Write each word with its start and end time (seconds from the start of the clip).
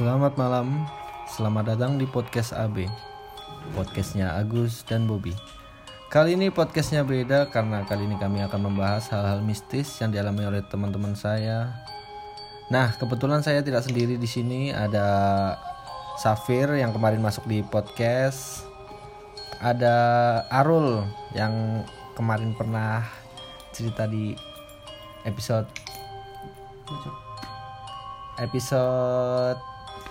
Selamat 0.00 0.32
malam, 0.40 0.88
selamat 1.28 1.76
datang 1.76 2.00
di 2.00 2.08
podcast 2.08 2.56
AB 2.56 2.88
Podcastnya 3.76 4.32
Agus 4.32 4.80
dan 4.88 5.04
Bobby. 5.04 5.36
Kali 6.08 6.40
ini 6.40 6.48
podcastnya 6.48 7.04
beda 7.04 7.52
karena 7.52 7.84
kali 7.84 8.08
ini 8.08 8.16
kami 8.16 8.40
akan 8.40 8.72
membahas 8.72 9.12
hal-hal 9.12 9.44
mistis 9.44 10.00
yang 10.00 10.08
dialami 10.08 10.48
oleh 10.48 10.64
teman-teman 10.64 11.12
saya. 11.12 11.84
Nah 12.72 12.96
kebetulan 12.96 13.44
saya 13.44 13.60
tidak 13.60 13.84
sendiri 13.84 14.16
di 14.16 14.24
sini. 14.24 14.72
Ada 14.72 15.04
Safir 16.16 16.80
yang 16.80 16.96
kemarin 16.96 17.20
masuk 17.20 17.44
di 17.44 17.60
podcast. 17.60 18.64
Ada 19.60 19.92
Arul 20.48 21.04
yang 21.36 21.84
kemarin 22.16 22.56
pernah 22.56 23.04
cerita 23.76 24.08
di 24.08 24.32
episode 25.28 25.68
episode 28.40 29.60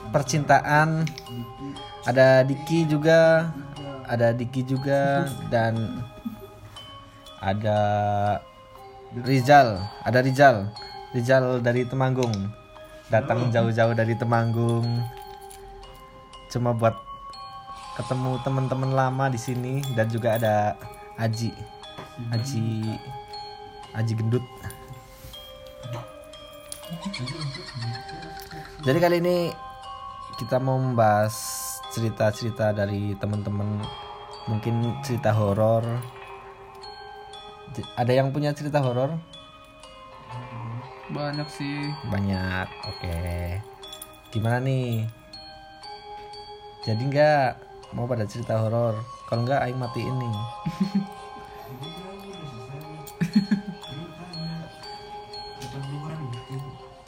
percintaan. 0.10 1.06
Ada 2.08 2.48
Diki 2.48 2.88
juga 2.88 3.52
ada 4.10 4.34
Diki 4.34 4.66
juga 4.66 5.30
dan 5.54 6.02
ada 7.38 7.80
Rizal 9.14 9.78
ada 10.02 10.20
Rizal. 10.26 10.70
Rizal 11.14 11.62
dari 11.62 11.86
Temanggung. 11.86 12.34
Datang 13.10 13.50
jauh-jauh 13.50 13.94
dari 13.98 14.14
Temanggung. 14.18 14.86
Cuma 16.50 16.74
buat 16.74 16.94
ketemu 17.98 18.38
teman-teman 18.46 18.92
lama 18.94 19.26
di 19.30 19.38
sini 19.38 19.82
dan 19.98 20.10
juga 20.10 20.38
ada 20.38 20.74
Aji. 21.18 21.52
Aji 22.34 22.96
Aji 23.98 24.14
Gendut. 24.14 24.46
Jadi 28.86 28.98
kali 28.98 29.18
ini 29.22 29.38
kita 30.40 30.56
mau 30.56 30.80
membahas 30.80 31.36
cerita-cerita 31.92 32.72
dari 32.72 33.12
teman-teman 33.20 33.84
mungkin 34.48 34.96
cerita 35.04 35.36
horor. 35.36 35.84
Ada 38.00 38.24
yang 38.24 38.32
punya 38.32 38.56
cerita 38.56 38.80
horor? 38.80 39.20
Banyak 41.12 41.44
sih. 41.52 41.92
Banyak. 42.08 42.72
Oke. 42.88 43.20
Gimana 44.32 44.64
nih? 44.64 45.04
Jadi 46.88 47.04
nggak 47.12 47.60
mau 48.00 48.08
pada 48.08 48.24
cerita 48.24 48.64
horor? 48.64 48.96
Kalau 49.28 49.44
nggak, 49.44 49.60
aing 49.68 49.76
matiin 49.76 50.16
nih. 50.16 50.36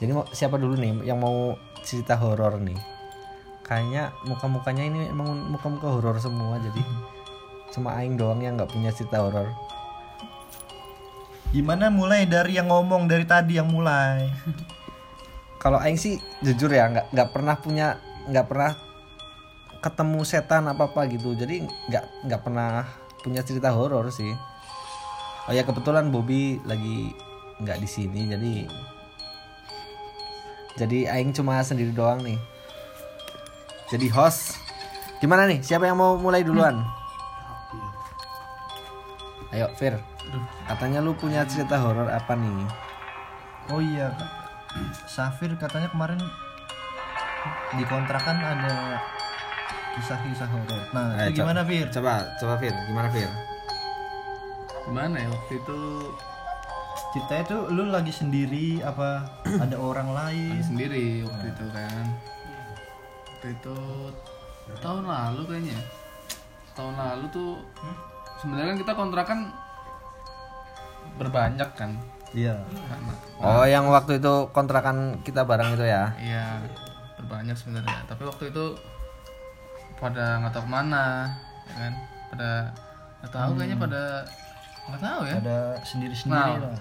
Jadi 0.02 0.10
mau 0.12 0.28
siapa 0.34 0.60
dulu 0.60 0.76
nih 0.76 1.08
yang 1.08 1.16
mau 1.16 1.56
cerita 1.80 2.18
horor 2.18 2.60
nih? 2.60 2.91
Kayaknya 3.62 4.10
muka-mukanya 4.26 4.84
ini 4.84 5.00
emang 5.08 5.48
muka-muka 5.48 5.86
horor 5.86 6.18
semua 6.18 6.58
jadi 6.58 6.82
cuma 7.72 7.96
aing 7.96 8.20
doang 8.20 8.42
yang 8.44 8.60
nggak 8.60 8.68
punya 8.68 8.92
cerita 8.92 9.24
horor. 9.24 9.48
Gimana 11.52 11.88
mulai 11.88 12.28
dari 12.28 12.56
yang 12.56 12.68
ngomong 12.68 13.08
dari 13.08 13.24
tadi 13.24 13.56
yang 13.56 13.68
mulai? 13.68 14.28
Kalau 15.62 15.78
aing 15.78 15.96
sih 15.96 16.18
jujur 16.42 16.68
ya 16.68 16.90
nggak 16.90 17.06
nggak 17.14 17.28
pernah 17.30 17.54
punya 17.56 17.88
nggak 18.28 18.46
pernah 18.50 18.72
ketemu 19.78 20.20
setan 20.26 20.68
apa 20.68 20.90
apa 20.90 21.06
gitu. 21.08 21.32
Jadi 21.38 21.64
nggak 21.64 22.28
nggak 22.28 22.40
pernah 22.42 22.88
punya 23.22 23.40
cerita 23.46 23.70
horor 23.72 24.10
sih. 24.10 24.34
Oh 25.48 25.52
ya 25.54 25.62
kebetulan 25.62 26.10
Bobby 26.10 26.58
lagi 26.66 27.14
nggak 27.62 27.78
di 27.78 27.88
sini 27.88 28.26
jadi 28.26 28.54
jadi 30.72 30.98
aing 31.14 31.30
cuma 31.36 31.62
sendiri 31.62 31.94
doang 31.94 32.20
nih. 32.26 32.51
Jadi 33.92 34.06
host. 34.08 34.56
Gimana 35.20 35.44
nih? 35.44 35.60
Siapa 35.60 35.84
yang 35.84 35.94
mau 35.94 36.16
mulai 36.16 36.40
duluan? 36.42 36.80
Ayo, 39.52 39.68
Fir. 39.76 40.00
Katanya 40.64 41.04
lu 41.04 41.12
punya 41.12 41.44
cerita 41.44 41.76
horor 41.76 42.08
apa 42.08 42.32
nih? 42.32 42.64
Oh 43.68 43.78
iya, 43.78 44.08
Kak. 44.10 44.30
Safir 45.04 45.52
katanya 45.60 45.92
kemarin 45.92 46.16
di 47.76 47.84
kontrakan 47.84 48.40
ada 48.40 48.96
kisah-kisah 49.92 50.48
horor. 50.48 50.80
Nah, 50.90 51.20
Ayo, 51.20 51.28
itu 51.28 51.36
co- 51.36 51.44
gimana 51.44 51.60
Fir? 51.62 51.86
Coba, 51.92 52.24
coba 52.40 52.54
Fir. 52.56 52.72
Gimana 52.88 53.08
Fir? 53.12 53.28
Gimana 54.82 55.14
ya 55.14 55.28
waktu 55.28 55.54
itu 55.54 55.80
Ceritanya 57.12 57.44
tuh 57.44 57.68
lu 57.68 57.92
lagi 57.92 58.08
sendiri 58.08 58.80
apa 58.80 59.20
ada 59.60 59.76
orang 59.76 60.16
lain? 60.16 60.56
lagi 60.56 60.64
sendiri 60.64 61.04
waktu 61.22 61.46
itu 61.46 61.64
kan. 61.68 62.04
Waktu 63.42 63.58
itu 63.58 63.74
tahun 64.78 65.02
lalu 65.02 65.42
kayaknya. 65.50 65.74
Tahun 66.78 66.94
lalu 66.94 67.26
tuh 67.34 67.58
sebenarnya 68.38 68.70
kan 68.70 68.78
kita 68.78 68.92
kontrakan 68.94 69.38
berbanyak 71.18 71.70
kan. 71.74 71.90
Iya. 72.30 72.62
Karena 72.62 73.12
Oh, 73.42 73.66
yang 73.66 73.90
waktu 73.90 74.22
itu 74.22 74.46
kontrakan 74.54 75.18
kita 75.26 75.42
bareng 75.42 75.74
itu 75.74 75.82
ya? 75.82 76.14
iya 76.22 76.62
berbanyak 77.18 77.58
sebenarnya. 77.58 78.06
Tapi 78.06 78.22
waktu 78.22 78.54
itu 78.54 78.78
pada 79.98 80.38
nggak 80.38 80.54
tahu 80.54 80.62
ke 80.62 80.70
mana, 80.70 81.34
ya 81.66 81.74
kan? 81.74 81.92
Pada 82.30 82.50
nggak 83.18 83.32
tahu 83.34 83.50
kayaknya 83.58 83.78
pada 83.82 84.02
nggak 84.86 85.02
tahu 85.02 85.20
ya. 85.26 85.34
Ada 85.42 85.58
sendiri-sendiri 85.82 86.38
Nah. 86.38 86.70
lah. 86.70 86.78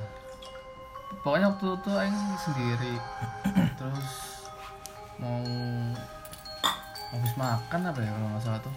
pokoknya 1.25 1.49
waktu 1.49 1.65
itu 1.73 1.89
aing 1.91 2.17
sendiri 2.37 2.93
terus 3.81 4.09
mau 5.17 5.41
habis 7.11 7.33
makan 7.35 7.79
apa 7.91 7.99
ya 7.99 8.09
kalau 8.15 8.27
nggak 8.31 8.43
salah 8.43 8.61
tuh 8.63 8.75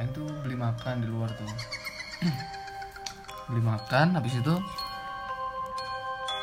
aing 0.00 0.10
tuh 0.16 0.26
beli 0.42 0.56
makan 0.56 1.04
di 1.04 1.08
luar 1.08 1.30
tuh 1.36 1.46
beli 3.52 3.62
makan 3.62 4.16
habis 4.16 4.34
itu 4.40 4.54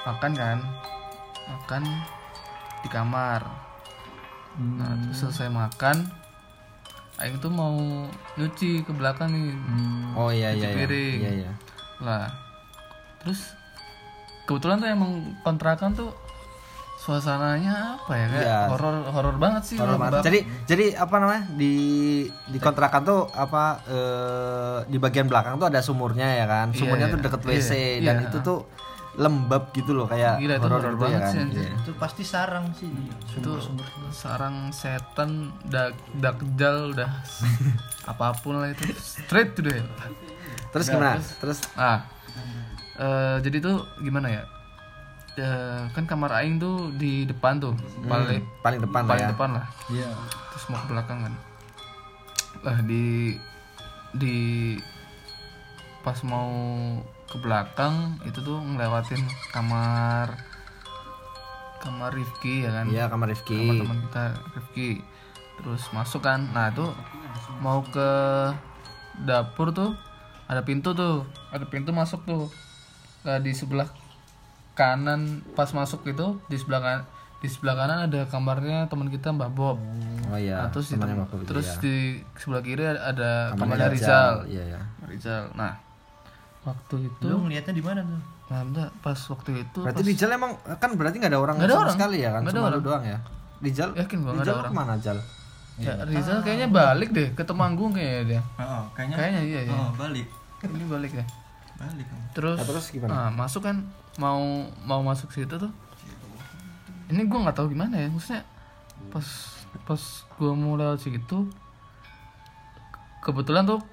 makan 0.06 0.31
kan 0.34 0.57
makan 1.50 1.84
di 2.81 2.90
kamar 2.90 3.41
nah 4.78 4.94
terus 5.03 5.25
selesai 5.25 5.50
makan 5.50 6.06
aing 7.22 7.38
tuh 7.38 7.53
mau 7.53 7.78
nyuci 8.38 8.81
ke 8.81 8.91
belakang 8.94 9.29
nih 9.29 9.53
Hmm. 9.53 10.17
Oh 10.17 10.28
iya 10.28 10.51
iya. 10.51 10.73
iya. 10.73 10.75
piring. 10.75 11.17
Iya 11.22 11.31
iya. 11.45 11.51
lah 12.01 12.28
terus 13.22 13.53
kebetulan 14.50 14.81
tuh 14.81 14.90
emang 14.90 15.11
kontrakan 15.45 15.94
tuh 15.94 16.11
suasananya 17.01 17.97
apa 17.97 18.13
ya 18.13 18.25
kayak 18.28 18.45
Iya. 18.45 18.59
horor 18.69 18.95
horor 19.09 19.35
banget 19.35 19.63
sih 19.66 19.75
Horor 19.75 19.97
banget. 19.97 20.22
Jadi 20.22 20.39
jadi 20.63 20.85
apa 20.95 21.16
namanya? 21.17 21.44
Di 21.51 21.73
di 22.45 22.57
kontrakan 22.57 23.01
tuh 23.01 23.22
apa 23.28 23.63
eh, 23.84 24.78
di 24.85 24.97
bagian 24.97 25.25
belakang 25.25 25.57
tuh 25.57 25.66
ada 25.66 25.81
sumurnya 25.81 26.29
ya 26.31 26.45
kan? 26.45 26.69
Sumurnya 26.72 27.09
Iya, 27.09 27.13
tuh 27.17 27.19
deket 27.19 27.41
iya. 27.41 27.50
WC 27.51 27.72
Iya, 27.73 27.90
dan 28.03 28.16
iya. 28.16 28.25
itu 28.28 28.38
tuh 28.40 28.59
lembab 29.13 29.73
gitu 29.73 29.91
loh 29.91 30.07
kayak 30.07 30.40
Gila, 30.40 30.56
itu 30.56 30.63
horor 30.63 30.81
gitu 30.85 30.95
banget 30.95 31.19
sih, 31.25 31.35
kan? 31.35 31.44
anjir. 31.44 31.61
Iya. 31.61 31.72
Itu 31.75 31.91
pasti 31.97 32.23
sarang 32.23 32.66
sih. 32.72 32.88
itu 33.31 33.51
sarang 34.11 34.56
setan 34.72 35.31
dak 35.66 35.91
dakjal 36.16 36.91
udah 36.91 37.11
apa 38.06 38.31
pun 38.38 38.56
lah 38.56 38.69
itu 38.69 38.85
straight 38.94 39.51
tuh 39.51 39.66
deh 39.66 39.81
Terus 40.69 40.85
Nah, 40.88 40.94
gimana? 40.94 41.11
terus- 41.17 41.35
Terus 41.41 41.59
ah 41.75 42.00
eh, 42.95 43.35
jadi 43.41 43.57
tuh 43.59 43.75
gimana 44.00 44.29
ya 44.29 44.44
Eh, 45.33 45.81
kan 45.95 46.03
kamar 46.03 46.27
aing 46.33 46.59
tuh 46.59 46.91
di 46.93 47.23
depan 47.23 47.55
tuh 47.55 47.71
paling 48.03 48.43
paling 48.59 48.79
depan 48.79 49.01
lah 49.01 49.09
paling 49.09 49.25
ya. 49.25 49.31
depan 49.31 49.49
lah 49.53 49.65
Iya. 49.87 50.09
terus 50.51 50.65
mau 50.67 50.77
ke 50.77 50.87
belakang 50.89 51.19
kan 51.21 51.33
lah 52.61 52.77
di 52.83 53.39
di 54.11 54.37
pas 56.01 56.19
mau 56.22 56.51
ke 57.25 57.39
belakang 57.39 58.19
itu 58.22 58.43
tuh 58.43 58.59
ngelewatin 58.59 59.23
kamar 59.49 60.35
kamar 61.79 62.11
Rifki 62.11 62.67
ya 62.67 62.72
kan 62.73 62.85
Iya, 62.85 63.07
kamar 63.07 63.31
Rifki. 63.31 63.55
kamar 63.57 63.75
teman 63.79 63.97
kita 64.03 64.23
Rifki 64.51 64.89
terus 65.55 65.84
masuk 65.89 66.22
kan 66.22 66.43
nah 66.51 66.67
itu 66.67 66.85
mau 67.57 67.79
ke 67.81 68.09
dapur 69.17 69.72
tuh 69.72 69.95
ada 70.45 70.59
pintu 70.59 70.91
tuh 70.91 71.23
ada 71.49 71.63
pintu 71.63 71.89
masuk 71.89 72.19
tuh 72.23 72.51
Nah, 73.22 73.37
di 73.37 73.53
sebelah 73.53 73.85
kanan 74.81 75.22
pas 75.53 75.69
masuk 75.69 76.01
itu 76.05 76.25
di 76.45 76.55
sebelah 76.55 76.81
kan 76.81 76.99
di 77.37 77.47
sebelah 77.47 77.73
kanan 77.75 78.05
ada 78.05 78.25
kamarnya 78.25 78.85
teman 78.87 79.07
kita 79.07 79.29
Mbak 79.29 79.51
Bob 79.51 79.78
Oh 80.25 80.39
iya. 80.39 80.63
Nah, 80.63 80.69
terus 80.69 80.87
di, 80.87 80.95
itu 80.95 81.43
terus 81.43 81.67
ya. 81.67 81.78
di 81.79 81.95
sebelah 82.33 82.61
kiri 82.61 82.87
ada 82.87 83.51
Kamarnya 83.51 83.59
kamarnya 83.83 83.87
Rizal. 83.91 84.33
Iya 84.47 84.63
ya. 84.66 84.81
Rizal. 85.03 85.43
Nah, 85.53 85.75
waktu 86.61 86.95
itu 87.03 87.25
Lu 87.25 87.43
ngeliatnya 87.43 87.73
di 87.73 87.83
mana 87.83 87.99
tuh? 88.01 88.22
nah, 88.47 88.61
bentar, 88.63 88.87
pas 88.97 89.16
waktu 89.17 89.51
itu 89.59 89.79
Berarti 89.81 89.99
pas, 89.99 90.07
Rijal 90.07 90.29
emang 90.31 90.51
kan 90.78 90.89
berarti 90.93 91.16
nggak 91.17 91.31
ada 91.31 91.39
orang 91.39 91.55
Nggak 91.55 91.67
ada 91.67 91.73
sama 91.73 91.84
orang. 91.84 91.95
sekali 91.97 92.17
ya 92.17 92.29
kan? 92.31 92.41
Ada 92.41 92.49
Cuma 92.49 92.59
lu 92.61 92.67
orang. 92.69 92.81
doang 92.81 93.03
ya. 93.03 93.17
Rijal 93.59 93.89
yakin 93.93 94.17
gua 94.17 94.31
Rijal 94.31 94.45
ada 94.45 94.53
orang. 94.55 94.72
ke 94.72 94.77
mana 94.77 94.93
Jal? 94.97 95.17
Ya, 95.75 95.93
Rizal 96.05 96.37
kayaknya 96.39 96.67
balik 96.69 97.09
deh 97.11 97.27
ke 97.31 97.43
Temanggung 97.43 97.91
kayaknya 97.91 98.23
dia. 98.29 98.41
Oh, 98.55 98.84
kayaknya. 98.93 99.16
Kayaknya 99.17 99.41
iya 99.43 99.59
ya. 99.67 99.72
Oh, 99.73 99.89
balik. 99.93 100.27
Ini 100.61 100.85
balik 100.85 101.11
ya. 101.11 101.25
Balik. 101.75 102.07
Terus, 102.31 102.55
Nah, 102.55 102.66
terus 102.66 102.85
gimana? 102.87 103.11
nah, 103.11 103.29
masuk 103.35 103.61
kan 103.61 103.84
mau 104.19 104.67
mau 104.84 105.02
masuk 105.05 105.31
situ 105.31 105.55
tuh. 105.55 105.72
Ini 107.11 107.28
gua 107.28 107.47
nggak 107.47 107.58
tahu 107.59 107.75
gimana 107.75 107.99
ya 107.99 108.08
maksudnya 108.08 108.43
pas 109.11 109.28
pas 109.87 110.02
gua 110.40 110.52
mau 110.55 110.79
lewat 110.79 111.03
situ 111.03 111.47
kebetulan 113.22 113.67
tuh 113.67 113.84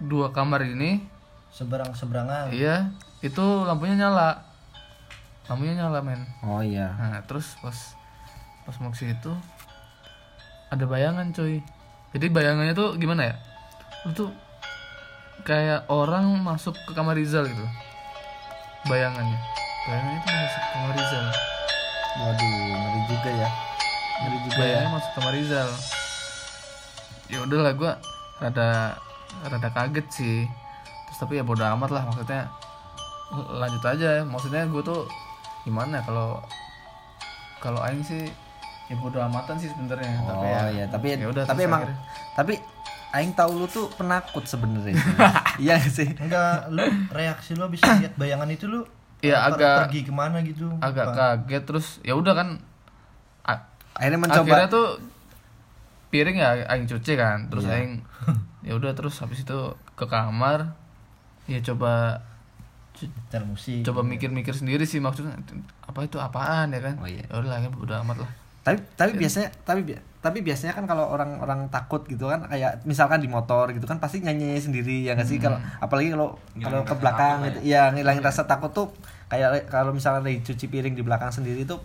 dua 0.00 0.30
kamar 0.30 0.62
ini 0.62 1.02
seberang 1.50 1.96
seberangan 1.96 2.52
iya 2.52 2.92
itu 3.24 3.42
lampunya 3.64 4.06
nyala. 4.06 4.44
Lampunya 5.46 5.78
nyala 5.78 6.02
men. 6.02 6.20
Oh 6.42 6.60
iya. 6.60 6.92
Nah 7.00 7.22
terus 7.24 7.56
pas 7.64 7.96
pas 8.66 8.76
mau 8.82 8.92
situ 8.92 9.32
ada 10.66 10.84
bayangan 10.84 11.30
coy 11.30 11.62
jadi 12.10 12.26
bayangannya 12.32 12.74
tuh 12.74 12.98
gimana 12.98 13.30
ya? 13.30 13.34
Tuh 14.14 14.30
kayak 15.46 15.86
orang 15.86 16.42
masuk 16.42 16.74
ke 16.74 16.90
kamar 16.90 17.14
Rizal 17.14 17.46
gitu 17.46 17.62
bayangannya 18.90 19.38
bayangannya 19.86 20.20
tuh 20.20 20.32
masuk 20.34 20.60
ke 20.60 20.68
kamar 20.72 20.90
Rizal. 20.92 21.26
Waduh 22.16 22.50
ngeri 22.50 23.00
juga 23.06 23.30
ya. 23.32 23.48
Ngeri 24.16 24.36
juga 24.42 24.54
ya. 24.54 24.58
Bayangannya 24.60 24.90
masuk 24.92 25.08
ke 25.08 25.16
kamar 25.16 25.32
Rizal. 25.34 25.68
Ya 27.26 27.38
udahlah 27.42 27.72
gua 27.74 27.92
rada 28.38 28.68
rada 29.44 29.68
kaget 29.70 30.06
sih. 30.08 30.38
Terus 31.06 31.18
tapi 31.18 31.38
ya 31.38 31.44
bodo 31.44 31.62
amat 31.62 31.90
lah 31.90 32.02
maksudnya 32.04 32.50
lanjut 33.52 33.82
aja. 33.84 34.10
Maksudnya 34.22 34.66
gue 34.66 34.82
tuh 34.82 35.06
gimana 35.62 35.98
ya, 35.98 36.02
kalau 36.02 36.38
kalau 37.58 37.80
aing 37.82 38.02
sih 38.02 38.30
ya 38.86 38.94
bodo 38.96 39.18
amatan 39.18 39.58
sih 39.58 39.66
sebenarnya. 39.66 40.14
Oh 40.22 40.30
tapi 40.32 40.46
ya 40.46 40.60
iya 40.70 40.84
tapi 40.86 41.06
ya 41.12 41.26
udah 41.26 41.42
tapi 41.42 41.62
emang 41.62 41.82
akhirnya- 41.82 42.02
tapi 42.34 42.54
aing 43.12 43.32
tahu 43.32 43.50
lu 43.58 43.66
tuh 43.66 43.86
penakut 43.94 44.42
sebenarnya. 44.44 44.94
Iya 45.56 45.80
sih? 45.80 46.12
Enggak 46.20 46.68
lu 46.68 46.84
reaksi 47.10 47.56
lu 47.56 47.64
bisa 47.66 47.96
lihat 47.96 48.12
bayangan 48.14 48.44
itu 48.46 48.68
lu 48.68 48.84
Iya, 49.24 49.48
agak- 49.48 49.88
pergi 49.88 50.00
ke 50.04 50.12
mana 50.12 50.38
gitu 50.44 50.68
agak 50.78 51.12
Apa? 51.12 51.40
kaget 51.42 51.62
terus 51.64 51.86
ya 52.04 52.12
udah 52.12 52.34
kan 52.36 52.48
akhirnya 53.96 54.20
mencoba. 54.20 54.44
akhirnya 54.44 54.68
tuh 54.68 54.86
piring 56.12 56.36
ya 56.36 56.68
aing 56.68 56.84
cuci 56.84 57.12
kan 57.16 57.48
terus 57.48 57.64
aing 57.64 58.04
ya 58.60 58.76
udah 58.76 58.92
terus 58.92 59.16
habis 59.24 59.40
itu 59.40 59.58
ke 59.96 60.04
kamar 60.04 60.76
ya 61.48 61.58
coba 61.64 62.20
musik. 63.44 63.84
coba 63.84 64.00
mikir-mikir 64.04 64.52
sendiri 64.52 64.84
sih 64.84 65.00
maksudnya 65.00 65.36
apa 65.84 66.00
itu 66.04 66.16
apaan 66.16 66.72
ya 66.72 66.80
kan? 66.80 66.96
Oh, 67.00 67.08
iya. 67.08 67.24
ya 67.28 67.34
udah 67.40 67.50
lah 67.52 67.58
ya 67.60 67.68
udah 67.72 67.96
amat 68.04 68.16
lah 68.24 68.30
tapi 68.66 68.82
tapi 68.98 69.14
biasanya 69.14 69.54
tapi 69.62 69.94
tapi 70.18 70.42
biasanya 70.42 70.74
kan 70.74 70.90
kalau 70.90 71.06
orang-orang 71.14 71.70
takut 71.70 72.02
gitu 72.10 72.26
kan 72.26 72.42
kayak 72.50 72.82
misalkan 72.82 73.22
di 73.22 73.30
motor 73.30 73.70
gitu 73.70 73.86
kan 73.86 74.02
pasti 74.02 74.26
nyanyi 74.26 74.58
sendiri 74.58 75.06
ya 75.06 75.14
nggak 75.14 75.28
sih? 75.30 75.38
Kalau 75.38 75.54
apalagi 75.78 76.10
kalau 76.10 76.34
kalau 76.58 76.82
ke 76.82 76.94
belakang 76.98 77.46
gitu. 77.46 77.58
ya. 77.62 77.94
Ngilangin 77.94 78.26
rasa 78.26 78.42
takut 78.50 78.74
tuh 78.74 78.90
kayak 79.30 79.70
kalau 79.70 79.94
misalkan 79.94 80.26
lagi 80.26 80.42
cuci 80.42 80.66
piring 80.66 80.98
di 80.98 81.06
belakang 81.06 81.30
sendiri 81.30 81.62
tuh 81.62 81.78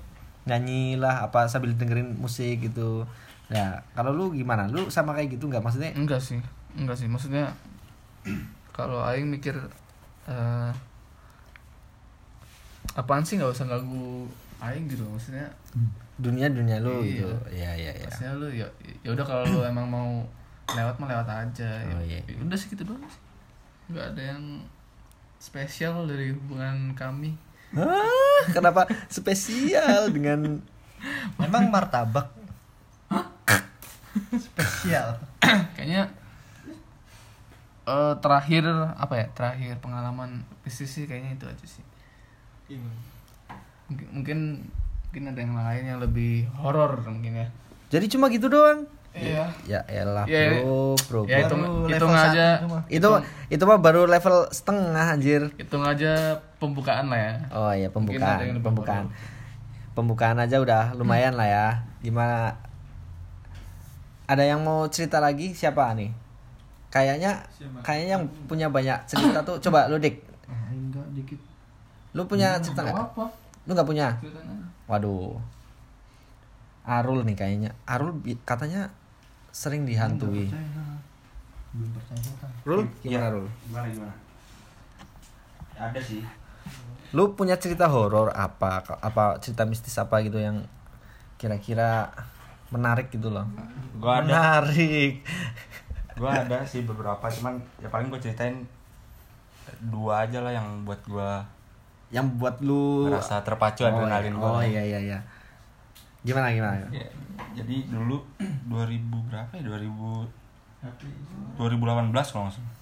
nyanyi 0.49 0.97
lah 0.97 1.29
apa 1.29 1.45
sambil 1.45 1.77
dengerin 1.77 2.17
musik 2.17 2.65
gitu. 2.65 3.05
Ya 3.53 3.85
kalau 3.93 4.09
lu 4.09 4.33
gimana? 4.33 4.65
Lu 4.65 4.89
sama 4.89 5.13
kayak 5.13 5.37
gitu 5.37 5.45
nggak? 5.45 5.61
Maksudnya 5.61 5.93
enggak 5.93 6.17
sih 6.17 6.41
enggak 6.73 6.97
sih. 6.97 7.05
Maksudnya 7.05 7.53
kalau 8.77 9.05
aing 9.05 9.29
mikir 9.29 9.53
eh 10.25 10.73
apaan 12.97 13.21
sih 13.21 13.37
nggak 13.37 13.53
usah 13.53 13.69
ganggu 13.69 14.25
aing 14.61 14.89
gitu 14.89 15.05
maksudnya 15.07 15.47
dunia 16.21 16.47
dunia 16.47 16.77
lu 16.77 17.01
Iya. 17.01 17.09
gitu. 17.11 17.27
Ya 17.51 17.71
ya 17.73 17.91
ya 17.91 18.05
maksudnya 18.05 18.33
lu 18.37 18.47
ya 18.47 18.67
ya 19.01 19.09
udah 19.11 19.25
kalau 19.25 19.43
lu 19.43 19.59
emang 19.65 19.85
mau 19.85 20.09
lewat 20.71 20.95
mah 20.95 21.07
lewat 21.09 21.27
aja 21.27 21.69
ya, 21.81 21.91
Oh, 21.91 22.03
iya. 22.05 22.21
ya 22.23 22.37
udah 22.39 22.55
sih 22.55 22.69
gitu 22.69 22.85
doang 22.85 23.01
sih. 23.05 23.21
Nggak 23.89 24.05
ada 24.13 24.21
yang 24.37 24.43
spesial 25.35 26.05
dari 26.05 26.31
hubungan 26.31 26.93
kami. 26.93 27.33
Hah, 27.73 28.43
kenapa 28.53 28.85
spesial 29.09 30.13
dengan 30.13 30.61
emang 31.43 31.67
martabak? 31.67 32.29
Spesial. 34.31 35.17
Kayaknya 35.75 36.11
eh 37.81 38.13
terakhir 38.21 38.63
apa 38.93 39.13
ya 39.17 39.25
terakhir 39.33 39.73
pengalaman 39.81 40.45
bisnis 40.61 40.93
sih 40.93 41.09
kayaknya 41.09 41.33
itu 41.35 41.45
aja 41.49 41.65
sih. 41.65 41.83
Mungkin 43.89 44.07
mungkin 44.13 44.39
mungkin 45.11 45.27
ada 45.27 45.43
yang 45.43 45.55
lain 45.59 45.83
yang 45.91 45.99
lebih 45.99 46.47
horor 46.55 47.03
mungkin 47.03 47.43
ya. 47.43 47.47
Jadi 47.91 48.15
cuma 48.15 48.31
gitu 48.31 48.47
doang? 48.47 48.87
Iya. 49.11 49.51
Ya 49.67 49.83
elah 49.91 50.23
Ya, 50.23 50.63
bro 50.63 50.95
bro 50.95 51.27
ya 51.27 51.43
bro. 51.43 51.51
hitung 51.51 51.59
Baru 51.59 51.91
hitung 51.91 52.11
level 52.15 52.31
aja. 52.31 52.47
itu 52.55 52.67
mah. 52.71 52.81
itu 52.87 53.09
itu 53.51 53.63
mah 53.67 53.79
baru 53.83 54.07
level 54.07 54.47
setengah 54.55 55.05
anjir. 55.11 55.51
Hitung 55.59 55.83
aja 55.83 56.39
pembukaan 56.63 57.11
lah 57.11 57.19
ya. 57.19 57.33
Oh 57.51 57.71
iya 57.75 57.91
Mungkin 57.91 58.23
ada 58.23 58.39
pembukaan 58.39 58.39
yang 58.39 58.55
lebih 58.55 58.67
pembukaan. 58.71 59.05
Pembukaan 59.91 60.37
aja 60.39 60.57
udah 60.63 60.95
lumayan 60.95 61.35
lah 61.35 61.47
ya. 61.51 61.67
Gimana? 61.99 62.55
Ada 64.31 64.47
yang 64.47 64.63
mau 64.63 64.87
cerita 64.87 65.19
lagi? 65.19 65.51
Siapa 65.51 65.91
nih? 65.91 66.07
Kayaknya 66.87 67.43
kayaknya 67.83 68.15
yang 68.15 68.23
punya 68.47 68.71
banyak 68.71 68.95
cerita 69.11 69.43
tuh 69.43 69.59
coba 69.59 69.91
lu 69.91 69.99
dik. 69.99 70.23
Ah, 70.47 70.71
enggak 70.71 71.03
dikit. 71.11 71.39
Lu 72.15 72.23
punya 72.31 72.55
cerita 72.63 72.87
nggak? 72.87 72.95
apa 72.95 73.27
lu 73.67 73.75
nggak 73.75 73.89
punya? 73.91 74.07
Ceritanya 74.23 74.70
waduh. 74.89 75.37
Arul 76.81 77.21
nih 77.25 77.37
kayaknya. 77.37 77.71
Arul 77.85 78.17
katanya 78.45 78.89
sering 79.51 79.83
dihantui. 79.83 80.47
Belum 81.71 81.89
percaya 81.95 82.31
kan 82.39 82.51
Rul? 82.67 82.81
Gimana 83.03 83.27
Rul? 83.31 83.47
Gimana 83.67 83.87
gimana? 83.91 84.15
Ada 85.79 85.99
sih. 86.03 86.23
Lu 87.15 87.35
punya 87.35 87.55
cerita 87.59 87.87
horor 87.87 88.31
apa? 88.35 88.83
Apa 88.99 89.39
cerita 89.39 89.63
mistis 89.67 89.95
apa 89.99 90.19
gitu 90.23 90.39
yang 90.39 90.67
kira-kira 91.39 92.11
menarik 92.71 93.11
gitu 93.11 93.31
loh? 93.31 93.47
Gua 93.99 94.23
ada. 94.23 94.27
Menarik. 94.27 95.23
Gua 96.19 96.31
ada 96.43 96.63
sih 96.67 96.83
beberapa 96.83 97.23
cuman 97.31 97.57
ya 97.79 97.87
paling 97.87 98.11
gua 98.11 98.19
ceritain 98.19 98.61
dua 99.89 100.27
aja 100.27 100.43
lah 100.43 100.53
yang 100.53 100.83
buat 100.83 100.99
gua 101.07 101.41
yang 102.11 102.27
buat 102.35 102.59
lu 102.59 103.07
ngerasa 103.07 103.39
terpacu 103.41 103.87
adrenalin 103.87 104.35
oh, 104.35 104.39
gua. 104.43 104.51
Oh 104.59 104.63
iya 104.63 104.83
iya 104.83 104.99
iya. 104.99 105.19
Gimana 106.21 106.51
gimana? 106.51 106.85
Ya, 106.91 107.07
jadi 107.55 107.87
dulu 107.87 108.19
2000 108.69 109.27
berapa 109.31 109.51
ya? 109.55 109.63
2000 109.63 110.27
2018 111.55 112.11
kalau 112.11 112.11
nggak 112.11 112.55
salah. 112.59 112.73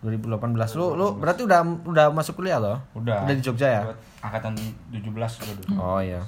2018 0.00 0.78
lu 0.80 0.86
lu 0.96 1.06
berarti 1.20 1.44
udah 1.44 1.60
udah 1.84 2.06
masuk 2.10 2.42
kuliah 2.42 2.58
loh 2.58 2.80
udah. 2.98 3.28
Udah 3.28 3.34
di 3.36 3.42
Jogja 3.44 3.68
ya? 3.68 3.82
Angkatan 4.24 4.58
17 4.90 5.06
gua 5.14 5.54
dulu. 5.54 5.72
Oh 5.78 6.00
iya. 6.02 6.20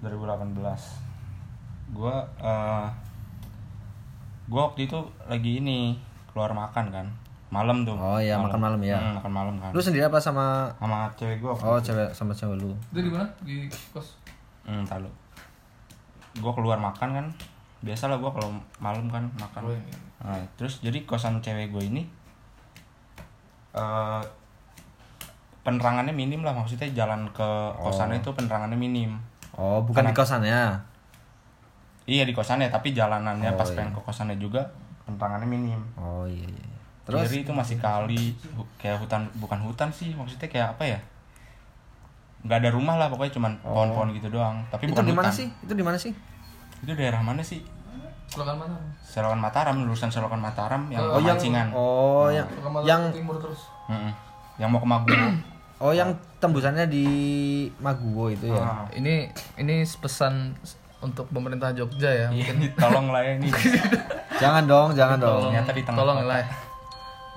2018 0.00 0.54
gua 1.92 2.22
eh 2.38 2.86
gua 4.46 4.60
waktu 4.70 4.86
itu 4.86 5.00
lagi 5.26 5.58
ini 5.58 5.98
keluar 6.30 6.54
makan 6.54 6.86
kan 6.92 7.06
malam 7.48 7.84
tuh. 7.84 7.96
Oh 7.96 8.20
iya, 8.20 8.36
makan 8.36 8.60
malam 8.60 8.80
ya. 8.84 9.00
Hmm, 9.00 9.16
makan 9.20 9.32
malam 9.32 9.54
kan. 9.56 9.70
Lu 9.72 9.80
sendiri 9.80 10.04
apa 10.04 10.20
sama 10.20 10.68
sama 10.76 11.08
cewek 11.16 11.40
gua 11.40 11.56
oh 11.56 11.80
itu. 11.80 11.92
cewek 11.92 12.08
sama 12.12 12.32
cewek 12.36 12.60
lu. 12.60 12.72
Itu 12.92 13.00
di 13.00 13.10
mana? 13.10 13.24
Di 13.40 13.64
kos? 13.92 14.20
Hmm 14.68 14.84
tahu 14.84 15.08
gua 16.44 16.52
keluar 16.52 16.78
makan 16.78 17.08
kan. 17.16 17.26
Biasa 17.80 18.12
lah 18.12 18.20
gua 18.20 18.30
kalau 18.34 18.52
malam 18.82 19.08
kan 19.08 19.24
makan. 19.40 19.60
Oh, 19.64 19.72
iya. 19.72 19.96
Nah, 20.18 20.42
terus 20.58 20.82
jadi 20.82 21.06
kosan 21.06 21.38
cewek 21.38 21.70
gue 21.70 21.84
ini 21.94 22.02
eh 23.72 24.22
penerangannya 25.62 26.12
minim 26.12 26.42
lah. 26.42 26.52
Maksudnya 26.52 26.90
jalan 26.92 27.28
ke 27.30 27.48
kosannya 27.78 28.18
itu 28.20 28.30
penerangannya 28.34 28.76
minim. 28.76 29.14
Oh 29.54 29.80
bukan 29.86 30.10
di 30.10 30.14
kosannya? 30.16 30.74
Iya 32.04 32.26
di 32.26 32.34
kosannya. 32.34 32.68
Tapi 32.68 32.92
jalanannya 32.92 33.54
Oh, 33.54 33.58
pas 33.58 33.68
iya. 33.70 33.76
pengen 33.78 33.94
ke 33.94 34.00
kosannya 34.02 34.36
juga 34.42 34.66
penerangannya 35.06 35.48
minim. 35.48 35.80
Oh 35.96 36.26
iya 36.26 36.44
iya 36.44 36.77
terus 37.08 37.24
terus 37.24 37.40
itu 37.40 37.50
masih 37.50 37.76
kali 37.78 38.22
hu- 38.52 38.68
kayak 38.76 39.00
hutan 39.00 39.24
bukan 39.34 39.58
hutan 39.60 39.88
sih 39.88 40.12
maksudnya 40.12 40.44
kayak 40.44 40.76
apa 40.76 40.84
ya 40.86 40.98
nggak 42.40 42.58
ada 42.58 42.70
rumah 42.70 42.94
lah 42.94 43.08
pokoknya 43.08 43.32
cuman 43.32 43.52
pohon-pohon 43.58 44.12
gitu 44.12 44.28
doang 44.30 44.60
tapi 44.68 44.84
itu 44.84 44.92
bukan 44.92 45.04
di 45.04 45.14
mana 45.14 45.30
sih 45.30 45.48
itu 45.58 45.72
di 45.72 45.80
mana 45.80 45.96
sih 45.96 46.12
itu 46.78 46.92
daerah 46.92 47.18
mana 47.18 47.40
sih 47.40 47.64
Selokan 48.28 48.60
mana? 48.60 48.76
Selokan 49.00 49.40
Mataram 49.40 49.72
lulusan 49.80 50.12
Selokan 50.12 50.36
Mataram 50.38 50.84
yang 50.86 51.00
Oh, 51.00 51.16
yang 51.16 51.32
pemancingan 51.34 51.66
oh 51.72 52.28
yang 52.28 52.44
Mataram 52.44 52.84
yang 52.84 53.02
timur 53.08 53.40
terus. 53.40 53.64
Mm-mm. 53.88 54.12
yang 54.54 54.68
mau 54.68 54.76
ke 54.76 54.86
Maguwo 54.86 55.16
oh 55.82 55.92
yang 55.92 56.12
tembusannya 56.36 56.84
di 56.86 57.06
Maguwo 57.78 58.28
itu 58.28 58.46
ya 58.46 58.60
Ah. 58.60 58.84
Ini 58.92 59.32
ini 59.56 59.80
pesan 59.96 60.52
untuk 60.98 61.24
pemerintah 61.28 61.72
Jogja 61.72 62.10
ya. 62.10 62.28
Iya, 62.28 62.52
ini 62.52 62.68
tolong 62.74 63.08
lah 63.08 63.22
ya 63.22 63.38
ini. 63.38 63.48
jangan 64.42 64.66
dong 64.66 64.88
jangan 64.92 65.16
dong 65.16 65.48
Ternyata 65.48 65.70
di 65.72 65.82
tengah 65.82 65.96
tolong 65.96 66.18
lah. 66.22 66.44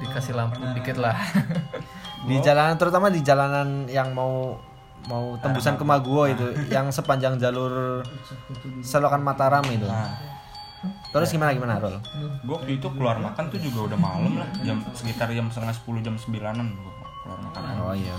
Dikasih 0.01 0.33
lampu 0.33 0.59
dikit 0.73 0.97
lah. 0.97 1.15
di 2.21 2.37
jalanan 2.37 2.75
terutama 2.75 3.07
di 3.07 3.21
jalanan 3.21 3.85
yang 3.87 4.11
mau 4.11 4.53
mau 5.03 5.33
tembusan 5.37 5.73
ke 5.73 5.81
Maguwo 5.81 6.29
itu 6.29 6.45
yang 6.67 6.89
sepanjang 6.89 7.37
jalur 7.37 8.05
Selokan 8.79 9.21
Mataram 9.21 9.65
itu 9.65 9.81
Nah, 9.83 10.13
terus 11.09 11.29
gimana 11.29 11.49
gimana 11.51 11.77
Rol 11.77 11.97
gue 12.41 12.49
waktu 12.51 12.77
itu 12.77 12.87
keluar 12.91 13.17
makan 13.17 13.49
tuh 13.49 13.57
juga 13.57 13.85
udah 13.85 13.97
malam 13.97 14.33
lah, 14.35 14.49
jam 14.61 14.81
sekitar 14.91 15.29
jam 15.29 15.45
setengah 15.47 15.73
sepuluh 15.73 15.97
jam 15.99 16.13
sembilanan 16.13 16.69
gue 16.69 16.93
keluar 17.21 17.37
makan. 17.39 17.61
oh 17.83 17.93
iya 17.93 18.13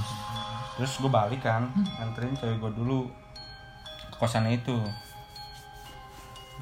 Terus 0.73 0.99
gue 0.99 1.07
balik 1.07 1.43
kan, 1.43 1.69
anterin 1.99 2.33
cewek 2.33 2.59
gue 2.59 2.73
dulu 2.73 3.07
ke 4.09 4.17
kosannya 4.17 4.57
itu. 4.57 4.75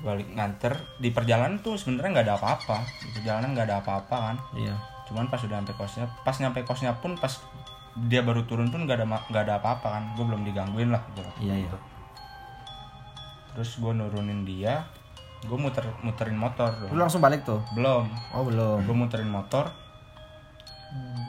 balik 0.01 0.29
nganter 0.31 0.73
di 0.97 1.09
perjalanan 1.09 1.57
tuh 1.59 1.77
sebenarnya 1.77 2.11
nggak 2.11 2.27
ada 2.27 2.37
apa-apa 2.37 2.77
di 2.99 3.09
perjalanan 3.13 3.49
nggak 3.53 3.67
ada 3.69 3.77
apa-apa 3.81 4.17
kan 4.23 4.37
Iya. 4.55 4.73
Cuman 5.11 5.27
pas 5.27 5.39
udah 5.39 5.59
sampai 5.59 5.75
kosnya 5.75 6.05
pas 6.23 6.37
nyampe 6.37 6.63
kosnya 6.63 6.95
pun 6.95 7.13
pas 7.15 7.35
dia 8.03 8.23
baru 8.23 8.43
turun 8.45 8.69
pun 8.69 8.83
nggak 8.83 8.97
ada 8.97 9.07
nggak 9.27 9.43
ada 9.43 9.55
apa-apa 9.57 9.89
kan 9.91 10.03
gue 10.15 10.23
belum 10.23 10.43
digangguin 10.43 10.89
lah 10.89 11.03
gitu 11.11 11.27
Iya, 11.41 11.55
iya. 11.61 11.71
terus 13.51 13.77
gue 13.77 13.91
nurunin 13.91 14.43
dia 14.43 14.87
gue 15.41 15.57
muter 15.57 15.83
muterin 16.01 16.37
motor 16.37 16.71
Lu 16.87 16.97
langsung 16.97 17.19
balik 17.19 17.43
tuh? 17.43 17.59
belum 17.73 18.07
Oh, 18.31 18.45
belum. 18.45 18.83
gue 18.83 18.95
muterin 18.95 19.27
motor 19.27 19.67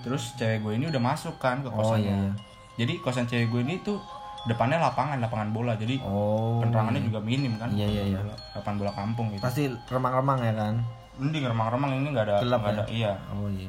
terus 0.01 0.33
cewek 0.35 0.59
gue 0.59 0.73
ini 0.75 0.85
udah 0.87 0.99
masuk 0.99 1.37
kan 1.37 1.59
ke 1.59 1.67
Oh, 1.67 1.75
kosannya 1.75 2.05
iya, 2.05 2.17
iya. 2.19 2.33
jadi 2.77 2.93
kosan 2.99 3.25
cewek 3.25 3.47
gue 3.47 3.61
ini 3.63 3.79
tuh 3.79 3.97
depannya 4.43 4.77
lapangan 4.77 5.17
lapangan 5.17 5.49
bola 5.49 5.73
jadi 5.73 6.01
Oh. 6.01 6.57
penerangannya 6.59 7.01
juga 7.03 7.19
minim 7.19 7.53
kan 7.55 7.69
Iya, 7.69 7.85
iya, 7.87 8.03
iya. 8.11 8.19
Lapangan 8.53 8.77
bola 8.77 8.91
kampung 8.91 9.29
gitu 9.29 9.41
Pasti 9.41 9.69
remang-remang 9.85 10.39
ya 10.39 10.53
kan? 10.55 10.75
Mending 11.13 11.43
remang-remang 11.43 11.91
ini 11.93 12.07
nggak 12.09 12.25
ada 12.25 12.35
Gelap 12.39 12.61
ya? 12.61 12.69
ada 12.69 12.83
iya 12.87 13.13
Oh, 13.29 13.47
iya. 13.47 13.67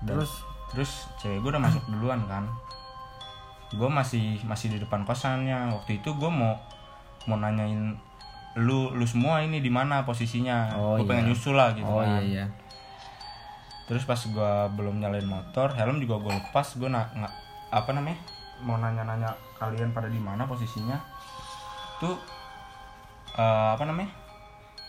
Dan- 0.00 0.16
Terus 0.16 0.32
terus 0.68 0.90
cewek 1.16 1.38
gue 1.38 1.50
udah 1.50 1.62
masuk 1.62 1.82
duluan 1.88 2.20
kan 2.24 2.44
gue 3.70 3.88
masih 3.88 4.38
masih 4.42 4.68
di 4.68 4.78
depan 4.78 5.02
kosannya 5.02 5.70
waktu 5.70 5.98
itu 5.98 6.10
gue 6.10 6.28
mau 6.28 6.58
mau 7.24 7.36
nanyain 7.36 7.94
lu 8.54 8.90
lu 8.90 9.02
semua 9.04 9.40
ini 9.40 9.58
di 9.58 9.68
mana 9.68 10.02
posisinya 10.02 10.74
Oh, 10.74 10.94
gue 10.96 11.06
pengen 11.06 11.26
iya. 11.26 11.30
nyusul 11.30 11.54
lah 11.54 11.70
gitu 11.72 11.86
Oh, 11.86 11.98
kan 11.98 12.18
iya, 12.20 12.42
iya. 12.42 12.46
terus 13.84 14.02
pas 14.02 14.16
gue 14.16 14.52
belum 14.72 14.96
nyalain 14.96 15.24
motor 15.24 15.70
helm 15.70 15.98
juga 15.98 16.18
gue 16.20 16.32
lepas 16.34 16.66
gue 16.72 16.86
na 16.86 17.06
apa 17.68 17.90
namanya 17.90 18.18
mau 18.60 18.76
nanya-nanya 18.76 19.28
kalian 19.54 19.90
pada 19.90 20.06
di 20.06 20.18
mana 20.18 20.42
posisinya 20.44 20.98
tuh 21.98 22.14
eh, 23.32 23.68
apa 23.70 23.82
namanya 23.82 24.10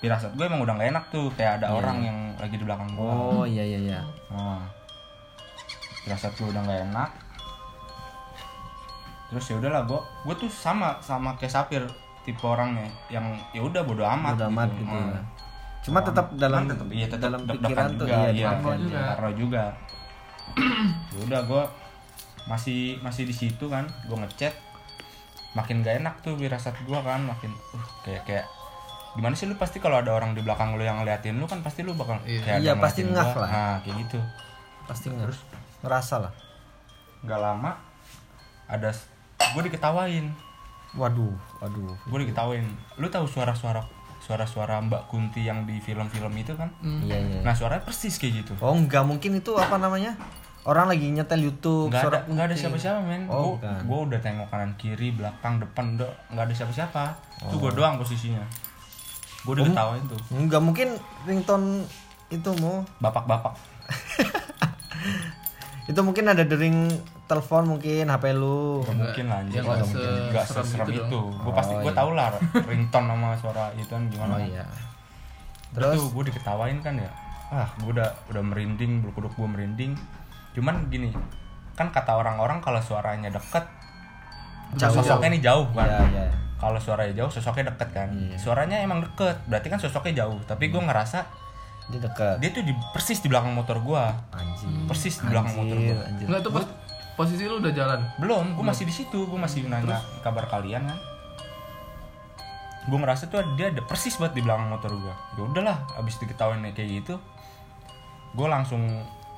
firasat 0.05 0.31
gue 0.31 0.45
emang 0.45 0.61
udah 0.61 0.73
gak 0.75 0.89
enak 0.91 1.05
tuh 1.09 1.25
kayak 1.33 1.57
ada 1.57 1.73
orang 1.73 1.97
yang 1.99 2.17
lagi 2.37 2.55
di 2.55 2.63
belakang 2.63 2.93
gue 2.93 3.01
Iya, 3.01 3.17
Oh, 3.33 3.43
iya, 3.43 3.63
iya, 3.65 3.79
iya. 3.81 3.99
Nah, 4.29 4.61
firasat 6.01 6.31
gue 6.31 6.47
udah 6.47 6.61
gak 6.61 6.81
enak. 6.85 7.09
Terus 9.25 9.45
ya 9.47 9.55
udahlah 9.57 9.83
gue, 9.83 9.99
gue 10.23 10.35
tuh 10.37 10.51
sama 10.51 11.01
sama 11.01 11.33
kayak 11.35 11.49
Sapir 11.51 11.83
tipe 12.21 12.41
orangnya 12.41 12.85
yang 13.07 13.25
ya 13.51 13.61
udah 13.61 13.81
bodo 13.81 14.01
amat 14.03 14.33
Udah 14.35 14.47
amat 14.47 14.69
gitu 14.73 14.85
Hmm. 14.87 15.09
ya. 15.09 15.21
Cuma 15.81 15.99
tetap 16.01 16.33
dalam 16.35 16.65
tetep, 16.65 16.87
iya, 16.89 17.05
tetep 17.05 17.21
dalam 17.23 17.41
pikiran 17.43 17.89
tuh 17.93 18.05
juga, 18.05 18.15
iya, 18.15 18.29
iya, 18.31 18.45
parno 18.47 18.69
deg-degan. 18.71 18.81
juga. 19.25 19.33
juga. 19.33 19.63
ya 21.11 21.19
udah 21.23 21.41
gue 21.43 21.63
masih 22.45 22.79
masih 23.01 23.25
di 23.25 23.33
situ 23.33 23.65
kan, 23.65 23.85
gue 24.03 24.13
ngechat 24.15 24.53
makin 25.53 25.81
gak 25.81 25.97
enak 25.99 26.15
tuh 26.21 26.33
firasat 26.35 26.73
gue 26.79 26.99
kan, 26.99 27.21
makin 27.21 27.49
uh, 27.71 27.85
kayak 28.01 28.21
kayak 28.23 28.45
gimana 29.15 29.31
sih 29.31 29.45
lu 29.45 29.55
pasti 29.55 29.79
kalau 29.79 29.95
ada 29.95 30.11
orang 30.11 30.31
di 30.31 30.41
belakang 30.41 30.75
lu 30.75 30.83
yang 30.83 30.99
ngeliatin 30.99 31.35
lu 31.35 31.45
kan 31.45 31.59
pasti 31.59 31.81
lu 31.81 31.91
bakal 31.91 32.19
Iya. 32.21 32.59
Iya, 32.59 32.73
pasti 32.75 33.01
gua. 33.03 33.23
lah. 33.23 33.47
Nah, 33.47 33.75
kayak 33.79 33.95
gitu. 34.01 34.19
Pasti 34.83 35.07
nggak 35.07 35.31
ngerasa 35.81 36.15
lah. 36.19 36.33
nggak 37.21 37.39
lama 37.39 37.71
ada 38.65 38.93
gue 39.47 39.61
diketawain 39.63 40.29
Waduh, 40.93 41.33
waduh. 41.57 41.97
gue 41.99 42.17
diketawain 42.21 42.61
lu 42.95 43.07
tahu 43.07 43.25
suara-suara 43.25 43.81
suara-suara 44.17 44.77
Mbak 44.79 45.05
Kunti 45.05 45.41
yang 45.41 45.63
di 45.63 45.77
film-film 45.77 46.29
itu 46.33 46.53
kan 46.53 46.69
Iya, 46.81 47.17
iya. 47.17 47.39
nah 47.41 47.51
suaranya 47.51 47.81
persis 47.81 48.15
kayak 48.15 48.41
gitu 48.41 48.53
Oh, 48.59 48.73
enggak 48.73 49.01
mungkin 49.01 49.33
itu 49.33 49.53
apa 49.53 49.75
namanya? 49.75 50.13
Orang 50.63 50.85
lagi 50.85 51.05
nyetel 51.07 51.41
YouTube, 51.43 51.89
nggak 51.89 52.03
ada 52.03 52.19
nggak 52.25 52.45
ada 52.47 52.55
siapa-siapa 52.55 52.97
men 52.99 53.25
Oh, 53.25 53.57
gue 53.57 53.99
udah 54.03 54.17
tengok 54.17 54.47
kanan 54.47 54.73
kiri 54.75 55.09
belakang 55.11 55.57
depan 55.57 55.93
udah 55.95 56.09
nggak 56.29 56.45
ada 56.45 56.53
siapa-siapa 56.55 57.03
itu 57.41 57.53
Oh. 57.53 57.59
gue 57.59 57.71
doang 57.73 57.97
posisinya 57.97 58.41
gue 59.45 59.53
udah 59.53 59.65
ketawain 59.67 60.03
tuh 60.05 60.19
Enggak 60.33 60.59
mungkin 60.59 60.87
ringtone 61.23 61.85
itu 62.27 62.49
mau. 62.57 62.81
bapak-bapak 62.97 63.53
Itu 65.85 66.01
mungkin 66.01 66.25
ada 66.25 66.41
dering 66.41 66.89
telepon 67.25 67.69
mungkin 67.69 68.09
HP 68.09 68.33
lu. 68.33 68.81
Gak 68.81 68.97
mungkin 68.97 69.25
lah 69.29 69.37
anjir 69.45 69.57
ya 69.57 69.61
nggak 69.61 69.77
Nggak 69.77 69.85
mungkin. 69.85 70.21
Nggak 70.33 70.45
seserem 70.49 70.87
itu 70.89 70.97
itu 70.97 71.19
gue 71.29 71.53
pasti 71.53 71.71
Oh, 71.71 71.77
gue 71.77 71.91
iya. 71.93 71.97
tau 71.97 72.09
lah 72.11 72.27
ringtone 72.69 73.05
sama 73.05 73.27
suara 73.37 73.65
itu 73.77 73.87
kan 73.87 74.03
gimana 74.09 74.33
Oh 74.33 74.39
iya. 74.41 74.65
Terus 75.71 75.93
Terus 75.93 76.05
gue 76.09 76.23
diketawain 76.33 76.77
kan 76.81 76.93
ya. 76.97 77.09
Ah, 77.53 77.69
gue 77.77 77.93
udah 77.93 78.09
udah 78.33 78.41
merinding, 78.41 79.05
bulu 79.05 79.11
kuduk 79.13 79.33
gue 79.37 79.45
merinding. 79.45 79.93
Cuman 80.57 80.89
gini, 80.89 81.13
kan 81.77 81.93
kata 81.93 82.17
orang-orang 82.17 82.57
kalau 82.57 82.81
suaranya 82.81 83.29
deket, 83.29 83.61
Jauh. 84.73 84.97
sosoknya 84.97 85.37
nih 85.37 85.41
jauh 85.45 85.69
kan. 85.69 85.85
Iya, 85.85 86.01
iya. 86.09 86.25
Kalau 86.55 86.79
suaranya 86.79 87.13
jauh, 87.23 87.31
sosoknya 87.31 87.75
deket 87.75 87.89
kan. 87.91 88.09
Iya. 88.15 88.39
Suaranya 88.39 88.79
emang 88.79 89.03
deket, 89.03 89.35
berarti 89.45 89.67
kan 89.67 89.79
sosoknya 89.79 90.23
jauh. 90.25 90.39
Tapi 90.47 90.71
gue 90.71 90.81
ngerasa 90.81 91.19
Dia 91.85 91.99
dekat. 92.01 92.41
dia 92.41 92.49
tuh 92.49 92.63
di, 92.65 92.73
persis 92.95 93.21
di 93.21 93.29
belakang 93.29 93.53
motor 93.53 93.77
gue, 93.77 94.03
Anjir. 94.33 94.89
persis 94.89 95.21
di 95.21 95.27
belakang 95.29 95.53
motor 95.53 95.77
gue. 95.77 95.95
Enggak 96.25 96.41
tuh 96.41 96.51
pos 96.55 96.65
posisi 97.15 97.45
lu 97.45 97.61
udah 97.61 97.71
jalan. 97.71 97.99
Belum, 98.17 98.57
gue 98.57 98.65
masih 98.65 98.83
di 98.89 98.93
situ, 98.95 99.23
gue 99.29 99.39
masih 99.39 99.69
nanya 99.69 100.01
kabar 100.25 100.49
kalian 100.49 100.83
kan. 100.83 100.99
Gue 102.89 102.97
ngerasa 103.01 103.29
tuh 103.29 103.41
dia 103.57 103.69
ada 103.69 103.81
persis 103.85 104.17
banget 104.17 104.37
di 104.37 104.41
belakang 104.43 104.67
motor 104.67 104.91
gue. 104.93 105.15
Ya 105.37 105.41
udahlah, 105.45 105.77
abis 105.97 106.17
diketawain 106.19 106.65
kayak 106.73 106.89
gitu, 107.05 107.15
gue 108.35 108.47
langsung 108.49 108.81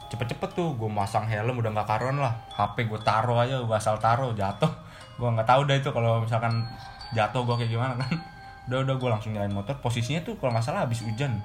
cepet-cepet 0.07 0.49
tuh 0.55 0.73
gue 0.79 0.89
masang 0.89 1.27
helm 1.27 1.59
udah 1.59 1.71
nggak 1.75 1.87
karuan 1.87 2.17
lah 2.17 2.31
HP 2.55 2.87
gue 2.87 2.99
taruh 3.03 3.37
aja 3.43 3.59
gue 3.59 3.75
asal 3.75 3.99
taruh 3.99 4.31
jatuh 4.31 4.71
gue 5.19 5.27
nggak 5.27 5.43
tahu 5.43 5.67
dah 5.67 5.75
itu 5.75 5.89
kalau 5.91 6.23
misalkan 6.23 6.63
jatuh 7.11 7.41
gue 7.43 7.55
kayak 7.57 7.71
gimana 7.71 7.93
kan 7.95 8.11
udah 8.67 8.77
udah 8.83 8.95
gue 8.95 9.09
langsung 9.09 9.31
nyalain 9.31 9.49
motor 9.49 9.75
posisinya 9.77 10.21
tuh 10.21 10.35
kalau 10.35 10.51
nggak 10.51 10.61
salah 10.61 10.83
habis 10.83 10.99
hujan 10.99 11.39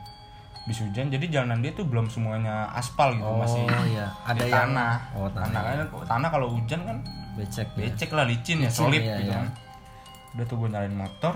habis 0.57 0.78
hujan 0.78 1.07
jadi 1.07 1.23
jalanan 1.28 1.59
dia 1.59 1.71
tuh 1.71 1.83
belum 1.83 2.07
semuanya 2.07 2.71
aspal 2.73 3.11
gitu 3.12 3.23
Oh, 3.25 3.38
masih 3.38 3.62
iya. 3.88 4.07
Ada 4.23 4.42
yang- 4.42 4.54
tanah 4.71 4.95
Oh, 5.12 5.26
tanah, 5.28 5.50
tanah 5.52 5.62
kan 5.64 6.07
tanah 6.09 6.28
kalau 6.31 6.49
hujan 6.50 6.81
kan 6.83 6.99
Becek. 7.33 7.66
ya. 7.73 7.88
becek 7.88 8.11
lah 8.11 8.25
licin 8.25 8.59
ya 8.59 8.66
Licin, 8.66 8.76
solid 8.76 9.00
iya, 9.00 9.16
gitu 9.16 9.28
iya. 9.28 9.37
kan 9.37 9.47
udah 10.33 10.45
tuh 10.45 10.57
gue 10.57 10.69
nyalain 10.69 10.92
motor 10.92 11.35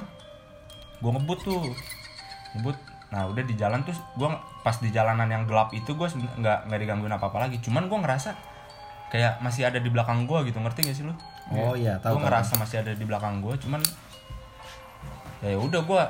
gue 0.97 1.11
ngebut 1.11 1.39
tuh 1.41 1.61
ngebut 2.53 2.77
nah 3.07 3.23
udah 3.25 3.43
di 3.43 3.55
jalan 3.55 3.81
tuh 3.83 3.95
gue 4.13 4.29
pas 4.61 4.75
di 4.75 4.91
jalanan 4.91 5.27
yang 5.27 5.45
gelap 5.45 5.71
itu 5.71 5.89
gue 5.89 6.09
nggak 6.37 6.67
nggak 6.67 6.79
digangguin 6.79 7.11
apa 7.11 7.27
apa 7.27 7.39
lagi 7.41 7.59
cuman 7.59 7.87
gue 7.87 7.99
ngerasa 7.99 8.31
kayak 9.07 9.39
masih 9.39 9.63
ada 9.65 9.79
di 9.79 9.87
belakang 9.87 10.25
gue 10.25 10.39
gitu 10.45 10.59
ngerti 10.59 10.81
gak 10.83 10.97
sih 10.97 11.05
lu 11.05 11.15
Oh 11.49 11.73
iya, 11.73 11.95
tahu. 11.97 12.19
gue 12.19 12.27
ngerasa 12.27 12.53
masih 12.57 12.77
ada 12.79 12.91
di 12.91 13.03
belakang 13.03 13.39
gue 13.39 13.55
cuman 13.57 13.79
ya 15.41 15.55
udah 15.55 15.81
gue 15.81 16.03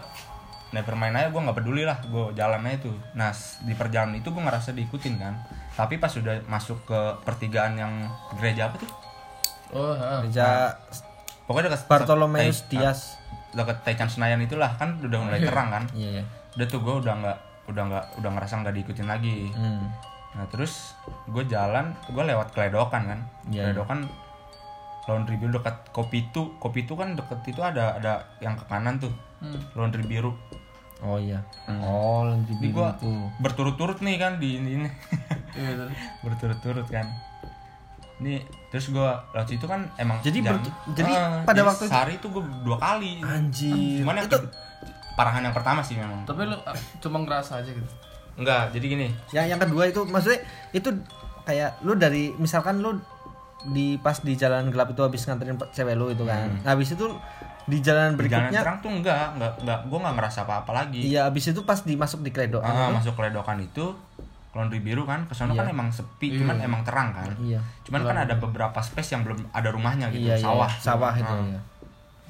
never 0.68 0.92
mind 0.92 1.14
aja 1.14 1.28
gue 1.28 1.40
nggak 1.40 1.56
peduli 1.56 1.82
lah 1.82 1.98
gue 2.00 2.24
jalan 2.32 2.60
aja 2.60 2.78
tuh 2.82 2.96
nah 3.12 3.30
di 3.60 3.72
perjalanan 3.72 4.14
itu 4.14 4.28
gue 4.28 4.38
ngerasa 4.40 4.70
diikutin 4.72 5.14
kan 5.16 5.34
tapi 5.72 5.96
pas 5.96 6.10
udah 6.10 6.42
masuk 6.44 6.82
ke 6.84 6.98
pertigaan 7.22 7.74
yang 7.74 7.92
gereja 8.34 8.68
apa 8.68 8.78
tuh 8.78 8.90
Oh, 9.68 9.90
heeh. 9.92 10.20
Gereja 10.24 10.70
pokoknya 11.44 11.68
dekat 11.68 11.86
Bartolomeus 11.86 12.62
Tai- 12.62 12.70
Dias. 12.70 13.00
dekat 13.50 13.82
Taichan 13.82 14.06
Senayan 14.06 14.38
itulah 14.38 14.70
kan 14.72 14.94
udah 14.96 15.18
mulai 15.18 15.40
terang 15.40 15.68
kan 15.68 15.84
Iya, 15.90 16.20
iya. 16.20 16.24
udah 16.54 16.66
tuh 16.66 16.80
gue 16.80 16.94
udah 16.98 17.14
nggak 17.16 17.38
udah 17.66 17.82
nggak 17.84 18.04
udah 18.16 18.30
ngerasa 18.30 18.54
nggak 18.60 18.74
diikutin 18.74 19.06
lagi 19.06 19.50
Hmm. 19.50 19.90
nah 20.32 20.46
terus 20.46 20.94
gue 21.26 21.42
jalan 21.46 21.90
gue 22.04 22.20
lewat 22.22 22.52
keledokan 22.52 23.02
kan 23.06 23.20
Iya, 23.46 23.70
keledokan 23.70 24.06
laundry 25.06 25.36
biru 25.36 25.54
dekat 25.54 25.90
kopi 25.90 26.24
itu 26.24 26.54
kopi 26.56 26.82
itu 26.82 26.92
kan 26.92 27.12
deket 27.12 27.40
itu 27.46 27.60
ada 27.60 27.94
ada 27.94 28.12
yang 28.38 28.54
ke 28.54 28.64
kanan 28.64 28.98
tuh 28.98 29.10
Hmm. 29.36 29.60
laundry 29.74 30.02
biru 30.02 30.32
Oh 30.98 31.20
iya. 31.20 31.44
Oh, 31.68 32.24
lanjut 32.24 32.56
ini 32.56 32.72
gue 32.72 32.88
itu. 32.90 33.10
berturut-turut 33.38 34.00
nih 34.00 34.16
kan 34.16 34.40
di 34.40 34.56
ini, 34.56 34.80
ini. 34.80 34.88
Iya, 35.54 35.76
terus. 35.76 35.92
berturut-turut 36.24 36.88
kan 36.88 37.04
ini 38.16 38.40
terus 38.72 38.88
gue 38.88 39.04
lewat 39.28 39.44
situ 39.46 39.60
kan 39.62 39.84
emang 39.94 40.16
Jadi 40.20 40.40
jam- 40.40 40.56
ber- 40.56 40.72
jadi 40.90 41.12
Ah, 41.12 41.44
pada 41.44 41.52
jadi 41.54 41.68
waktu 41.68 41.84
itu- 41.84 41.92
sehari 41.92 42.12
itu 42.16 42.26
gue 42.26 42.42
dua 42.64 42.76
kali 42.76 43.20
Anjir. 43.20 44.00
cuman 44.00 44.14
yang 44.14 44.24
itu 44.24 44.38
ke- 44.38 44.52
parahan 45.12 45.42
yang 45.42 45.52
pertama 45.52 45.80
sih 45.80 45.94
memang 45.94 46.24
Tapi 46.24 46.42
lu 46.44 46.56
ah, 46.58 46.72
cuma 46.96 47.16
ngerasa 47.20 47.52
aja 47.58 47.68
gitu. 47.68 47.90
enggak 48.34 48.72
jadi 48.72 48.86
gini 48.86 49.06
yang 49.30 49.46
yang 49.46 49.60
kedua 49.60 49.82
itu 49.86 50.00
maksudnya 50.02 50.40
itu 50.70 50.88
kayak 51.42 51.76
lu 51.80 51.92
dari 51.94 52.32
misalkan 52.34 52.80
lu 52.80 52.96
di 53.66 53.96
pas 53.96 54.20
di 54.20 54.34
jalan 54.34 54.68
gelap 54.68 54.92
itu 54.92 55.00
habis 55.00 55.24
nganterin 55.24 55.56
cewek 55.70 55.94
lu 55.94 56.12
itu 56.12 56.22
kan. 56.22 56.52
Nah, 56.60 56.76
habis 56.76 56.92
itu 56.92 57.06
di 57.66 57.82
jalan 57.82 58.14
di 58.14 58.28
jalan 58.30 58.46
berikutnya 58.46 58.60
terang 58.62 58.78
tuh 58.78 58.90
enggak 58.92 59.34
enggak 59.34 59.52
enggak 59.58 59.78
gue 59.84 59.98
nggak 59.98 60.14
ngerasa 60.14 60.38
apa-apa 60.46 60.70
lagi 60.72 61.00
iya 61.02 61.26
habis 61.26 61.50
itu 61.50 61.66
pas 61.66 61.82
dimasuk 61.82 62.22
di 62.22 62.30
kredo 62.30 62.62
Ah, 62.62 62.94
masuk 62.94 63.18
keledokan 63.18 63.58
itu 63.58 63.90
laundry 64.54 64.78
biru 64.78 65.02
kan 65.02 65.26
ke 65.26 65.34
sana 65.34 65.50
kan 65.50 65.66
emang 65.66 65.90
sepi 65.90 66.38
cuman 66.38 66.62
emang 66.62 66.80
terang 66.80 67.10
kan 67.10 67.26
Iya. 67.36 67.58
cuman 67.82 68.06
kan 68.06 68.16
ada 68.22 68.38
beberapa 68.38 68.78
space 68.78 69.12
yang 69.12 69.26
belum 69.26 69.50
ada 69.50 69.68
rumahnya 69.68 70.08
gitu 70.08 70.30
Iya, 70.30 70.38
iya, 70.38 70.46
sawah 70.46 70.70
sawah 70.70 71.12
itu 71.12 71.26
Ah. 71.26 71.42
ya. 71.44 71.60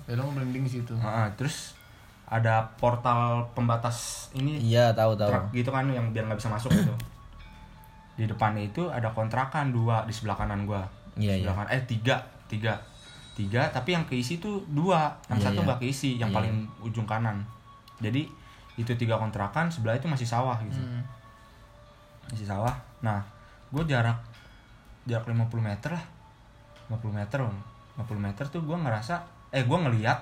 Ya 0.08 0.22
merinding 0.24 0.64
di 0.64 0.72
situ. 0.72 0.96
Ah, 0.96 1.22
ah, 1.22 1.28
terus 1.36 1.76
ada 2.24 2.72
portal 2.74 3.44
pembatas 3.52 4.30
ini 4.32 4.56
Iya, 4.56 4.90
tahu 4.90 5.14
tahu. 5.14 5.28
truk 5.28 5.44
gitu 5.52 5.68
kan 5.68 5.84
yang 5.86 6.10
biar 6.10 6.24
nggak 6.26 6.40
bisa 6.40 6.48
masuk 6.48 6.72
gitu 6.72 6.96
di 8.16 8.24
depannya 8.24 8.64
itu 8.64 8.88
ada 8.88 9.12
kontrakan 9.12 9.68
dua 9.68 10.00
di 10.02 10.16
sebelah 10.16 10.34
kanan 10.34 10.64
gua 10.64 10.80
Iya, 11.16 11.32
sebelah 11.40 11.56
kanan 11.56 11.70
eh 11.72 11.82
tiga 11.84 12.16
tiga 12.46 12.72
tiga 13.32 13.68
tapi 13.68 13.92
yang 13.92 14.04
keisi 14.04 14.36
tuh 14.36 14.60
dua 14.68 15.12
yang 15.28 15.36
Iya, 15.36 15.46
satu 15.48 15.60
iya. 15.60 15.66
nggak 15.66 15.80
keisi 15.80 16.10
yang 16.16 16.30
Iya, 16.30 16.36
paling 16.36 16.54
ujung 16.80 17.04
kanan 17.04 17.40
jadi 17.98 18.28
itu 18.76 18.92
tiga 18.94 19.16
kontrakan 19.16 19.68
sebelah 19.68 19.96
itu 19.96 20.04
masih 20.04 20.24
sawah 20.24 20.56
gitu 20.60 20.76
Hmm. 20.76 21.00
masih 22.28 22.44
sawah 22.44 22.76
nah 23.00 23.24
gue 23.68 23.82
jarak 23.84 24.16
jarak 25.04 25.24
50 25.24 25.36
meter 25.58 25.90
lah 25.90 26.04
50 26.88 27.10
meter 27.10 27.38
loh 27.40 27.52
50 27.96 28.16
meter 28.18 28.44
tuh 28.46 28.60
gue 28.60 28.76
ngerasa 28.76 29.20
eh 29.50 29.64
gue 29.64 29.78
ngeliat 29.78 30.20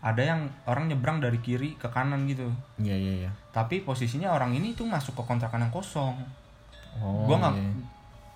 ada 0.00 0.20
yang 0.20 0.40
orang 0.64 0.86
nyebrang 0.86 1.18
dari 1.18 1.40
kiri 1.40 1.74
ke 1.74 1.88
kanan 1.88 2.26
gitu 2.26 2.46
Iya 2.76 2.94
iya 2.94 3.12
iya. 3.24 3.30
tapi 3.50 3.80
posisinya 3.80 4.28
orang 4.28 4.52
ini 4.52 4.72
tuh 4.72 4.84
masuk 4.84 5.16
ke 5.16 5.22
kontrakan 5.24 5.60
yang 5.60 5.72
kosong 5.72 6.14
Oh. 6.94 7.26
gue 7.26 7.34
nggak 7.34 7.54
iya. 7.56 7.70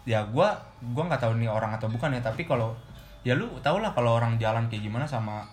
Ya 0.08 0.24
gue 0.24 0.48
gua 0.88 1.02
nggak 1.04 1.20
tahu 1.20 1.36
nih 1.36 1.46
orang 1.46 1.68
atau 1.70 1.84
bukan 1.86 2.08
ya 2.08 2.20
tapi 2.20 2.42
kalau 2.42 2.72
ya 3.20 3.36
lu 3.36 3.44
tau 3.60 3.76
lah 3.76 3.92
kalau 3.92 4.16
orang 4.16 4.34
jalan 4.36 4.64
kayak 4.66 4.80
gimana 4.82 5.04
sama 5.04 5.44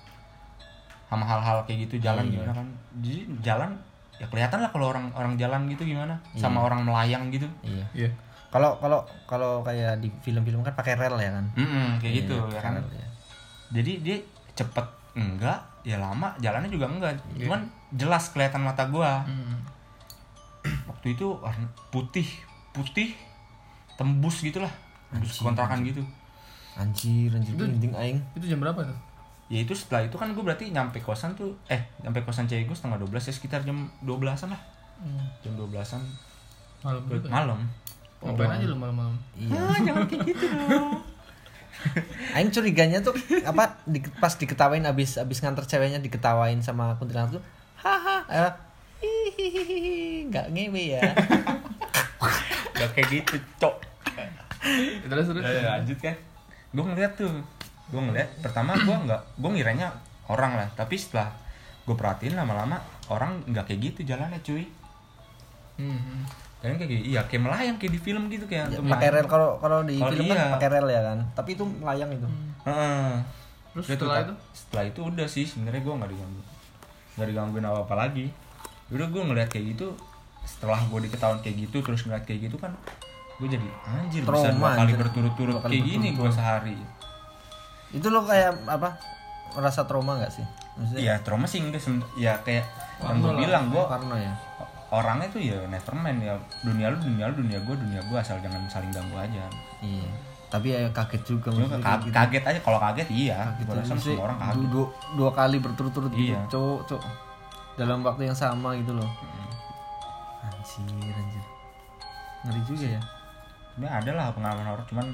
sama 1.05 1.21
hal-hal 1.23 1.59
kayak 1.63 1.85
gitu 1.85 1.99
jalan 2.01 2.23
Iya. 2.23 2.31
gimana 2.33 2.51
kan 2.55 2.67
jadi 2.97 3.19
jalan 3.43 3.69
ya 4.15 4.25
kelihatan 4.25 4.57
lah 4.57 4.69
kalau 4.69 4.89
orang 4.89 5.11
orang 5.11 5.35
jalan 5.35 5.67
gitu 5.67 5.83
gimana 5.83 6.15
sama 6.33 6.63
orang 6.63 6.81
melayang 6.81 7.27
gitu 7.29 7.45
Iya. 7.61 7.83
Iya. 7.93 8.09
Kalau 8.47 8.79
kalau 8.79 9.03
kalau 9.27 9.59
kayak 9.61 9.99
di 9.99 10.07
film-film 10.17 10.63
kan 10.63 10.71
pakai 10.71 10.95
rel 10.95 11.19
ya 11.19 11.27
kan. 11.29 11.43
Mm-mm, 11.53 11.99
kayak 11.99 12.23
gitu 12.23 12.39
Iya, 12.39 12.55
ya 12.55 12.59
kan 12.61 12.71
rel, 12.73 12.87
ya. 12.89 13.07
jadi 13.73 13.91
dia 13.99 14.17
cepet 14.53 14.87
enggak 15.13 15.59
ya 15.83 15.97
lama 15.97 16.31
jalannya 16.39 16.69
juga 16.69 16.87
enggak 16.87 17.11
Iya. 17.33 17.45
cuman 17.45 17.61
jelas 17.91 18.31
kelihatan 18.31 18.63
mata 18.63 18.87
gua 18.87 19.19
Hmm. 19.21 19.59
waktu 20.87 21.13
itu 21.13 21.27
warna 21.35 21.67
putih 21.89 22.25
putih 22.71 23.13
tembus 23.95 24.39
gitulah 24.39 24.71
tembus 25.07 25.37
kontrakan 25.37 25.81
gitu 25.81 26.03
Anjir, 26.75 27.31
anjir 27.31 27.51
Itu- 27.51 27.63
merinding 27.63 27.93
aing. 27.93 28.19
Itu 28.33 28.45
jam 28.45 28.59
berapa 28.59 28.81
tuh? 28.81 28.97
ya 29.45 29.61
itu 29.61 29.71
setelah 29.71 30.01
itu 30.03 30.13
kan 30.13 30.27
gue 30.27 30.41
berarti 30.41 30.67
nyampe 30.67 30.97
kosan 30.99 31.31
tuh 31.33 31.53
eh 31.65 31.77
nyampe 32.01 32.17
kosan 32.19 32.43
cewek 32.43 32.65
gue 32.65 32.73
setengah 32.73 32.97
12 32.99 33.13
ya 33.21 33.31
sekitar 33.31 33.61
jam 33.61 33.77
12an 34.01 34.49
lah 34.49 34.61
Hmm. 34.95 35.21
jam 35.39 35.53
12an 35.53 36.01
Malam 36.81 37.03
juga. 37.05 37.29
malam 37.29 37.59
Ngapain 38.17 38.51
aja 38.51 38.65
lu 38.65 38.73
malam-malam? 38.75 39.13
Iya. 39.35 39.59
jangan 39.83 40.03
kayak 40.03 40.21
gitu 40.25 40.45
dong 40.49 40.97
Aing 42.35 42.49
curiganya 42.49 42.99
tuh 42.99 43.13
apa 43.43 43.77
di, 43.83 44.01
pas 44.17 44.33
diketawain 44.33 44.81
abis 44.83 45.15
abis 45.15 45.37
nganter 45.39 45.63
ceweknya 45.63 45.99
diketawain 45.99 46.57
sama 46.59 46.97
kuntilanak 46.97 47.37
tuh 47.37 47.43
haha 47.77 48.25
eh, 48.25 48.51
hihihi 48.97 50.25
nggak 50.25 50.47
ngewe 50.49 50.83
ya 50.91 51.01
gak 52.85 52.93
kayak 52.93 53.09
gitu 53.11 53.35
cok 53.57 53.75
Terus 55.05 55.25
terus. 55.27 55.43
Ya, 55.43 55.51
ya, 55.51 55.69
lanjut 55.75 55.97
kan 55.99 56.15
gue 56.71 56.83
ngeliat 56.83 57.11
tuh 57.13 57.29
gue 57.85 58.01
ngeliat 58.01 58.29
pertama 58.39 58.73
gue 58.75 58.95
nggak 58.99 59.21
gue 59.35 59.49
ngiranya 59.51 59.87
orang 60.25 60.53
lah 60.55 60.67
tapi 60.73 60.95
setelah 60.95 61.29
gue 61.81 61.93
perhatiin 61.93 62.33
lama-lama 62.33 62.81
orang 63.07 63.45
nggak 63.45 63.65
kayak 63.65 63.79
gitu 63.85 64.07
jalannya 64.07 64.41
cuy 64.41 64.65
Hmm, 65.75 65.91
hmm. 65.91 66.23
kalian 66.57 66.75
kayak 66.77 66.89
gitu 66.89 67.03
iya 67.05 67.21
kayak 67.21 67.43
melayang 67.43 67.75
kayak 67.75 67.93
di 67.93 68.01
film 68.01 68.23
gitu 68.25 68.45
kayak 68.45 68.71
Ya, 68.71 68.79
pakai 68.81 69.09
rel 69.11 69.27
kalau 69.27 69.59
kalau 69.59 69.83
di 69.83 69.99
Kalau 69.99 70.07
film 70.09 70.25
iya. 70.25 70.33
kan 70.33 70.47
pakai 70.55 70.69
rel 70.71 70.87
ya 70.87 71.01
kan 71.03 71.17
tapi 71.35 71.49
itu 71.51 71.63
melayang 71.67 72.09
itu 72.09 72.27
Heeh. 72.63 73.11
Terus 73.69 73.85
Udah 73.85 73.91
setelah 73.91 74.17
itu? 74.21 74.33
setelah 74.55 74.83
itu 74.85 74.99
udah 75.03 75.27
sih 75.27 75.43
sebenarnya 75.43 75.81
gue 75.81 75.93
nggak 75.93 76.09
diganggu 76.09 76.41
nggak 77.13 77.27
digangguin 77.27 77.65
apa 77.65 77.79
apa 77.81 77.95
lagi 77.97 78.25
udah 78.87 79.03
gue 79.05 79.21
ngeliat 79.21 79.47
kayak 79.47 79.65
gitu 79.75 79.87
setelah 80.45 80.79
gue 80.79 80.99
diketahuan 81.09 81.41
kayak 81.41 81.67
gitu 81.67 81.81
terus 81.81 82.05
ngeliat 82.05 82.23
kayak 82.23 82.47
gitu 82.47 82.55
kan 82.55 82.71
gue 83.35 83.47
jadi 83.51 83.67
anjir 83.83 84.23
bisa 84.23 84.31
Trauma, 84.31 84.55
dua 84.55 84.69
kali 84.79 84.93
berturut-turut 84.95 85.55
kayak 85.59 85.83
gini 85.83 86.07
gue 86.15 86.29
sehari. 86.31 86.77
Itu 87.91 88.07
lo 88.07 88.23
kayak 88.23 88.63
apa 88.63 88.95
merasa 89.51 89.83
trauma 89.83 90.15
nggak 90.15 90.31
sih? 90.31 90.45
Iya 90.95 91.19
trauma 91.19 91.43
sih 91.43 91.59
enggak 91.59 91.83
ya 92.15 92.39
kayak 92.41 92.63
yang 93.03 93.19
gue 93.19 93.33
bilang 93.35 93.67
gue 93.69 93.83
karena 93.83 94.15
ya. 94.21 94.33
orangnya 94.85 95.27
tuh 95.27 95.41
ya 95.43 95.57
nevermind 95.67 96.23
ya 96.23 96.31
dunia 96.63 96.87
lu 96.87 96.97
dunia 97.01 97.27
lu 97.27 97.35
dunia 97.43 97.59
gue 97.59 97.75
dunia 97.75 97.99
gue 98.05 98.15
asal 98.15 98.39
jangan 98.39 98.63
saling 98.71 98.93
ganggu 98.95 99.17
aja. 99.19 99.43
Iya 99.83 100.07
tapi 100.45 100.71
ya 100.71 100.87
kaget 100.93 101.23
juga 101.27 101.51
Cuma 101.51 101.67
maksudnya 101.67 101.83
ka- 101.83 101.83
kayak 101.83 101.99
gitu. 101.99 102.15
kaget 102.15 102.43
aja 102.47 102.59
kalau 102.63 102.79
kaget 102.79 103.07
iya. 103.11 103.37
Kaget 103.51 103.65
gue 103.67 103.75
rasa 103.75 103.93
semua 103.99 104.23
orang 104.31 104.37
kaget. 104.39 104.67
dua, 104.71 104.85
dua 105.19 105.29
kali 105.35 105.57
berturut-turut 105.59 106.11
gitu 106.15 106.31
Iya. 106.31 106.39
cowok 106.47 106.79
cowok. 106.87 107.03
Dalam 107.75 107.99
waktu 108.07 108.21
yang 108.31 108.37
sama 108.37 108.71
gitu 108.79 108.95
loh 108.95 109.09
anjir 110.53 111.15
anjir 111.15 111.45
ngeri 112.45 112.61
juga 112.67 112.87
ya 112.99 113.01
Ini 113.75 113.87
ada 113.91 114.11
lah 114.15 114.31
pengalaman 114.31 114.71
horor 114.71 114.85
cuman 114.87 115.07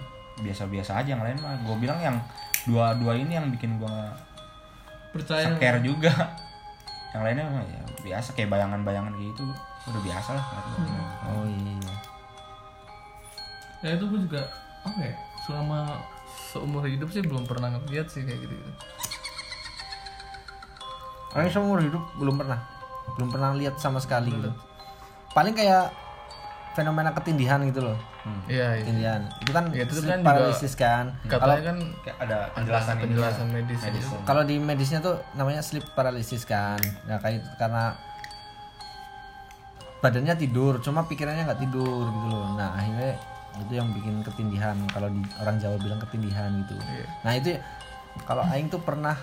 biasa-biasa 0.45 1.01
aja 1.01 1.17
yang 1.17 1.23
lain 1.25 1.37
mah 1.41 1.57
gue 1.65 1.75
bilang 1.81 1.97
yang 1.97 2.17
dua-dua 2.69 3.17
ini 3.17 3.33
yang 3.33 3.49
bikin 3.49 3.81
gue 3.81 3.95
Percaya. 5.11 5.57
scare 5.57 5.81
juga 5.81 6.13
yang 7.11 7.25
lainnya 7.25 7.43
mah 7.49 7.65
ya 7.65 7.81
biasa 8.05 8.37
kayak 8.37 8.53
bayangan-bayangan 8.53 9.11
kayak 9.17 9.33
gitu 9.33 9.43
udah 9.89 10.01
biasa 10.05 10.29
lah 10.37 10.45
oh 11.25 11.45
iya 11.49 11.91
Ya 13.81 13.97
itu 13.97 14.05
gue 14.05 14.19
juga 14.29 14.45
apa 14.85 14.99
ya? 15.01 15.15
Selama 15.41 15.97
seumur 16.53 16.85
hidup 16.85 17.09
sih 17.09 17.25
belum 17.25 17.49
pernah 17.49 17.73
ngeliat 17.73 18.05
sih 18.13 18.21
kayak 18.21 18.45
gitu. 18.45 18.53
-gitu. 18.53 18.71
Orang 21.33 21.49
seumur 21.49 21.81
hidup 21.81 22.03
belum 22.21 22.37
pernah 22.37 22.61
belum 23.17 23.29
pernah 23.33 23.57
lihat 23.57 23.81
sama 23.81 23.97
sekali 23.97 24.29
gitu 24.31 24.51
paling 25.31 25.53
kayak 25.53 25.91
fenomena 26.71 27.11
ketindihan 27.11 27.59
gitu 27.67 27.83
loh. 27.83 27.97
Iya, 28.45 28.77
iya. 28.77 28.83
ketindihan. 28.85 29.21
Itu 29.41 29.51
kan 29.51 29.65
Ya, 29.73 29.83
itu 29.83 29.93
kan 29.97 30.19
juga 30.19 30.27
paralysis 30.29 30.73
kan. 30.77 31.05
kalau 31.25 31.41
Katanya 31.57 31.63
kan 31.65 31.77
kayak 32.05 32.17
ada 32.21 32.37
penjelasan 32.53 32.93
ini 32.93 33.03
penjelasan 33.09 33.47
medis. 33.49 33.79
gitu. 33.81 34.15
kalau 34.23 34.43
di 34.45 34.55
medisnya 34.61 34.99
tuh 35.01 35.15
namanya 35.33 35.61
sleep 35.65 35.83
paralysis 35.91 36.43
kan. 36.45 36.79
Nah 37.09 37.17
kayak 37.17 37.43
karena 37.57 37.97
badannya 40.01 40.33
tidur 40.33 40.81
cuma 40.81 41.05
pikirannya 41.05 41.45
nggak 41.45 41.61
tidur 41.61 42.05
gitu 42.07 42.27
loh. 42.29 42.57
Nah 42.57 42.73
akhirnya 42.73 43.17
itu 43.59 43.73
yang 43.75 43.89
bikin 43.91 44.23
ketindihan. 44.23 44.77
Kalau 44.89 45.09
di 45.11 45.21
orang 45.37 45.57
Jawa 45.59 45.75
bilang 45.77 45.99
ketindihan 45.99 46.49
gitu. 46.63 46.75
Iya. 46.77 47.05
nah 47.21 47.33
itu 47.35 47.51
kalau 48.23 48.43
Aing 48.43 48.67
tuh 48.67 48.79
pernah 48.79 49.15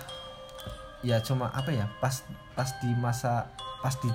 ya 1.01 1.21
cuma 1.21 1.47
apa 1.53 1.71
ya 1.71 1.87
pas 2.01 2.25
pas 2.53 2.67
di 2.81 2.91
masa 2.93 3.47
pas 3.79 3.95
di 3.95 4.09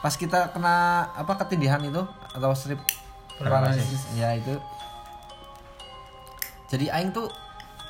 pas 0.00 0.14
kita 0.16 0.48
kena 0.50 1.04
apa 1.12 1.32
ketindihan 1.44 1.80
itu 1.84 2.00
atau 2.32 2.50
sleep 2.56 2.80
paralysis. 3.38 4.08
Ya 4.16 4.32
itu. 4.36 4.56
Jadi 6.70 6.86
Aing 6.88 7.10
tuh 7.10 7.26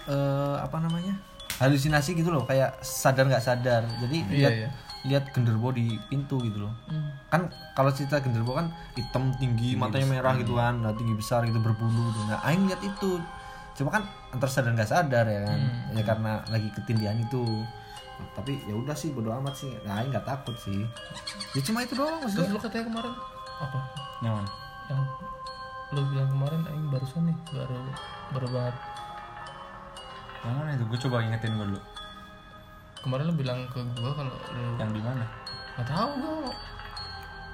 eh, 0.09 0.57
apa 0.59 0.81
namanya 0.81 1.14
halusinasi 1.61 2.16
gitu 2.16 2.33
loh 2.33 2.49
kayak 2.49 2.81
sadar 2.81 3.29
nggak 3.29 3.44
sadar. 3.44 3.85
Jadi 4.01 4.18
Iya, 4.27 4.37
lihat 4.37 4.53
iya. 4.57 4.68
lihat 5.01 5.25
genderwo 5.33 5.70
di 5.73 5.96
pintu 6.09 6.40
gitu 6.44 6.66
loh. 6.68 6.73
Hmm. 6.88 7.09
kan 7.31 7.46
kalau 7.79 7.88
cerita 7.94 8.18
genderwo 8.20 8.59
kan 8.59 8.68
hitam 8.99 9.31
tinggi 9.38 9.79
matanya 9.79 10.18
merah 10.18 10.35
gitu 10.37 10.59
kan 10.59 10.83
nah, 10.83 10.92
tinggi 10.92 11.14
besar 11.16 11.46
gitu 11.46 11.57
berbulu 11.62 12.11
gitu. 12.11 12.20
nah 12.27 12.40
Aing 12.42 12.66
lihat 12.66 12.83
itu. 12.83 13.20
Cuma 13.79 13.88
kan 13.94 14.03
antar 14.35 14.51
sadar 14.51 14.75
nggak 14.75 14.90
sadar 14.90 15.25
ya 15.31 15.40
kan. 15.46 15.59
Hmm. 15.61 15.94
ya 15.94 16.03
karena 16.03 16.33
lagi 16.51 16.68
ketindihan 16.75 17.16
itu 17.20 17.64
tapi 18.37 18.61
ya 18.68 18.74
udah 18.76 18.96
sih 18.96 19.11
bodo 19.12 19.30
amat 19.33 19.54
sih. 19.54 19.72
Nah 19.85 20.00
Aing 20.00 20.11
nggak 20.12 20.26
takut 20.26 20.56
sih. 20.59 20.85
Ya 21.56 21.61
cuma 21.64 21.83
itu 21.83 21.94
doang 21.98 22.20
Terus 22.22 22.37
maksudnya 22.37 22.54
lu 22.54 22.61
katanya 22.61 22.85
kemarin 22.87 23.14
apa? 23.61 23.78
nyaman 24.20 24.46
Yang 24.88 25.00
lu 25.90 26.00
bilang 26.14 26.28
kemarin 26.30 26.61
aing 26.70 26.87
barusan 26.87 27.22
nih, 27.26 27.37
baru 27.50 27.78
baru 28.30 28.46
banget. 28.54 28.76
yang 30.40 30.54
mana 30.56 30.70
itu? 30.72 30.85
Gue 30.87 30.98
coba 31.02 31.16
ingetin 31.26 31.52
gue 31.59 31.66
dulu. 31.66 31.80
Kemarin 33.00 33.24
lu 33.26 33.35
bilang 33.35 33.59
ke 33.72 33.80
gua 33.98 34.12
kalau 34.14 34.37
lu 34.54 34.78
yang 34.78 34.92
di 34.94 35.02
mana? 35.02 35.26
Nggak 35.76 35.87
tahu 35.90 36.11
gua. 36.20 36.52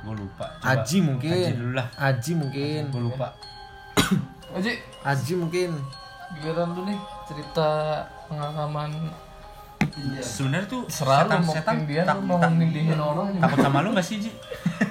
gue 0.07 0.15
lupa. 0.23 0.47
Aji 0.63 0.99
mungkin. 1.03 1.33
Aji 1.33 1.53
dulu 1.57 1.73
lah. 1.75 1.87
Aji 1.97 2.33
mungkin. 2.37 2.83
Gue 2.93 3.03
lupa. 3.09 3.29
Aji, 4.55 4.73
Aji 5.03 5.33
mungkin. 5.35 5.71
Giliran 6.37 6.69
lu 6.77 6.83
nih 6.87 6.99
cerita 7.27 8.03
pengalaman 8.29 8.91
sebenarnya 10.19 10.67
tuh 10.67 10.83
selalu 10.87 11.25
setan 11.25 11.41
mau 11.41 11.55
setan 11.55 11.77
dia 11.85 12.03
tak- 12.03 12.21
mau 12.21 12.37
tak- 12.37 12.53
nindihin 12.53 12.95
orang. 12.95 13.33
takut 13.37 13.59
sama 13.61 13.79
lu 13.81 13.91
gak 13.91 14.05
sih 14.05 14.17
Ji? 14.19 14.31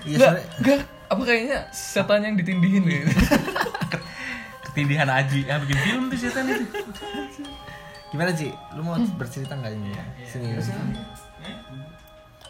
Iya 0.04 0.18
Enggak, 0.18 0.32
enggak. 0.60 0.80
Apa 1.06 1.22
kayaknya 1.22 1.60
setan 1.70 2.20
yang 2.20 2.34
ditindihin 2.34 2.82
gitu. 2.84 3.06
ketindihan 4.66 5.06
Aji. 5.08 5.46
Ya 5.46 5.56
bikin 5.58 5.78
film 5.80 6.04
tuh 6.10 6.18
setan 6.18 6.46
itu. 6.48 6.66
Gimana 8.10 8.32
Ji? 8.32 8.50
Lu 8.74 8.82
mau 8.82 8.98
bercerita 9.16 9.54
nggak 9.54 9.72
ini 9.72 9.94
sini. 10.26 10.58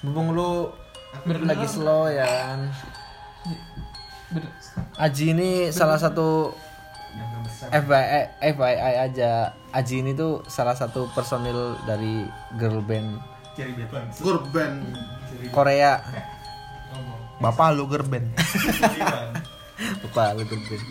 Mumpung 0.02 0.32
lu 0.32 0.72
lagi 1.26 1.66
slow 1.66 2.08
ya 2.08 2.24
kan. 2.24 2.60
Bener. 4.26 4.52
Aji 4.96 5.26
ini 5.32 5.50
salah 5.70 5.96
satu 5.96 6.56
FYI, 7.72 8.22
FYI 8.56 8.94
aja. 9.10 9.32
Aji 9.76 9.96
ini 10.06 10.12
tuh 10.16 10.44
salah 10.48 10.76
satu 10.76 11.10
personil 11.12 11.76
dari 11.84 12.24
girl 12.60 12.80
band. 12.84 13.20
Kurban. 14.20 14.84
Korea. 15.52 16.00
Bapak 17.40 17.76
lu 17.76 17.88
girl 17.88 18.08
band. 18.08 18.28
Bapak 20.04 20.40
lu 20.40 20.44
girl 20.48 20.64
band. 20.68 20.84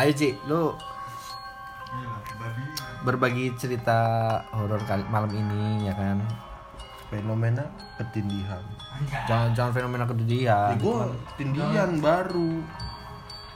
Ayo 0.00 0.12
Ci, 0.16 0.32
lu 0.48 0.72
berbagi 3.00 3.52
cerita 3.56 3.98
horor 4.52 4.80
kali 4.84 5.04
malam 5.08 5.32
ini 5.32 5.88
ya 5.88 5.94
kan? 5.96 6.20
Fenomena 7.10 7.66
ketindihan. 7.98 8.62
Jangan 9.26 9.50
jangan 9.56 9.72
fenomena 9.74 10.04
ketindihan. 10.06 10.78
gue 10.78 11.04
tindihan 11.34 11.90
baru 11.98 12.62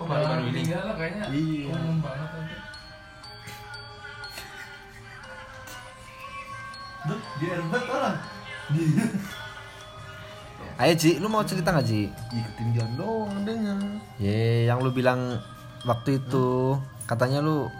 Oh, 0.04 0.12
baru-baru 0.12 0.52
ini 0.52 0.60
enggak 0.68 0.82
lah 0.84 0.94
kayaknya. 1.00 1.24
Iya. 1.32 1.72
Umum 1.72 1.96
banget 2.04 2.28
nanti. 2.28 2.56
Duh, 7.08 7.20
di 7.40 7.44
Airbag 7.48 7.84
orang. 7.88 8.16
Ayo 10.76 10.92
Ji, 10.92 11.10
lu 11.16 11.32
mau 11.32 11.40
cerita 11.40 11.72
nggak 11.72 11.88
Ji? 11.88 12.12
Ih, 12.12 12.44
ketindihan 12.52 12.92
doang 13.00 13.32
adanya 13.32 13.80
Ye, 14.20 14.68
yang 14.68 14.84
lu 14.84 14.92
bilang 14.92 15.40
waktu 15.88 16.20
itu 16.20 16.76
katanya 17.08 17.40
lu 17.40 17.72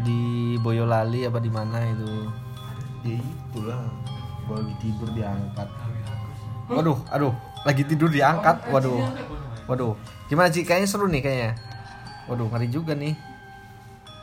di 0.00 0.56
Boyolali 0.64 1.28
apa 1.28 1.44
di 1.44 1.52
mana 1.52 1.84
itu? 1.92 2.08
ya 3.00 3.16
itulah 3.16 3.80
gue 4.44 4.56
lagi 4.60 4.74
tidur 4.80 5.08
diangkat 5.16 5.68
Waduh, 6.70 6.98
aduh, 7.10 7.32
lagi 7.68 7.82
tidur 7.82 8.08
diangkat. 8.08 8.56
Waduh. 8.70 9.02
Waduh. 9.66 9.94
Gimana 10.30 10.48
Ci? 10.48 10.62
Kayaknya 10.62 10.88
seru 10.88 11.10
nih 11.10 11.20
kayaknya. 11.20 11.52
Waduh, 12.30 12.46
ngeri 12.48 12.70
juga 12.70 12.94
nih. 12.94 13.18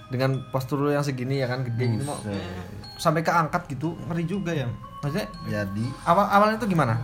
Dengan 0.08 0.40
postur 0.56 0.80
lu 0.80 0.90
yang 0.96 1.04
segini 1.04 1.44
ya 1.44 1.52
kan 1.52 1.68
gede 1.68 2.00
mau 2.00 2.16
sampai 2.96 3.28
keangkat 3.28 3.68
gitu, 3.68 3.92
ngeri 4.08 4.24
juga 4.24 4.56
ya. 4.56 4.72
Maksudnya 5.04 5.28
jadi 5.52 5.86
awal 6.08 6.26
awalnya 6.32 6.58
tuh 6.64 6.72
gimana? 6.72 6.96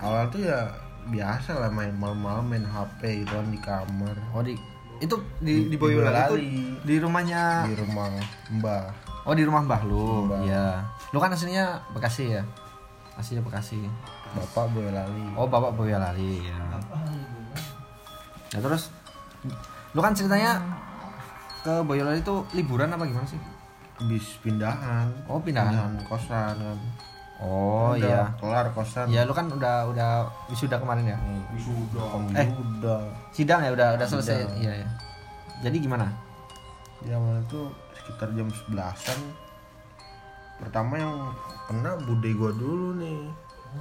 awal 0.00 0.32
tuh 0.32 0.40
ya 0.40 0.64
biasa 1.12 1.60
lah 1.60 1.68
main 1.68 1.92
malam-malam 1.92 2.44
main 2.48 2.64
HP 2.64 3.24
gitu 3.24 3.36
kan 3.36 3.46
di 3.52 3.60
kamar 3.60 4.16
Oh 4.32 4.40
di 4.40 4.56
itu 4.96 5.16
di 5.40 5.68
di 5.68 5.72
Di 5.72 5.76
Boyolali 5.76 6.24
itu 6.24 6.36
di 6.88 6.94
rumahnya 6.96 7.68
di 7.68 7.76
rumah 7.76 8.08
mbah 8.48 8.88
Oh 9.28 9.36
di 9.36 9.44
rumah 9.44 9.60
Mbah 9.60 9.84
lu. 9.84 10.24
Mbah. 10.26 10.40
Iya. 10.48 10.80
Lu 11.12 11.20
kan 11.20 11.28
aslinya 11.28 11.76
Bekasi 11.92 12.40
ya? 12.40 12.42
Aslinya 13.20 13.44
Bekasi. 13.44 13.84
bapak 14.30 14.70
Boyolali 14.70 15.26
Oh, 15.34 15.44
Bapak 15.50 15.74
Boyolali 15.76 16.46
ya. 16.46 16.56
Nah, 18.50 18.60
terus 18.60 18.90
lu 19.90 20.00
kan 20.00 20.10
ceritanya 20.10 20.58
ke 21.60 21.74
Boyolali 21.82 22.18
itu 22.18 22.34
liburan 22.52 22.88
apa 22.88 23.04
gimana 23.04 23.24
sih? 23.24 23.38
habis 23.96 24.40
pindahan 24.40 25.12
Oh, 25.26 25.36
pindahan. 25.38 25.92
kosan 26.02 26.56
kan 26.56 26.78
Oh 27.36 27.92
Udah 27.92 28.00
iya. 28.00 28.22
kelar 28.36 28.66
kosan 28.70 29.06
Ya 29.06 29.22
lu 29.22 29.32
kan 29.32 29.44
udah 29.46 29.84
udah 29.86 30.24
wisuda 30.46 30.76
kemarin 30.76 31.04
ya? 31.06 31.18
wisuda 31.50 32.00
kamu 32.06 32.26
Eh. 32.34 32.48
udah 32.48 33.00
Sidang 33.30 33.60
ya 33.60 33.70
udah 33.70 33.88
udah 33.94 34.06
selesai. 34.06 34.40
Sidang. 34.40 34.56
Iya 34.58 34.72
ya. 34.78 34.88
Jadi 35.60 35.76
gimana? 35.80 36.08
ya 37.00 37.16
awalnya 37.16 37.40
tuh 37.46 37.68
sekitar 37.94 38.28
jam 38.30 38.44
11-an 38.48 39.18
pertama 40.58 40.92
yang 40.94 41.12
kena 41.64 41.96
bude 41.98 42.28
gua 42.34 42.52
dulu 42.52 42.92
nih 42.94 43.24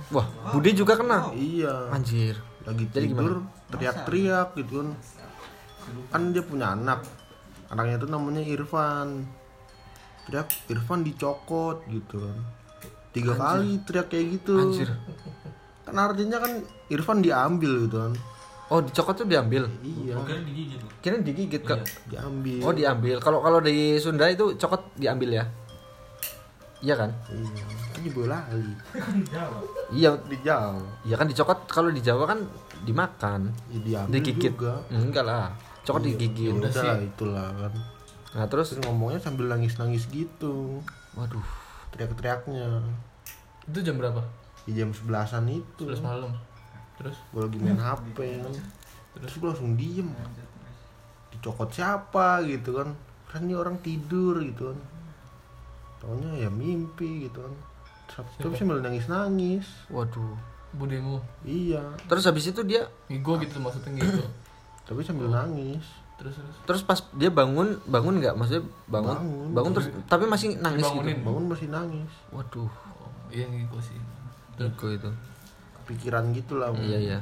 Wah, 0.10 0.23
Budi 0.51 0.71
juga 0.71 0.95
kena. 0.95 1.27
iya 1.32 1.89
Anjir. 1.89 2.39
Lagi 2.67 2.84
Jadi 2.91 3.08
tidur 3.12 3.45
teriak-teriak 3.72 4.48
gitu 4.60 4.74
kan. 4.84 4.89
Kan 6.12 6.22
dia 6.36 6.43
punya 6.43 6.76
anak. 6.76 7.06
Anaknya 7.69 8.02
tuh 8.02 8.10
namanya 8.10 8.41
Irfan. 8.43 9.30
Teriak 10.28 10.50
Irfan 10.67 11.00
dicokot 11.06 11.86
gitu 11.88 12.17
kan. 12.19 12.38
Tiga 13.15 13.34
kali 13.38 13.80
teriak 13.86 14.08
kayak 14.12 14.26
gitu. 14.39 14.56
Anjir. 14.58 14.89
kan 15.89 15.98
artinya 15.98 16.38
kan 16.38 16.52
Irfan 16.93 17.19
diambil 17.24 17.89
gitu 17.89 17.98
kan. 17.98 18.13
Oh, 18.69 18.86
dicokot 18.86 19.26
tuh 19.26 19.26
diambil. 19.26 19.65
iya. 19.82 20.13
Kira 21.02 21.17
digigit 21.17 21.65
kak. 21.65 21.82
diambil. 22.06 22.62
Oh, 22.62 22.74
diambil. 22.74 23.17
Kalau 23.17 23.41
kalau 23.41 23.58
di 23.65 23.98
Sunda 23.98 24.30
itu 24.30 24.54
cokot 24.62 24.93
diambil 24.93 25.41
ya? 25.41 25.45
Iya 26.80 26.95
kan? 26.95 27.12
iya 27.34 27.88
kan 27.99 28.07
di 28.07 28.12
Boyolali 28.15 28.73
Iya, 29.91 30.15
di 30.23 30.38
Jawa. 30.39 30.79
Iya 31.03 31.15
kan 31.19 31.27
dicokot 31.27 31.59
kalau 31.67 31.91
di 31.91 31.99
Jawa 31.99 32.23
kan 32.31 32.39
dimakan, 32.88 33.51
ya, 33.67 33.79
diambil 33.83 34.13
digigit. 34.15 34.55
juga. 34.55 34.79
Enggak 34.88 35.25
lah. 35.27 35.51
Cokot 35.83 36.07
digigit. 36.07 36.55
ya 36.55 36.55
udah 36.55 37.03
itulah 37.03 37.49
kan. 37.51 37.73
Nah, 38.39 38.45
terus? 38.47 38.71
Terus 38.71 38.88
ngomongnya 38.88 39.19
sambil 39.19 39.51
nangis-nangis 39.51 40.07
gitu. 40.07 40.79
Waduh. 41.19 41.43
teriak-teriaknya. 41.91 42.85
Itu 43.67 43.81
jam 43.83 43.99
berapa? 43.99 44.23
di 44.69 44.77
jam 44.77 44.93
sebelasan 44.93 45.49
itu. 45.49 45.89
11 45.89 46.05
malam. 46.05 46.31
Terus? 47.01 47.17
Gue 47.33 47.41
lagi 47.49 47.57
main 47.57 47.79
HP 47.81 48.17
kan 48.45 48.53
terus 49.19 49.35
gue 49.41 49.49
langsung 49.49 49.73
diem. 49.73 50.07
Dicokot 51.33 51.73
siapa 51.73 52.45
gitu 52.45 52.77
kan. 52.77 52.93
Kan 53.25 53.49
ini 53.49 53.57
orang 53.57 53.81
tidur 53.81 54.38
gitu 54.39 54.71
kan. 54.71 54.79
Taunya 55.99 56.47
ya 56.47 56.49
mimpi 56.53 57.27
gitu 57.27 57.43
kan 57.43 57.51
Terus- 58.21 58.39
tapi 58.41 58.55
sambil 58.55 58.77
nangis 58.79 59.05
nangis 59.05 59.65
Waduh. 59.88 60.36
budemu. 60.71 61.17
iya 61.41 61.82
Terus 62.05 62.23
habis 62.23 62.45
itu 62.45 62.62
dia 62.62 62.86
Ngigo 63.08 63.38
gitu 63.38 63.58
maksudnya 63.58 63.89
gitu. 63.97 64.23
tapi 64.84 65.01
sambil 65.01 65.27
nangis 65.27 65.82
Terus 66.15 66.36
terus. 66.36 66.55
terus 66.65 66.82
pas 66.84 66.99
dia 67.13 67.29
bangun, 67.29 67.79
bangun 67.86 68.19
nggak? 68.19 68.36
Maksudnya 68.36 68.60
bangun? 68.86 69.15
Bangun. 69.15 69.47
Bangun 69.51 69.71
terus 69.73 69.88
tapi 70.05 70.25
masih 70.25 70.58
nangis 70.58 70.84
Dibangunin. 70.84 71.15
gitu. 71.15 71.25
bangun 71.25 71.43
masih 71.47 71.67
nangis 71.69 72.12
Waduh. 72.29 72.67
Oh, 72.67 73.10
iya 73.29 73.45
ngigo 73.45 73.79
sih. 73.79 73.95
Ego 74.58 74.88
itu. 74.89 75.08
pikiran 75.86 76.29
gitu 76.32 76.53
lah 76.55 76.69
Iya, 76.75 76.99
iya. 76.99 77.19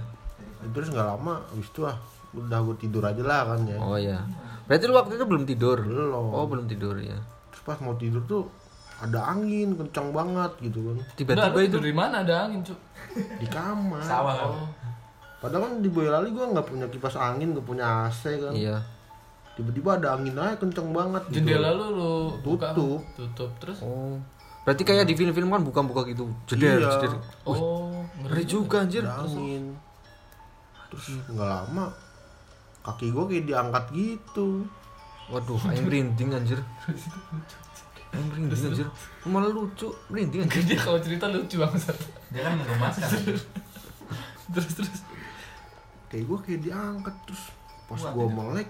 terus 0.67 0.89
nggak 0.89 1.07
lama 1.07 1.39
habis 1.45 1.67
itu 1.67 1.81
ah 1.81 1.95
udah 2.29 2.59
gue 2.61 2.75
tidur 2.77 2.99
aja 3.01 3.21
lah 3.21 3.41
kan 3.47 3.63
ya 3.63 3.77
Oh 3.77 3.95
iya. 3.95 4.19
Berarti 4.65 4.83
lu 4.83 4.93
waktu 4.93 5.15
itu 5.15 5.23
belum 5.23 5.45
tidur? 5.45 5.77
belum 5.79 6.11
Oh, 6.27 6.43
belum 6.43 6.65
tidur 6.65 6.97
ya. 6.97 7.15
terus 7.47 7.63
pas 7.63 7.79
mau 7.79 7.93
tidur 7.93 8.19
tuh 8.23 8.43
ada 8.97 9.19
angin 9.27 9.73
kencang 9.73 10.09
banget 10.09 10.51
gitu 10.59 10.79
kan 10.83 10.97
Tiba-tiba 11.13 11.59
itu 11.61 11.77
di 11.79 11.93
mana 11.93 12.25
ada 12.25 12.45
angin, 12.45 12.61
Cuk? 12.61 12.79
di 13.37 13.45
kamar 13.45 14.01
Oh. 14.01 14.69
padahal 15.37 15.61
kan 15.63 15.73
di 15.79 15.89
Boyolali 15.89 16.29
gue 16.29 16.45
nggak 16.47 16.65
punya 16.65 16.85
kipas 16.87 17.13
angin 17.13 17.53
nggak 17.53 17.61
punya 17.63 17.85
AC 18.05 18.21
kan 18.37 18.53
Iya. 18.53 18.77
tiba-tiba 19.53 19.97
ada 19.97 20.13
angin 20.13 20.33
aja 20.33 20.53
kenceng 20.55 20.89
banget 20.91 21.23
gitu. 21.29 21.41
Jendela 21.41 21.73
lu 21.73 21.87
lu 21.91 22.13
buka. 22.39 22.73
Tutup. 22.73 23.01
Tutup 23.13 23.51
terus. 23.57 23.81
Oh. 23.81 24.17
Berarti 24.61 24.83
kayak 24.83 25.05
di 25.05 25.13
film-film 25.13 25.49
kan 25.49 25.61
buka-buka 25.61 26.05
gitu. 26.05 26.29
Jeder, 26.45 26.77
Iya. 26.77 26.89
jeder. 26.95 27.17
Oh, 27.41 28.05
Ngeri 28.19 28.43
juga 28.43 28.81
anjir. 28.81 29.01
ada 29.01 29.21
angin 29.23 29.73
terus 30.87 31.19
nggak 31.27 31.43
lama 31.43 31.91
kaki 32.81 33.11
gue 33.11 33.23
kayak 33.27 33.45
diangkat 33.45 33.83
gitu 33.91 34.63
Waduh, 35.27 35.59
aing 35.67 35.83
merinding 35.83 36.29
anjir. 36.31 36.59
Aing 38.09 38.27
merinding 38.27 38.63
anjir. 38.67 38.87
Lu 39.21 39.27
Malah 39.27 39.49
lucu, 39.49 39.87
merinding 40.07 40.41
anjir. 40.43 40.61
Dia 40.63 40.77
kalau 40.77 40.99
cerita 40.99 41.25
lucu 41.27 41.55
banget. 41.57 41.95
Dia 42.29 42.41
kan 42.41 42.53
ngerumaskan. 42.55 43.09
Terus 44.53 44.71
terus. 44.73 44.99
kayak 46.07 46.23
gue 46.23 46.39
kayak 46.39 46.61
diangkat 46.63 47.15
terus 47.27 47.43
pas 47.83 47.99
gue 47.99 48.27
melek 48.29 48.69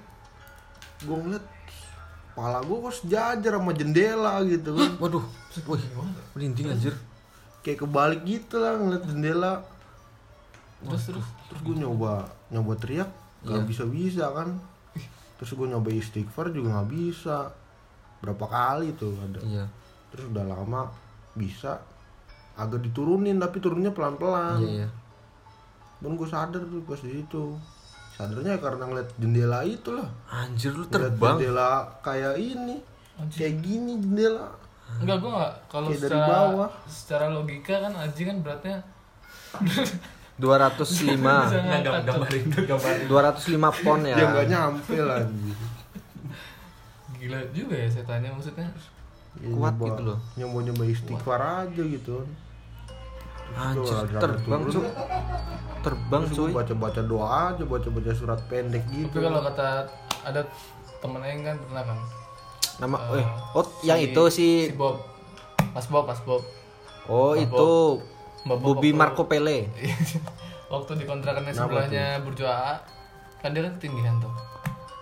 gue 0.99 1.13
ngeliat 1.15 1.45
kepala 2.27 2.57
gue 2.59 2.77
kok 2.81 2.95
sejajar 2.97 3.53
sama 3.53 3.71
jendela 3.71 4.41
gitu 4.41 4.73
kan 4.73 4.97
Waduh, 5.05 5.21
wih, 5.69 5.83
merinding 6.33 6.73
anjir. 6.73 6.97
kayak 7.61 7.77
kebalik 7.79 8.25
gitu 8.25 8.57
lah 8.57 8.73
ngeliat 8.75 9.05
jendela 9.05 9.61
Terus 10.81 11.03
terus. 11.07 11.27
terus 11.45 11.61
gue 11.61 11.75
nyoba 11.77 12.25
nyoba 12.49 12.73
teriak 12.75 13.09
Iya. 13.45 13.61
bisa 13.61 13.85
bisa 13.85 14.33
kan 14.33 14.57
terus 15.37 15.53
gue 15.53 15.67
nyoba 15.67 15.93
istighfar 15.93 16.49
juga 16.49 16.73
nggak 16.73 16.89
bisa 16.89 17.53
berapa 18.19 18.43
kali 18.43 18.93
tuh 18.93 19.13
ada 19.15 19.39
Iya. 19.39 19.65
terus 20.09 20.27
udah 20.27 20.45
lama 20.45 20.89
bisa 21.33 21.77
agak 22.53 22.81
diturunin 22.81 23.37
tapi 23.37 23.57
turunnya 23.57 23.89
pelan 23.89 24.15
pelan 24.15 24.57
Iya, 24.57 24.71
iya. 24.79 24.87
dan 25.99 26.11
gue 26.13 26.25
sadar 26.25 26.59
tuh 26.59 26.81
pas 26.81 26.97
di 26.97 27.11
situ 27.13 27.53
sadarnya 28.11 28.57
karena 28.57 28.83
ngeliat 28.83 29.09
jendela 29.15 29.61
itu 29.61 29.91
lah 29.91 30.09
Anjir 30.27 30.71
lu 30.71 30.81
Ngeliat 30.81 30.93
terbang. 31.13 31.35
jendela 31.37 31.69
kayak 32.01 32.35
ini 32.35 32.77
kayak 33.29 33.55
gini 33.59 33.93
jendela 33.97 34.49
Enggak, 34.87 35.19
gua 35.19 35.29
enggak 35.35 35.53
kalau 35.67 35.87
Kayak 35.87 35.99
dari 35.99 36.09
secara 36.09 36.27
bawah. 36.31 36.69
secara 36.87 37.25
logika 37.29 37.75
kan 37.77 37.93
Aji 37.93 38.21
kan 38.23 38.37
beratnya 38.39 38.77
205. 40.37 40.85
bisa 40.87 41.17
Nah, 41.19 41.41
ngangkat. 41.43 41.81
gam- 41.83 41.97
Cuk. 41.97 42.05
gambarin 42.07 42.43
tuh 42.47 42.63
gambarin. 42.63 43.05
205 43.05 43.57
pon 43.81 43.99
ya. 44.01 44.15
ya 44.15 44.25
nggak 44.27 44.47
nyampe 44.47 44.95
lah. 44.99 45.19
Gila 47.17 47.39
juga 47.49 47.75
ya 47.75 47.87
setannya 47.87 48.29
maksudnya. 48.29 48.67
Ya, 49.37 49.49
Kuat 49.51 49.73
nyoba- 49.73 49.87
gitu 49.87 50.01
loh. 50.03 50.17
nyoba 50.35 50.57
nyoba 50.63 50.83
istighfar 50.87 51.41
aja 51.61 51.83
gitu 51.83 52.15
Anjir, 53.49 54.05
terbang. 54.13 54.61
Cuk. 54.65 54.85
Terbang, 55.79 56.23
cuy. 56.27 56.51
baca-baca 56.51 57.01
doa 57.01 57.27
aja, 57.47 57.63
baca-baca 57.63 58.11
surat 58.11 58.39
pendek 58.45 58.83
gitu. 58.87 59.07
Tapi 59.09 59.23
kalau 59.23 59.39
kata 59.41 59.67
ada 60.21 60.41
temen 60.99 61.21
Aing 61.21 61.41
kan 61.41 61.55
pernah 61.57 61.83
kan. 61.85 61.97
Nama 62.77 62.97
Eh, 63.09 63.17
eh 63.17 63.25
oh 63.53 63.65
yang 63.81 63.97
si- 63.97 64.05
itu 64.07 64.23
si 64.27 64.47
si 64.67 64.75
Bob. 64.75 64.99
Mas 65.71 65.87
Bob, 65.87 66.05
Mas 66.05 66.19
Bob. 66.21 66.43
Oh, 67.07 67.31
Mbak 67.31 67.45
itu 67.45 67.69
Mbak 68.43 68.57
Bob 68.57 68.65
Bobby 68.67 68.89
waktu- 68.89 68.99
Marco 68.99 69.23
Pele. 69.25 69.57
waktu 70.73 70.91
di 70.93 71.05
kontrakannya 71.05 71.53
sebelahnya 71.55 72.19
Burjo 72.19 72.43
AA 72.43 72.75
kan 73.39 73.49
dia 73.49 73.63
kan 73.63 73.71
ketinggian 73.79 74.19
tuh 74.19 74.33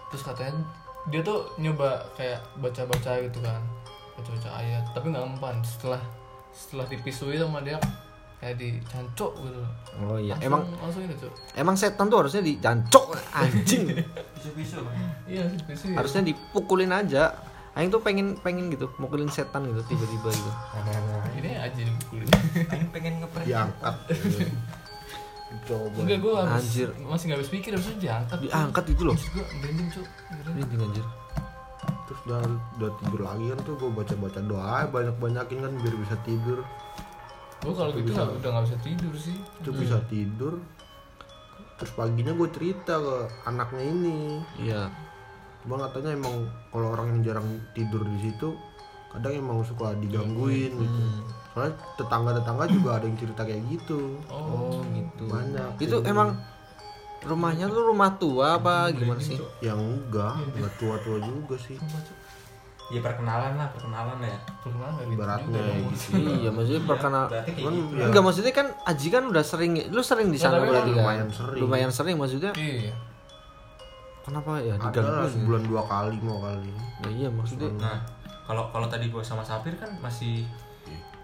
terus 0.08 0.22
katanya 0.22 0.54
dia 1.06 1.22
tuh 1.22 1.54
nyoba 1.56 2.02
kayak 2.14 2.42
baca-baca 2.58 3.12
gitu 3.22 3.40
kan 3.40 3.62
baca-baca 4.16 4.50
ayat 4.58 4.84
tapi 4.92 5.10
nggak 5.10 5.26
mempan 5.28 5.62
setelah 5.62 6.02
setelah 6.50 6.86
dipisui 6.88 7.36
sama 7.36 7.62
dia 7.62 7.78
kayak 8.38 8.58
dicancok 8.58 9.32
gitu 9.38 9.62
Oh 9.96 10.20
iya. 10.20 10.36
langsung, 10.36 10.44
Emang 10.46 10.62
langsung 10.78 11.02
ini 11.04 11.16
cok 11.16 11.34
emang 11.56 11.76
setan 11.76 12.06
tuh 12.08 12.18
harusnya 12.20 12.42
dijancok 12.42 13.16
anjing. 13.32 13.84
iya 15.32 15.44
dipisui 15.48 15.94
harusnya 15.94 16.22
dipukulin 16.24 16.92
aja. 16.92 17.32
Aing 17.76 17.92
tuh 17.92 18.00
pengen 18.00 18.40
pengen 18.40 18.72
gitu, 18.72 18.88
mukulin 18.96 19.28
setan 19.28 19.68
gitu 19.68 19.84
tiba-tiba 19.86 20.32
gitu. 20.32 20.52
ini 21.36 21.60
aja 21.60 21.76
dipukulin 21.76 22.28
Aing 22.72 22.88
pengen 22.88 23.14
ngeprank. 23.20 23.44
diangkat 23.46 23.96
coba. 25.64 25.98
Enggak 26.04 26.20
gue 26.20 26.34
habis 26.36 26.66
Anjir. 26.68 26.90
masih 27.00 27.26
nggak 27.30 27.40
habis 27.40 27.52
pikir 27.52 27.70
harusnya 27.76 27.96
diangkat. 28.02 28.38
Diangkat 28.44 28.86
itu 28.92 29.02
loh. 29.08 29.18
gue 29.18 29.46
merinding 29.64 29.90
cok 29.94 30.08
Merinding. 30.52 30.82
Anjir. 30.84 31.06
terus 32.06 32.20
udah, 32.30 32.42
udah 32.78 32.92
tidur 33.02 33.22
lagi 33.26 33.46
kan 33.50 33.60
tuh 33.66 33.74
gue 33.82 33.90
baca 33.90 34.14
baca 34.14 34.40
doa 34.46 34.78
banyak 34.86 35.16
banyakin 35.18 35.58
kan 35.66 35.72
biar 35.82 35.96
bisa 35.98 36.16
tidur. 36.22 36.60
Gue 37.62 37.74
kalau 37.74 37.92
gitu 37.98 38.10
nggak 38.14 38.30
udah 38.42 38.50
nggak 38.54 38.66
bisa 38.70 38.78
tidur 38.86 39.14
sih. 39.18 39.38
Itu 39.62 39.70
bisa 39.74 39.98
tidur. 40.06 40.54
Terus 41.76 41.92
paginya 41.98 42.32
gue 42.32 42.50
cerita 42.54 42.94
ke 42.98 43.16
anaknya 43.46 43.84
ini. 43.84 44.18
Iya. 44.62 44.90
cuma 45.66 45.82
katanya 45.82 46.14
emang 46.14 46.46
kalau 46.70 46.94
orang 46.94 47.08
yang 47.10 47.20
jarang 47.26 47.50
tidur 47.74 48.06
di 48.06 48.30
situ 48.30 48.54
kadang 49.10 49.34
emang 49.34 49.66
suka 49.66 49.98
digangguin 49.98 50.78
gitu 50.78 51.02
soalnya 51.56 51.72
tetangga 51.96 52.36
tetangga 52.36 52.68
juga 52.68 52.90
ada 52.94 53.08
yang 53.08 53.16
cerita 53.16 53.42
kayak 53.42 53.64
gitu 53.66 54.20
oh 54.28 54.84
gitu. 54.92 55.24
banyak 55.26 55.80
Itu 55.80 56.04
emang 56.04 56.36
rumahnya 57.24 57.66
tuh 57.66 57.84
rumah 57.88 58.12
tua 58.14 58.60
apa 58.60 58.92
gimana 58.92 59.18
sih? 59.18 59.40
yang 59.60 59.80
enggak 59.80 60.36
enggak 60.52 60.74
tua 60.76 61.00
tua 61.00 61.18
juga 61.18 61.56
sih 61.58 61.80
Ya 62.86 63.02
perkenalan 63.02 63.58
lah, 63.58 63.66
perkenalan 63.74 64.22
ya. 64.22 64.38
gimana 64.62 64.94
gitu 65.02 65.18
ibaratnya 65.18 65.62
gitu 65.90 66.22
iya, 66.38 66.50
maksudnya 66.54 66.84
perkenal 66.86 67.26
Berarti 67.26 67.50
kayak 67.50 67.58
Cuman 67.58 67.74
gitu. 67.74 67.96
ya, 67.96 68.06
Enggak 68.06 68.22
maksudnya 68.22 68.54
kan 68.54 68.68
Aji 68.86 69.08
kan 69.10 69.24
udah 69.26 69.42
sering 69.42 69.72
lu 69.90 70.02
sering 70.04 70.28
di 70.30 70.38
sana 70.38 70.62
tapi 70.62 70.70
berarti 70.70 70.92
kan? 70.92 71.00
lumayan 71.02 71.30
sering. 71.32 71.60
Lumayan 71.66 71.90
sering 71.90 72.16
maksudnya. 72.16 72.52
iya 72.54 72.94
Kenapa 74.22 74.58
ya 74.60 74.74
digangguin? 74.76 75.32
sebulan 75.32 75.64
dua 75.66 75.82
kali 75.82 76.18
mau 76.20 76.38
kali 76.42 76.70
Ya 77.00 77.10
iya 77.12 77.30
maksudnya. 77.32 77.70
Nah, 77.74 77.98
kalau 78.44 78.70
kalau 78.70 78.86
tadi 78.86 79.10
gue 79.10 79.24
sama 79.24 79.42
Sapir 79.42 79.74
kan 79.76 79.90
masih 79.98 80.46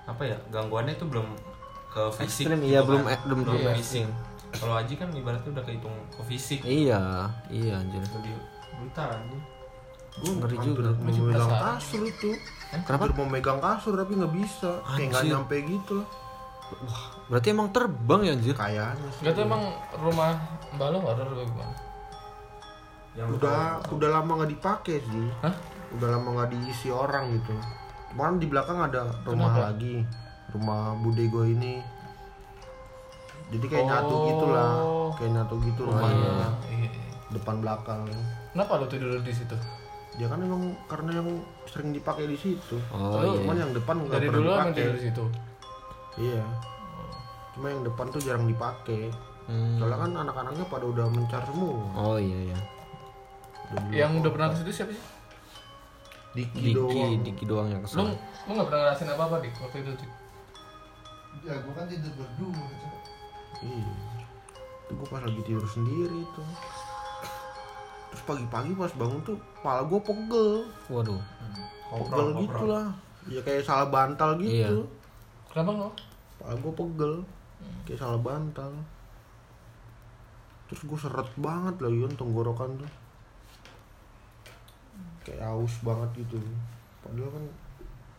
apa 0.03 0.23
ya 0.23 0.37
gangguannya 0.47 0.93
itu 0.93 1.05
belum 1.05 1.27
ke 1.87 2.01
fisik. 2.13 2.47
Ekstrim, 2.47 2.57
gitu 2.59 2.67
iya, 2.67 2.79
kan. 2.79 2.87
belum- 2.87 3.07
eh, 3.07 3.19
belum- 3.23 3.41
belum 3.43 3.75
fisik. 3.75 4.05
Kalau 4.51 4.73
Aji 4.75 4.93
kan 4.95 5.07
ibaratnya 5.09 5.49
udah 5.49 5.63
kehitung 5.63 5.95
ke 6.09 6.21
fisik. 6.25 6.59
Iya, 6.61 7.01
iya 7.47 7.73
anjir. 7.77 8.03
Lebih 8.03 8.35
brutal 8.73 9.09
aja. 9.09 9.37
gue 10.11 10.27
Ngeri 10.29 10.57
juga. 10.59 10.91
mau 10.91 11.23
megang 11.23 11.47
kasur 11.55 12.03
itu 12.03 12.29
Kenapa? 12.83 12.89
hampir 12.99 13.11
mau 13.15 13.27
megang 13.29 13.59
kasur 13.59 13.95
tapi 13.95 14.11
nggak 14.13 14.33
bisa 14.33 14.71
kayak 14.85 15.07
nggak 15.07 15.23
Anjir. 15.23 15.31
nyampe 15.31 15.55
gitu 15.63 15.93
lah 15.95 16.07
Berarti 17.27 17.47
emang 17.49 17.67
terbang 17.71 18.21
ya 18.21 18.31
anjir. 18.33 18.51
kayaknya 18.53 18.91
nggak 19.17 19.33
tahu 19.33 19.43
emang 19.45 19.63
rumah 19.97 20.35
mbak 20.69 20.87
lo 20.89 20.97
horor 20.99 21.23
apa 21.25 21.43
gimana 21.45 21.75
Yang 23.13 23.27
udah 23.33 23.59
udah 23.87 24.09
lama 24.11 24.31
nggak 24.35 24.51
dipakai 24.51 24.97
sih 25.01 25.27
Hah? 25.41 25.55
udah 25.91 26.07
lama 26.09 26.27
nggak 26.33 26.49
diisi 26.49 26.87
orang 26.87 27.23
gitu 27.31 27.53
kemarin 28.11 28.35
di 28.37 28.47
belakang 28.47 28.77
ada 28.77 29.01
rumah 29.23 29.51
Kenapa? 29.55 29.67
lagi. 29.71 29.95
Rumah 30.51 30.79
bude 30.99 31.23
gue 31.25 31.45
ini. 31.55 31.73
Jadi 33.51 33.65
kayak 33.67 33.85
nyatu 33.87 34.15
Oh. 34.15 34.23
gitu 34.27 34.45
lah 34.47 34.71
kayak 35.11 35.31
nyatu 35.35 35.55
gitu 35.67 35.81
rumahnya 35.83 36.23
rumahnya 36.23 36.49
iya, 36.71 36.89
iya. 36.89 37.13
depan 37.35 37.55
belakang. 37.59 38.01
Kenapa 38.55 38.71
lo 38.79 38.85
tidur 38.87 39.19
di 39.19 39.33
situ? 39.35 39.55
Ya 40.19 40.27
kan 40.27 40.39
emang 40.39 40.75
karena 40.87 41.19
yang 41.19 41.29
sering 41.67 41.91
dipakai 41.91 42.27
di 42.27 42.37
situ. 42.39 42.79
Oh 42.95 43.19
iya. 43.21 43.43
cuman 43.43 43.55
yang 43.59 43.71
depan 43.75 43.95
nggak 44.07 44.17
dari 44.17 44.27
pernah 44.27 44.39
dulu 44.39 44.51
dipakai. 44.51 44.75
tidur 44.75 44.93
di 44.95 45.03
situ? 45.03 45.25
Iya. 46.19 46.43
Cuma 47.51 47.65
yang 47.67 47.83
depan 47.83 48.05
tuh 48.11 48.21
jarang 48.23 48.47
dipakai. 48.47 49.03
Hmm. 49.41 49.73
soalnya 49.75 49.97
kan 49.97 50.11
anak-anaknya 50.21 50.65
pada 50.69 50.85
udah 50.85 51.05
mencar 51.11 51.41
semua. 51.43 51.75
Oh 51.97 52.15
iya 52.15 52.53
iya. 52.53 52.57
Udah 53.73 53.83
yang 53.91 54.11
udah 54.21 54.31
pernah 54.31 54.47
ke 54.53 54.63
situ 54.63 54.71
siapa 54.71 54.91
sih 54.95 55.03
Diki, 56.31 56.71
Diki, 56.71 56.71
doang 56.71 57.11
Diki 57.27 57.43
doang 57.43 57.67
yang 57.67 57.83
lo 57.83 57.87
ke 57.87 57.91
sana. 57.91 58.15
lo 58.47 58.51
nggak 58.55 58.67
pernah 58.71 58.79
ngerasain 58.87 59.09
apa 59.11 59.23
apa 59.27 59.35
di 59.43 59.49
waktu 59.51 59.77
itu 59.83 59.91
Dik? 59.99 60.11
Ya 61.41 61.53
gua 61.59 61.73
kan 61.75 61.85
tidur 61.91 62.13
berdua. 62.15 62.63
Iya. 63.61 63.91
Itu 64.87 64.91
gue 64.99 65.07
pas 65.07 65.21
lagi 65.23 65.41
tidur 65.47 65.65
sendiri 65.67 66.19
tuh. 66.35 66.47
Terus 68.11 68.23
pagi-pagi 68.27 68.71
pas 68.75 68.91
bangun 68.95 69.21
tuh 69.23 69.37
kepala 69.59 69.81
gue 69.87 69.99
pegel. 70.03 70.49
Waduh. 70.91 71.21
Pegel 71.91 72.27
gitu 72.43 72.65
lah. 72.67 72.87
Ya 73.29 73.39
kayak 73.45 73.63
salah 73.63 73.87
bantal 73.87 74.35
gitu. 74.41 74.51
Iya. 74.51 74.69
kenapa 75.51 75.71
lo 75.71 75.89
Kepala 76.35 76.55
gue 76.59 76.73
pegel. 76.75 77.13
Kayak 77.87 77.99
salah 78.03 78.19
bantal. 78.19 78.71
Terus 80.67 80.81
gue 80.87 80.99
seret 80.99 81.29
banget 81.39 81.75
lagi 81.79 81.97
kan 82.07 82.13
tenggorokan 82.19 82.69
tuh. 82.79 82.91
Kayak 85.21 85.41
haus 85.47 85.73
banget 85.81 86.09
gitu. 86.21 86.37
Padahal 87.01 87.29
kan 87.29 87.43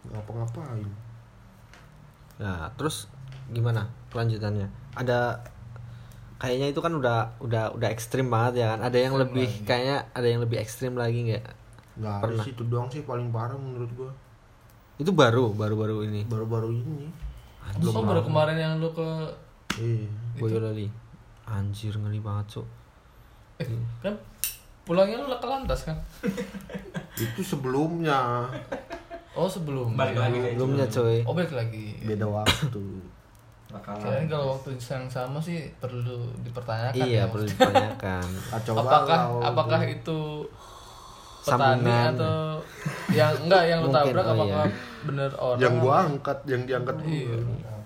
ngapa-ngapain. 0.08 0.88
Nah, 2.38 2.66
terus 2.74 3.06
gimana 3.50 3.86
kelanjutannya? 4.10 4.66
Ada 4.94 5.38
kayaknya 6.38 6.74
itu 6.74 6.80
kan 6.82 6.90
udah 6.94 7.38
udah 7.38 7.74
udah 7.74 7.88
ekstrim 7.90 8.26
banget 8.26 8.62
ya 8.62 8.74
kan. 8.74 8.80
Ada 8.86 8.98
yang 8.98 9.14
lebih 9.14 9.48
kayaknya 9.62 10.06
ada 10.10 10.26
yang 10.26 10.40
lebih 10.42 10.58
ekstrim 10.58 10.98
lagi 10.98 11.30
nggak? 11.30 11.44
Nggak 12.02 12.18
Pernah. 12.24 12.44
sih 12.46 12.52
itu 12.54 12.64
doang 12.66 12.88
sih 12.90 13.02
paling 13.04 13.30
parah 13.30 13.58
menurut 13.58 13.90
gue. 13.94 14.10
Itu 14.98 15.14
baru 15.14 15.54
baru-baru 15.54 16.06
ini. 16.06 16.22
Baru-baru 16.26 16.70
ini. 16.74 17.06
oh 17.62 18.02
baru 18.02 18.26
kemarin 18.26 18.58
yang 18.58 18.72
lo 18.82 18.90
ke 18.90 19.06
Iya. 19.78 20.04
Boyolali. 20.36 20.90
Anjir 21.48 21.94
ngeri 21.96 22.20
banget, 22.20 22.58
Cuk. 22.58 22.66
eh, 23.62 23.66
kan 24.02 24.14
pulangnya 24.82 25.22
lo 25.22 25.38
ke 25.38 25.46
lantas 25.46 25.86
kan 25.86 25.94
Itu 27.18 27.40
sebelumnya. 27.42 28.48
oh 29.32 29.48
sebelum 29.48 29.96
Balik 29.96 30.16
lagi 30.20 30.36
deh. 30.38 30.52
Belumnya, 30.54 30.84
coy. 30.86 31.24
oh 31.24 31.32
balik 31.32 31.52
lagi 31.56 31.96
beda 32.04 32.28
waktu 32.28 32.84
Bakalan. 33.72 34.04
Kirain 34.04 34.26
kalau 34.28 34.46
waktu 34.52 34.76
yang 34.76 35.08
sama 35.08 35.40
sih 35.40 35.64
perlu 35.80 36.28
dipertanyakan 36.44 37.00
Iya, 37.00 37.24
ya. 37.24 37.32
perlu 37.32 37.48
ditanyakan. 37.48 38.26
kacau 38.52 38.74
apakah 38.76 39.20
apakah 39.40 39.80
itu 39.88 40.44
petani 41.42 41.80
Sambungan. 41.82 42.12
atau 42.14 42.38
yang 43.10 43.32
enggak 43.40 43.62
yang 43.66 43.78
lu 43.82 43.88
tabrak 43.90 44.26
oh 44.28 44.34
apakah 44.36 44.64
iya. 44.68 44.76
bener 45.02 45.30
orang 45.34 45.58
yang 45.58 45.74
gua 45.82 45.94
angkat 46.06 46.38
yang 46.46 46.62
diangkat 46.62 46.96
iya 47.02 47.34
gua. 47.34 47.80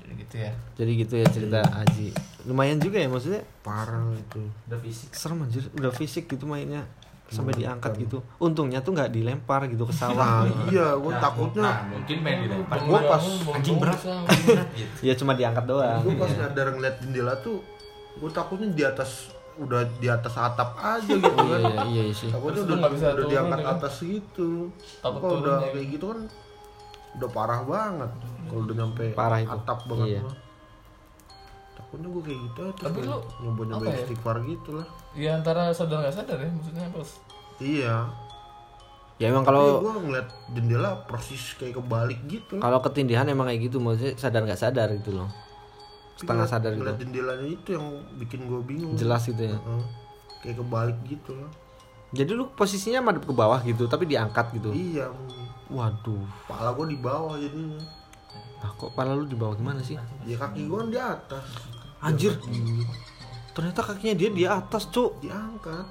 jadi 0.00 0.12
gitu 0.16 0.36
ya 0.38 0.52
Jadi 0.78 0.90
gitu 0.96 1.14
ya 1.18 1.26
cerita 1.28 1.60
Aji. 1.74 2.08
Lumayan 2.50 2.76
juga 2.76 2.98
ya 2.98 3.06
maksudnya. 3.06 3.42
parah 3.60 4.02
itu 4.10 4.42
Udah 4.66 4.78
fisik. 4.80 5.08
Serem 5.12 5.38
anjir, 5.40 5.62
udah 5.72 5.92
fisik 5.92 6.26
gitu 6.26 6.44
mainnya 6.44 6.82
sampai 7.26 7.54
diangkat 7.54 7.94
gitu. 7.96 8.18
Untungnya 8.36 8.80
tuh 8.80 8.90
nggak 8.90 9.08
dilempar 9.08 9.62
gitu 9.64 9.86
ke 9.86 9.94
sawah. 9.94 10.42
nah 10.42 10.66
iya 10.66 10.92
gua 10.92 11.14
Nah, 11.14 11.22
takutnya 11.22 11.62
nah, 11.62 11.76
mungkin 11.88 12.16
main 12.20 12.38
dilempar. 12.42 12.76
Gua 12.82 13.00
pas 13.06 13.22
Anjing 13.54 13.78
berat, 13.78 13.98
anjing 14.02 14.44
berat 14.48 14.68
gitu. 14.80 14.98
ya 15.00 15.14
cuma 15.14 15.32
diangkat 15.32 15.62
doang. 15.64 16.02
gua 16.02 16.14
pas 16.18 16.30
nyadar 16.32 16.66
ngeliat 16.72 16.96
jendela 16.98 17.34
tuh 17.38 17.62
gua 18.16 18.28
takutnya 18.28 18.66
di 18.68 18.82
atas 18.82 19.30
udah 19.52 19.82
di 19.94 20.08
atas 20.08 20.34
atap 20.34 20.74
aja 20.74 21.06
gitu 21.12 21.22
Oh, 21.28 21.46
kan 21.46 21.60
iya, 21.60 21.78
iya, 21.86 22.02
iya 22.02 22.14
sih. 22.16 22.26
takutnya 22.28 22.50
Terus 22.56 22.66
udah, 22.66 22.76
nggak 22.80 22.92
bisa 22.92 23.04
udah 23.04 23.14
turun 23.14 23.30
diangkat 23.30 23.54
ya 23.54 23.62
kan? 23.62 23.74
atas 23.76 23.94
gitu 24.00 24.50
Takut 24.98 25.20
kalau 25.20 25.36
udah 25.36 25.38
turunnya 25.54 25.68
kayak 25.70 25.86
gitu 25.92 26.04
kan 26.08 26.20
udah 27.10 27.28
parah 27.28 27.60
banget 27.62 28.10
kalau 28.44 28.62
udah 28.64 28.76
nyampe 28.76 29.04
Parah 29.12 29.38
itu. 29.38 29.50
atap 29.52 29.78
banget 29.84 30.06
Iya. 30.08 30.20
mah. 30.20 30.34
Takutnya 31.90 32.08
gua 32.08 32.22
kayak 32.22 32.38
gitu 32.40 32.60
aja 32.62 32.82
Tapi 32.86 32.98
lu, 33.02 33.18
nyoba 33.40 33.62
nyoba 33.66 33.82
apa 33.82 33.90
ya? 33.90 33.98
istighfar 34.00 34.36
gitu 34.44 34.70
lah 34.72 34.86
ya 35.12 35.30
antara 35.34 35.62
sadar 35.70 35.96
nggak 36.00 36.14
sadar 36.14 36.38
ya 36.38 36.48
maksudnya 36.48 36.86
bos 36.88 37.10
iya 37.58 37.96
Ya 39.18 39.28
emang 39.28 39.42
Tapi 39.42 39.52
kalau 39.52 39.84
gua 39.84 39.92
ngeliat 39.98 40.28
jendela 40.48 40.90
persis 41.04 41.52
kayak 41.54 41.76
kebalik 41.76 42.20
gitu 42.24 42.56
kalau 42.56 42.78
ketindihan 42.80 43.26
emang 43.26 43.46
kayak 43.46 43.66
gitu 43.66 43.76
maksudnya 43.76 44.14
sadar 44.14 44.40
nggak 44.42 44.56
sadar 44.56 44.88
gitu 44.94 45.12
loh. 45.12 45.28
Setengah 46.14 46.40
Ngeliat- 46.40 46.52
sadar 46.54 46.70
gitu. 46.70 46.80
ngeliat 46.80 46.96
jendelanya 46.96 47.48
itu 47.50 47.68
yang 47.70 47.86
bikin 48.16 48.40
gue 48.42 48.60
bingung 48.62 48.92
Jelas 48.94 49.24
gitu 49.24 49.42
ya. 49.42 49.56
Heeh. 49.56 49.82
kayak 50.40 50.56
kebalik 50.56 50.98
gitu 51.04 51.32
lah 51.34 51.50
Jadi 52.10 52.30
lu 52.30 52.48
posisinya 52.50 53.00
madep 53.02 53.22
ke 53.22 53.34
bawah 53.34 53.60
gitu 53.60 53.84
tapi 53.84 54.04
diangkat 54.04 54.56
gitu. 54.56 54.70
iya 54.70 55.12
Waduh. 55.68 56.24
kepala 56.42 56.72
gue 56.72 56.86
di 56.88 56.98
bawah 56.98 57.34
jadinya 57.34 57.76
Nah, 58.56 58.70
kok 58.70 58.92
pala 58.92 59.12
lu 59.12 59.24
di 59.24 59.32
bawah 59.34 59.52
gimana 59.52 59.80
sih? 59.80 60.00
ya 60.22 60.36
kaki 60.38 60.64
gue 60.64 60.76
kan 60.76 60.88
di 60.88 60.96
atas 60.96 61.44
Anjir. 62.00 62.32
Ternyata 63.50 63.80
kakinya 63.82 64.14
dia 64.14 64.30
di 64.30 64.44
atas, 64.44 64.88
Cuk. 64.88 65.20
diangkat 65.20 65.86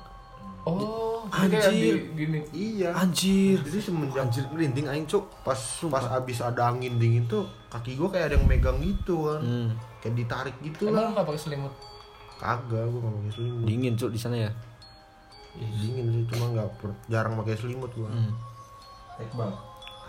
oh 0.61 1.23
Anjir. 1.29 1.71
di- 1.71 2.03
gini 2.15 2.39
iya 2.51 2.91
Anjir. 2.93 3.57
jadi 3.61 3.79
semenjak 3.79 4.21
Anjir 4.21 4.43
merinding 4.49 4.85
aing, 4.85 5.05
Cuk. 5.05 5.25
pas 5.41 5.57
pas 5.87 6.05
abis 6.13 6.41
ada 6.41 6.67
angin 6.67 6.95
dingin 6.95 7.25
tuh 7.25 7.47
kaki 7.67 7.95
gue 7.95 8.05
kayak 8.07 8.25
ada 8.27 8.35
yang 8.35 8.45
megang 8.45 8.77
gitu 8.77 9.29
kan 9.29 9.39
Hmm. 9.39 9.69
kayak 9.99 10.15
ditarik 10.15 10.55
gitu 10.59 10.85
emang 10.85 10.99
lah 10.99 11.09
nggak 11.15 11.25
pakai 11.25 11.41
selimut 11.41 11.73
kagak 12.35 12.83
gue 12.83 12.99
nggak 12.99 13.15
pakai 13.15 13.31
selimut 13.31 13.63
Dingin, 13.63 13.93
Cuk, 13.95 14.09
di 14.09 14.19
sana 14.19 14.35
ya. 14.37 14.51
Ih, 15.55 15.69
dingin 15.75 16.05
sih 16.09 16.23
cuma 16.27 16.45
nggak 16.51 16.67
jarang 17.07 17.33
pakai 17.35 17.55
selimut 17.55 17.91
gue 17.91 18.05
Hmm. 18.05 18.33
Tekbal. 19.15 19.51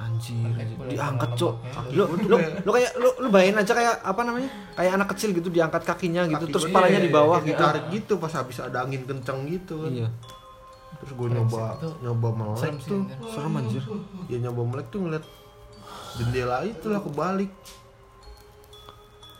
Anjir, 0.00 0.40
diangkat 0.86 1.36
cok. 1.36 1.54
Lu 1.92 2.08
lu 2.18 2.32
lu 2.38 2.70
kayak 2.70 2.96
lu 2.96 3.12
lu 3.18 3.28
bayangin 3.28 3.60
aja 3.60 3.72
kayak 3.72 4.00
apa 4.00 4.20
namanya? 4.22 4.48
Kayak 4.72 4.92
anak 4.96 5.08
kecil 5.12 5.28
gitu 5.30 5.48
diangkat 5.48 5.82
kakinya 5.84 6.24
gitu 6.24 6.40
Kaki- 6.40 6.50
terus 6.50 6.64
iya, 6.64 6.72
kepalanya 6.72 7.00
di 7.00 7.10
bawah 7.10 7.36
Kayak 7.36 7.44
gitu. 7.44 7.60
ditarik 7.60 7.84
gitu 7.90 8.12
pas 8.16 8.32
habis 8.32 8.56
ada 8.58 8.78
angin 8.80 9.02
kenceng 9.04 9.44
gitu 9.46 9.74
kan 9.78 9.92
Iya. 9.92 10.08
terus 10.96 11.12
gue 11.14 11.28
nyoba 11.30 11.64
nyoba 12.00 12.28
melek 12.30 12.76
tuh 12.78 13.00
anjir. 13.04 13.28
Serem 13.28 13.54
anjir. 13.54 13.82
ya 14.26 14.36
nyoba 14.40 14.62
melek 14.66 14.86
tuh 14.88 15.00
ngeliat 15.00 15.24
jendela 16.14 16.56
itu 16.62 16.86
lah 16.86 17.00
kebalik 17.00 17.52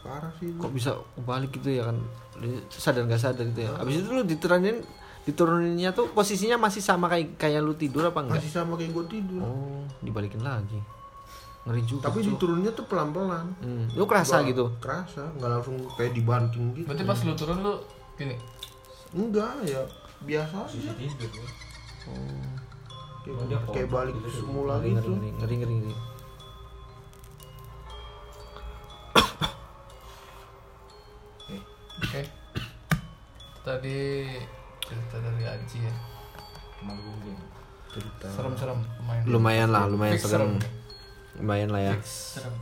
parah 0.00 0.32
sih. 0.36 0.48
Kok 0.54 0.72
bisa 0.72 0.90
balik 1.22 1.50
gitu 1.52 1.68
ya 1.70 1.88
kan? 1.88 1.96
Sadar 2.70 3.04
nggak 3.04 3.16
sadar 3.18 3.44
gitu 3.46 3.60
ya. 3.62 3.72
Habis 3.74 3.96
itu 3.98 4.08
lu 4.10 4.22
diturunin 4.22 4.80
dituruninnya 5.22 5.90
tuh 5.90 6.08
posisinya 6.08 6.58
masih 6.58 6.80
sama 6.80 7.06
kayak 7.06 7.36
kayak 7.36 7.60
lu 7.60 7.72
tidur 7.72 8.04
apa 8.04 8.18
enggak? 8.20 8.38
masih 8.38 8.50
sama 8.50 8.74
kayak 8.74 8.90
gue 8.90 9.04
tidur 9.10 9.40
Oh, 9.40 9.82
dibalikin 10.00 10.40
lagi. 10.40 10.78
Ngeri 11.60 11.80
juga. 11.84 12.08
tapi 12.08 12.18
Cok. 12.18 12.24
diturunnya 12.30 12.70
tuh 12.72 12.84
pelan 12.84 13.08
pelan 13.10 13.44
Hmm. 13.60 13.84
Lu 13.92 14.04
kerasa 14.04 14.40
gitu. 14.42 14.70
kerasa 14.78 15.28
nggak 15.34 15.48
langsung 15.50 15.76
kayak 15.92 16.12
dibanting 16.12 16.72
gitu 16.72 16.84
Berarti 16.84 17.02
pas 17.04 17.18
lu 17.20 17.32
turun 17.34 17.56
lu 17.60 17.72
gini. 18.14 18.34
enggak 19.12 19.50
ya 19.64 19.80
biasa 20.20 20.56
aja 20.62 20.90
tidur 20.94 21.30
ya. 21.30 21.46
kayak, 23.22 23.60
kayak 23.70 23.88
balik 23.88 24.14
semula 24.30 24.78
Ngeri, 24.78 24.88
gitu 24.94 25.10
ngeri, 25.10 25.28
ngeri, 25.34 25.54
ngeri, 25.58 25.74
ngeri. 25.78 25.94
Oke. 32.00 32.22
Tadi 33.60 34.00
cerita 34.90 35.16
dari 35.22 35.46
Aji 35.46 35.78
ya. 35.86 35.94
cerita 37.90 38.26
Serem-serem 38.26 38.78
lumayan. 38.98 39.22
Lumayan 39.30 39.68
lah, 39.70 39.84
lumayan 39.86 40.18
Fix 40.18 40.26
serem. 40.26 40.58
Lumayan 41.38 41.70
lah 41.70 41.82
ya. 41.82 41.94
Serem. 42.02 42.54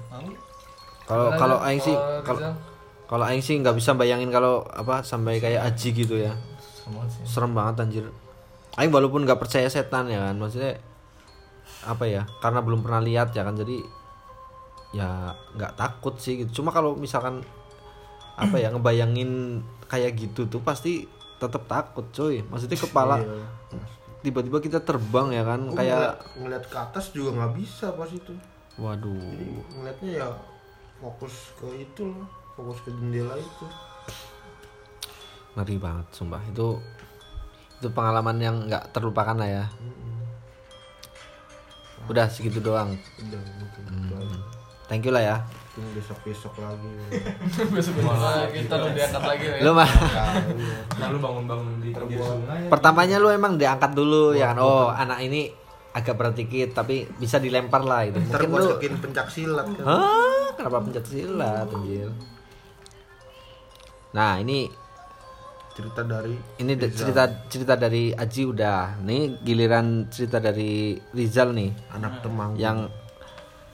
Kalau 1.08 1.32
kalau 1.40 1.56
aing 1.64 1.80
sih 1.80 1.96
Kalau 1.96 2.52
kalau 3.08 3.24
aing 3.24 3.40
sih 3.40 3.56
nggak 3.56 3.72
bisa 3.72 3.96
bayangin 3.96 4.28
kalau 4.28 4.60
apa 4.68 5.00
sampai 5.00 5.40
kayak 5.40 5.64
Aji 5.72 5.96
gitu 5.96 6.20
ya. 6.20 6.36
Serem. 6.60 7.24
Serem 7.24 7.52
banget 7.56 7.74
anjir. 7.80 8.04
Aing 8.76 8.92
walaupun 8.92 9.24
nggak 9.24 9.40
percaya 9.40 9.66
setan 9.72 10.12
ya 10.12 10.28
kan, 10.28 10.36
maksudnya 10.36 10.76
apa 11.82 12.04
ya? 12.04 12.28
Karena 12.44 12.60
belum 12.60 12.84
pernah 12.84 13.00
lihat 13.00 13.32
ya 13.32 13.42
kan, 13.42 13.56
jadi 13.56 13.80
ya 14.92 15.32
nggak 15.56 15.74
takut 15.74 16.20
sih 16.20 16.44
gitu. 16.44 16.60
Cuma 16.62 16.70
kalau 16.70 16.94
misalkan 16.94 17.40
apa 18.38 18.54
ya 18.54 18.70
ngebayangin 18.70 19.60
kayak 19.90 20.14
gitu 20.14 20.46
tuh 20.46 20.62
pasti 20.62 21.10
tetap 21.38 21.62
takut 21.64 22.06
coy. 22.08 22.42
Maksudnya 22.42 22.76
kepala 22.76 23.16
Iya. 23.18 23.46
tiba-tiba 24.18 24.58
kita 24.58 24.78
terbang 24.78 25.30
ya 25.30 25.42
kan 25.42 25.60
Gua 25.64 25.78
kayak 25.78 25.94
ngeliat, 25.94 26.18
ngeliat 26.36 26.64
ke 26.66 26.76
atas 26.76 27.04
juga 27.10 27.30
nggak 27.32 27.52
bisa 27.54 27.86
pas 27.92 28.10
itu 28.10 28.34
waduh. 28.74 29.14
ngeliatnya 29.72 30.10
ya 30.16 30.28
fokus 30.98 31.54
ke 31.54 31.66
itu 31.78 32.02
lah 32.04 32.26
fokus 32.52 32.78
ke 32.80 32.90
jendela 32.90 33.34
itu 33.34 33.66
ngeri 35.54 35.76
banget 35.76 36.06
sumpah 36.10 36.42
itu 36.44 36.82
itu 37.76 37.88
pengalaman 37.88 38.36
yang 38.38 38.56
nggak 38.66 38.90
terlupakan 38.90 39.34
lah 39.34 39.46
ya 39.46 39.64
udah 42.04 42.26
segitu 42.26 42.58
doang 42.58 42.98
udah 43.20 43.38
gitu 43.38 43.78
Hmm. 43.86 44.57
Thank 44.88 45.04
you 45.04 45.12
lah 45.12 45.22
ya. 45.22 45.36
Tunggu 45.76 45.90
besok 46.00 46.18
besok 46.26 46.54
lagi. 46.58 46.90
Besok 47.46 47.68
besok 47.76 47.94
kita 48.50 48.74
udah 48.74 48.92
diangkat 48.96 49.22
lagi 49.22 49.44
ya. 49.46 49.62
lu 49.62 49.70
mah. 49.76 49.90
Lalu 50.98 51.16
bangun-bangun 51.22 51.72
di 51.78 51.88
pinggir 51.94 52.18
sungai. 52.18 52.60
pertamanya 52.66 53.16
lu 53.22 53.28
emang 53.30 53.54
diangkat 53.54 53.92
dulu 53.94 54.34
ya 54.34 54.56
kan? 54.56 54.64
Oh 54.64 54.88
anak 54.90 55.22
ini 55.22 55.52
agak 55.94 56.14
berat 56.14 56.34
dikit 56.34 56.74
tapi 56.74 57.06
bisa 57.16 57.38
dilempar 57.38 57.84
lah 57.84 58.08
itu. 58.08 58.18
Mungkin 58.18 58.48
lu 58.48 58.56
masukin 58.56 58.94
pencak 58.98 59.28
silat 59.30 59.66
kan? 59.76 59.84
Hah? 59.86 60.46
kenapa 60.58 60.82
pencet 60.82 61.04
silat 61.06 61.68
anjir? 61.70 62.10
Nah 64.16 64.40
ini 64.40 64.66
cerita 65.78 66.02
dari 66.02 66.34
ini 66.58 66.72
da- 66.74 66.90
cerita 66.90 67.22
cerita 67.46 67.74
dari 67.78 68.10
Aji 68.10 68.42
udah. 68.42 68.98
Nih 69.06 69.38
giliran 69.46 70.10
cerita 70.10 70.42
dari 70.42 70.98
Rizal 71.14 71.54
nih. 71.54 71.70
Anak 71.94 72.24
temang 72.26 72.58
yang 72.58 72.90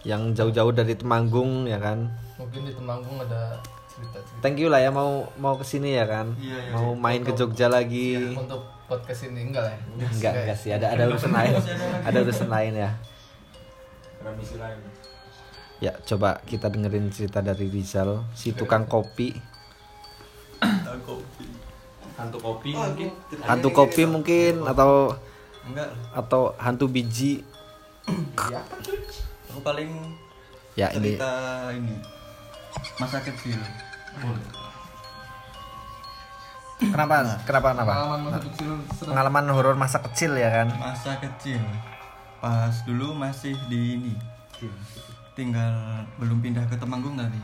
yang 0.04 0.36
jauh-jauh 0.36 0.72
dari 0.72 0.94
Temanggung 0.94 1.64
ya 1.64 1.80
kan? 1.80 2.12
Mungkin 2.36 2.68
di 2.68 2.72
Temanggung 2.76 3.16
ada 3.24 3.56
cerita-cerita. 3.88 4.40
Thank 4.44 4.60
you 4.60 4.68
lah 4.68 4.84
ya 4.84 4.92
mau 4.92 5.28
mau 5.40 5.56
ke 5.56 5.64
sini 5.64 5.96
ya 5.96 6.04
kan? 6.04 6.36
Mau 6.76 6.92
main 6.92 7.24
ke 7.24 7.32
Jogja 7.32 7.72
lagi. 7.72 8.36
untuk 8.36 8.68
podcast 8.84 9.32
ini 9.32 9.48
enggak 9.48 9.64
ya? 9.72 9.78
enggak 10.14 10.32
enggak 10.44 10.58
sih. 10.60 10.70
Ada 10.76 10.92
ada 10.92 11.08
urusan 11.08 11.32
lain. 11.32 11.52
Ada 12.04 12.18
urusan 12.20 12.48
lain 12.52 12.72
ya. 12.76 12.90
Remisi 14.20 14.56
lain. 14.60 14.78
ya 15.82 15.90
coba 16.06 16.40
kita 16.46 16.70
dengerin 16.70 17.12
cerita 17.12 17.44
dari 17.44 17.68
Rizal 17.68 18.24
si 18.32 18.54
tukang 18.56 18.88
kopi. 18.88 19.36
Hantu 22.14 22.38
kopi 22.38 22.72
mungkin. 22.72 23.10
hantu 23.42 23.68
kopi. 23.74 24.02
Mungkin 24.06 24.54
atau 24.64 25.12
Enggak, 25.64 25.88
atau 26.12 26.52
hantu 26.60 26.86
biji 26.92 27.40
aku 29.54 29.62
paling 29.62 29.90
ya 30.74 30.90
ini 30.92 31.14
cerita 31.14 31.30
ini 31.70 31.94
masa 32.98 33.22
kecil. 33.22 33.54
kenapa 36.76 37.14
kenapa 37.46 37.68
kenapa 37.70 37.92
Pengalaman 37.94 38.20
masa 38.26 38.38
kecil 38.42 38.70
serem. 38.92 39.08
pengalaman 39.08 39.44
horor 39.48 39.76
masa 39.76 39.98
kecil 40.02 40.32
ya 40.34 40.50
kan 40.52 40.68
Masa 40.74 41.12
kecil. 41.18 41.62
Pas 42.42 42.74
dulu 42.84 43.14
masih 43.14 43.54
di 43.68 43.96
ini. 43.96 44.12
Tinggal 45.32 45.72
belum 46.18 46.38
pindah 46.40 46.66
ke 46.66 46.76
Temanggung 46.76 47.14
tadi. 47.14 47.38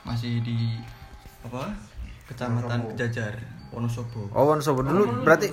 Masih 0.00 0.40
di 0.40 0.80
apa? 1.42 1.74
Kecamatan 2.26 2.90
Kejajar, 2.90 3.38
Wonosobo. 3.70 4.26
oh 4.32 4.44
Wonosobo 4.48 4.82
dulu 4.82 5.22
berarti 5.22 5.46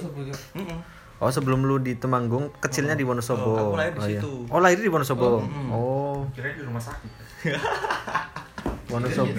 Mm-mm. 0.54 0.80
Oh 1.24 1.32
sebelum 1.32 1.64
lu 1.64 1.80
di 1.80 1.96
Temanggung 1.96 2.52
kecilnya 2.58 2.94
di 2.94 3.02
Oh, 3.02 3.10
Wonosobo. 3.10 3.54
Aku 3.56 3.76
lahir 3.76 3.94
di 3.94 4.00
oh, 4.00 4.06
iya. 4.06 4.20
situ. 4.20 4.34
oh 4.46 4.60
lahir 4.60 4.78
di 4.78 4.88
Wonosobo. 4.88 5.30
Oh. 5.70 6.28
Kira 6.32 6.52
di 6.52 6.62
rumah 6.62 6.80
sakit. 6.80 7.12
Wonosobo. 8.92 9.34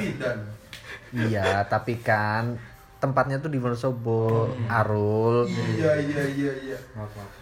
Iya 1.14 1.62
tapi 1.64 2.00
kan 2.00 2.58
tempatnya 2.98 3.38
tuh 3.38 3.48
di 3.48 3.58
Wonosobo. 3.58 4.48
Arul. 4.66 5.44
Iya 5.46 5.92
iya 6.00 6.22
iya 6.26 6.52
iya. 6.64 6.78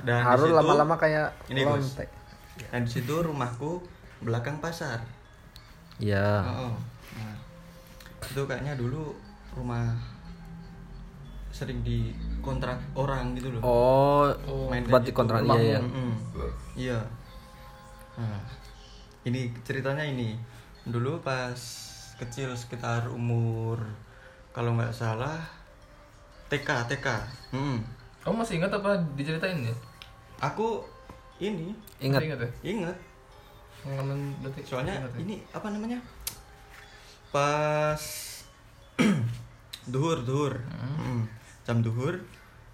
Dan 0.02 0.18
di 0.18 0.28
Arul 0.28 0.50
situ- 0.50 0.58
lama-lama 0.58 0.94
kayak 0.96 1.32
Ini, 1.48 1.62
Bos. 1.62 1.78
lontek. 1.78 2.10
Dan 2.68 2.82
di 2.82 2.90
situ 2.90 3.14
rumahku 3.16 3.80
belakang 4.20 4.58
pasar. 4.58 5.00
iya. 5.98 6.42
Oh, 6.42 6.74
nah, 7.14 7.36
itu 8.22 8.42
kayaknya 8.42 8.74
dulu 8.74 9.14
rumah 9.52 9.92
sering 11.62 11.78
dikontrak 11.86 12.74
orang 12.98 13.38
gitu 13.38 13.54
loh. 13.54 13.62
oh 13.62 14.26
Main 14.66 14.82
buat 14.84 15.06
di 15.06 15.14
kontrak 15.14 15.46
iya 15.46 15.46
Rumahmu. 15.46 15.62
iya. 15.62 15.78
Iya. 16.74 16.98
Nah, 18.18 18.42
ini 19.22 19.54
ceritanya 19.62 20.02
ini. 20.02 20.34
Dulu 20.82 21.22
pas 21.22 21.54
kecil 22.18 22.50
sekitar 22.52 23.06
umur 23.06 23.78
kalau 24.50 24.74
nggak 24.74 24.90
salah 24.90 25.38
TK 26.50 26.90
TK. 26.90 27.06
Mm. 27.54 27.78
Kamu 28.20 28.42
masih 28.42 28.58
ingat 28.58 28.74
apa 28.74 28.98
diceritain 29.14 29.62
ya? 29.62 29.74
Aku 30.42 30.82
ini 31.38 31.70
ingat 31.98 32.22
ingat 32.22 32.38
ya? 32.40 32.50
inget 32.62 32.96
Pengalaman 33.82 34.34
berarti 34.38 34.62
soalnya 34.62 34.94
ingat 34.98 35.10
ya? 35.14 35.18
ini 35.22 35.36
apa 35.50 35.66
namanya 35.70 35.98
pas 37.30 38.02
duhur 39.92 40.22
duhur 40.22 40.54
Mm. 41.02 41.26
Jam 41.62 41.78
duhur 41.82 42.18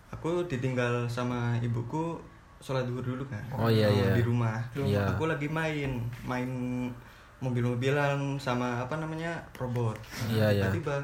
aku 0.08 0.44
ditinggal 0.48 1.04
sama 1.08 1.56
ibuku 1.60 2.16
sholat 2.58 2.88
duhur 2.88 3.04
dulu 3.04 3.24
kan. 3.30 3.44
Oh, 3.54 3.70
iya, 3.70 3.86
iya. 3.86 4.16
di 4.18 4.24
rumah. 4.24 4.58
Iya. 4.74 5.14
aku 5.14 5.30
lagi 5.30 5.46
main 5.46 6.02
main 6.26 6.50
mobil-mobilan 7.38 8.40
sama 8.40 8.82
apa 8.82 8.98
namanya 8.98 9.38
robot. 9.54 9.94
Iya, 10.26 10.50
iya. 10.50 10.66
tiba 10.74 10.98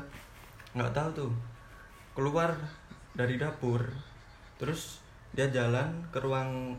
nggak 0.74 0.90
tahu 0.90 1.08
tuh 1.14 1.32
keluar 2.18 2.50
dari 3.14 3.38
dapur. 3.38 3.86
Terus 4.58 4.98
dia 5.34 5.46
jalan 5.50 6.10
ke 6.10 6.18
ruang 6.18 6.74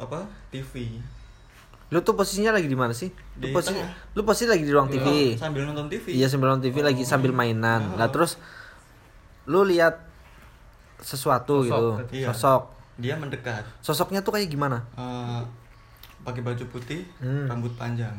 apa 0.00 0.24
TV 0.48 1.00
lu 1.92 2.00
tuh 2.00 2.16
posisinya 2.16 2.56
lagi 2.56 2.72
di 2.72 2.72
mana 2.72 2.96
sih? 2.96 3.12
Lu 3.36 3.44
Di 3.44 3.52
posisi 3.52 3.76
tengah. 3.76 4.16
lu 4.16 4.24
posisi 4.24 4.48
lagi 4.48 4.64
di 4.64 4.72
ruang 4.72 4.88
TV 4.88 5.36
sambil 5.36 5.68
nonton 5.68 5.92
TV 5.92 6.16
iya 6.16 6.24
sambil 6.24 6.48
nonton 6.56 6.72
TV 6.72 6.80
lagi 6.80 7.04
sambil 7.04 7.36
mainan. 7.36 8.00
Lah 8.00 8.08
terus 8.08 8.40
lu 9.44 9.60
lihat 9.68 10.11
sesuatu 11.02 11.60
Sosok, 11.60 11.68
gitu. 11.68 11.88
Iya. 12.16 12.26
sosok. 12.30 12.62
Dia 12.96 13.14
mendekat. 13.14 13.66
Sosoknya 13.78 14.20
tuh 14.20 14.32
kayak 14.32 14.46
gimana? 14.46 14.78
Eh, 14.94 15.42
pakai 16.22 16.40
baju 16.40 16.64
putih 16.68 17.02
Hmm. 17.18 17.44
rambut 17.46 17.74
panjang. 17.74 18.14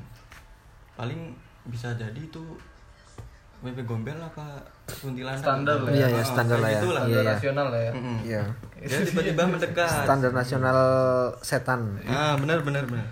Paling 0.94 1.32
bisa 1.66 1.90
jadi 1.94 2.20
itu 2.20 2.44
Wewe 3.64 3.80
gombel 3.82 4.12
apa 4.14 4.60
kuntilanak? 4.92 5.40
Standar 5.40 5.80
lah 5.80 5.88
ya. 5.88 5.96
iya 5.96 6.08
ya 6.10 6.20
Oh, 6.20 6.28
standar 6.28 6.58
lah 6.60 6.68
ya. 6.68 6.76
gitulah. 6.78 7.04
iya 7.08 7.16
iya. 7.16 7.32
rasional 7.32 7.68
lah 7.72 7.80
ya. 7.80 7.92
Iya. 8.20 8.42
Dia 8.84 8.98
tiba-tiba 9.02 9.44
mendekat. 9.48 9.88
Standar 10.04 10.32
nasional 10.36 10.80
setan. 11.40 11.80
Ah 12.04 12.36
benar 12.36 12.60
benar 12.60 12.84
benar. 12.84 13.08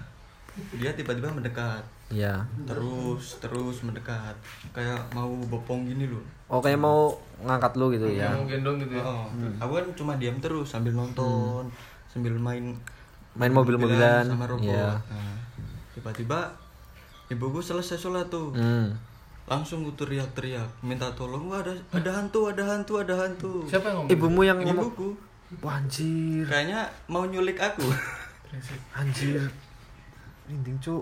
Dia 0.76 0.91
tiba-tiba 0.91 1.32
mendekat 1.32 1.80
Iya. 2.12 2.43
terus 2.64 3.39
terus 3.39 3.82
mendekat 3.82 4.36
kayak 4.70 4.99
mau 5.12 5.32
bopong 5.47 5.86
gini 5.86 6.05
loh 6.05 6.22
Oh 6.45 6.59
kayak 6.59 6.78
mau 6.78 7.16
ngangkat 7.39 7.74
lu 7.74 7.88
gitu 7.89 8.12
ya. 8.12 8.28
Mau 8.30 8.43
gendong 8.43 8.76
gitu 8.78 8.91
ya. 8.91 9.01
Oh, 9.01 9.24
aku 9.57 9.72
kan 9.74 9.86
cuma 9.95 10.14
diam 10.16 10.36
terus 10.38 10.68
sambil 10.68 10.91
nonton 10.91 11.64
sambil 12.05 12.36
main 12.36 12.76
Main 13.32 13.49
mobil-mobilan. 13.49 14.28
sama 14.28 14.43
robot 14.45 14.68
Iya. 14.68 14.99
Nah, 15.07 15.39
tiba-tiba 15.91 16.51
ibuku 17.28 17.59
selesai 17.59 17.95
sholat 17.97 18.28
tuh 18.28 18.51
Hmm. 18.51 18.91
langsung 19.43 19.82
gue 19.82 19.95
teriak-teriak 19.95 20.68
minta 20.82 21.07
tolong 21.12 21.47
Wah, 21.47 21.59
ada 21.59 21.72
ada 21.89 22.12
hantu 22.14 22.47
ada 22.47 22.64
hantu 22.66 22.99
ada 22.99 23.16
hantu 23.18 23.64
Siapa 23.64 23.88
yang 23.88 24.03
ngomong? 24.03 24.12
Ibumu 24.12 24.41
yang 24.43 24.59
ngomong. 24.59 24.76
ibuku 24.86 25.09
Wah, 25.59 25.76
anjir. 25.78 26.43
kayaknya 26.45 26.84
mau 27.07 27.24
nyulik 27.24 27.55
aku 27.57 27.88
Anjir. 28.93 29.47
Merinding, 30.52 30.78
Cuk. 30.84 30.99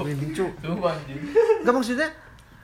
Merinding, 0.00 0.32
anjing. 0.80 1.20
Enggak 1.60 1.74
maksudnya 1.74 2.08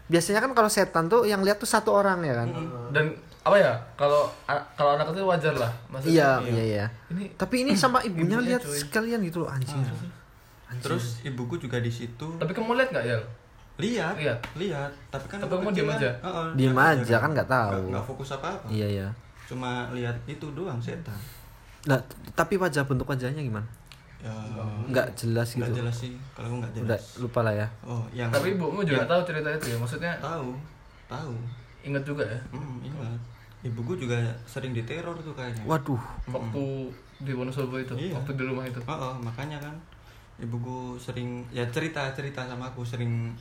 biasanya 0.05 0.41
kan 0.41 0.53
kalau 0.53 0.69
setan 0.69 1.05
tuh 1.07 1.25
yang 1.25 1.41
lihat 1.41 1.57
tuh 1.57 1.69
satu 1.69 1.93
orang 1.93 2.21
ya 2.21 2.33
kan. 2.35 2.49
Dan 2.91 3.13
apa 3.41 3.57
ya? 3.57 3.73
Kalau 3.95 4.33
kalau 4.73 4.97
anak 4.97 5.13
kecil 5.13 5.25
wajar 5.25 5.53
lah. 5.53 5.69
Iya, 6.01 6.41
Maksudnya, 6.41 6.49
iya, 6.49 6.65
iya. 6.65 6.87
Ini 7.13 7.25
Tapi 7.37 7.55
ini 7.61 7.73
sama 7.75 8.01
ibunya 8.09 8.35
Ibunya, 8.35 8.57
lihat 8.57 8.63
cuy. 8.65 8.79
sekalian 8.79 9.21
gitu 9.23 9.45
loh, 9.45 9.53
anjir. 9.53 9.77
terus 10.75 11.23
ibuku 11.23 11.55
juga 11.57 11.79
di 11.79 11.87
situ 11.87 12.27
Tapi 12.35 12.51
kamu 12.51 12.75
lihat 12.75 12.91
nggak 12.91 13.07
ya? 13.07 13.15
lihat 13.77 14.15
Lihat? 14.19 14.39
lihat 14.57 14.91
tapi 15.07 15.27
kan 15.29 15.39
Tapi 15.39 15.55
kamu 15.55 15.71
diem 15.71 15.87
kan. 15.87 15.99
aja? 15.99 16.11
Heeh, 16.19 16.47
Diem 16.51 16.75
diem 16.75 16.79
aja 16.81 17.17
kan 17.23 17.31
nggak 17.31 17.47
tahu. 17.47 17.71
nggak 17.71 17.91
nggak 17.91 18.05
fokus 18.05 18.29
apa 18.33 18.49
apa 18.51 18.67
Iya, 18.67 18.87
iya. 18.89 19.09
cuma 19.47 19.87
lihat 19.93 20.17
itu 20.27 20.47
doang 20.51 20.83
setan 20.83 21.15
Nah, 21.85 22.01
tapi 22.33 22.57
wajah 22.57 22.83
bentuk 22.83 23.05
wajahnya 23.05 23.39
gimana? 23.39 23.63
Ya 24.25 24.33
Nggak 24.87 25.09
jelas 25.15 25.49
nggak 25.53 25.69
gitu. 25.69 25.79
jelas 25.79 25.95
sih 25.95 26.13
kalau 26.33 26.49
aku 26.49 26.57
nggak 26.59 26.73
Udah 26.73 26.81
jelas 26.97 27.03
lupa 27.21 27.41
lah 27.41 27.55
ya. 27.55 27.67
oh 27.85 28.03
yang 28.11 28.29
Tapi 28.29 28.57
ibumu 28.57 28.81
juga 28.81 28.99
yang- 28.99 29.11
tahu 29.11 29.21
cerita 29.23 29.49
itu 29.53 29.67
ya. 29.69 29.77
Maksudnya 29.77 30.13
tahu 30.19 30.49
tahu 31.05 31.33
ingat 31.83 32.03
juga 32.03 32.25
ya. 32.25 32.41
hmm, 32.51 32.77
ingat 32.83 33.21
ibuku 33.63 33.93
juga 33.99 34.17
sering 34.45 34.73
diteror 34.73 35.17
tuh 35.19 35.33
kayaknya 35.33 35.65
Waduh. 35.65 36.01
Waktu 36.27 36.65
di 37.17 37.33
Wonosobo 37.33 37.77
itu, 37.77 37.93
Iya. 37.95 38.13
waktu 38.15 38.33
di 38.35 38.45
rumah 38.45 38.61
itu. 38.63 38.77
Oh, 38.83 38.93
oh, 38.93 39.15
makanya 39.19 39.57
kan 39.57 39.73
ibuku 40.37 40.97
sering 40.97 41.45
ya 41.49 41.65
cerita 41.67 42.09
cerita 42.11 42.43
sama 42.43 42.67
aku 42.67 42.81
sering 42.83 43.33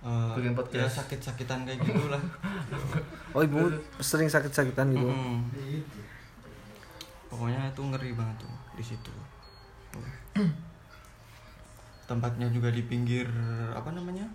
eh, 0.00 0.32
Bikin 0.32 0.52
ya 0.52 0.56
podcast. 0.56 0.92
sakit-sakitan 1.00 1.64
kayak 1.64 1.80
gitulah 1.82 2.20
Oh, 3.36 3.40
ibu 3.40 3.68
sering 3.98 4.28
sakit-sakitan 4.28 4.90
gitu. 4.90 5.04
Mm. 5.06 5.44
pokoknya 7.26 7.68
itu 7.68 7.82
ngeri 7.84 8.10
banget 8.12 8.36
tuh 8.38 8.52
di 8.74 8.84
situ 8.84 9.12
tempatnya 12.04 12.46
juga 12.48 12.68
di 12.68 12.82
pinggir 12.82 13.26
apa 13.70 13.90
namanya 13.90 14.26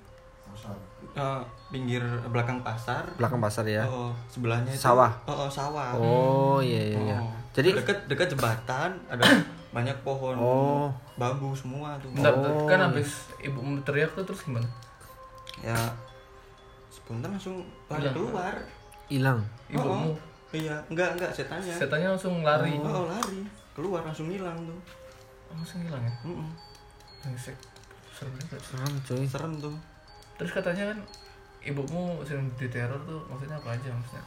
Eh, 1.11 1.41
pinggir 1.67 1.99
belakang 2.27 2.63
pasar 2.63 3.03
Belakang 3.15 3.37
pasar 3.37 3.67
ya. 3.67 3.83
oh, 3.83 4.15
sebelahnya 4.25 4.71
itu 4.71 4.79
Sawah? 4.81 5.11
oh, 5.27 5.35
oh, 5.37 5.49
sawah 5.49 5.91
Oh, 5.93 6.57
iya 6.57 6.95
iya 6.95 6.99
iya. 7.01 7.17
Oh. 7.19 7.27
Jadi 7.51 7.75
dekat 7.75 8.07
dekat 8.07 8.31
jembatan 8.31 8.95
ada 9.05 9.23
banyak 9.69 9.95
pohon 10.01 10.35
Oh. 10.35 10.87
bambu 11.15 11.51
semua 11.51 11.99
tuh 11.99 12.07
Bentar, 12.09 12.31
bentar. 12.31 12.51
Oh. 12.53 12.63
kan 12.65 12.79
habis 12.81 13.27
ibumu 13.37 13.75
teriak 13.81 14.11
tuh 14.13 14.23
terus 14.23 14.41
gimana? 14.41 14.67
ya 15.59 15.75
spontan 16.89 17.31
langsung 17.31 17.59
lari 17.85 18.07
keluar 18.09 18.55
hilang. 19.07 19.39
Ibumu 19.67 19.91
Oh, 20.07 20.11
oh. 20.11 20.15
iya 20.51 20.79
enggak 20.87 21.19
enggak 21.19 21.31
setannya 21.31 21.75
setannya 21.75 22.07
langsung 22.09 22.39
lari. 22.41 22.79
oh, 22.79 22.87
oh, 22.87 23.05
lari 23.05 23.43
keluar 23.71 24.07
langsung 24.07 24.31
hilang 24.31 24.55
tuh 24.63 24.79
langsung 25.55 25.79
hilang 25.81 26.01
ya? 26.01 26.13
Mm-mm. 26.23 26.49
Brengsek. 27.19 27.57
Serem 28.11 28.33
juga. 28.35 28.57
Serem, 28.59 28.93
cuy. 29.01 29.25
serem 29.25 29.53
tuh 29.57 29.75
Terus 30.35 30.51
katanya 30.51 30.83
kan 30.87 30.99
ibumu 31.61 32.03
sering 32.21 32.47
diteror 32.53 32.99
tuh 33.01 33.19
maksudnya 33.25 33.55
apa 33.55 33.69
aja 33.71 33.89
maksudnya? 33.89 34.23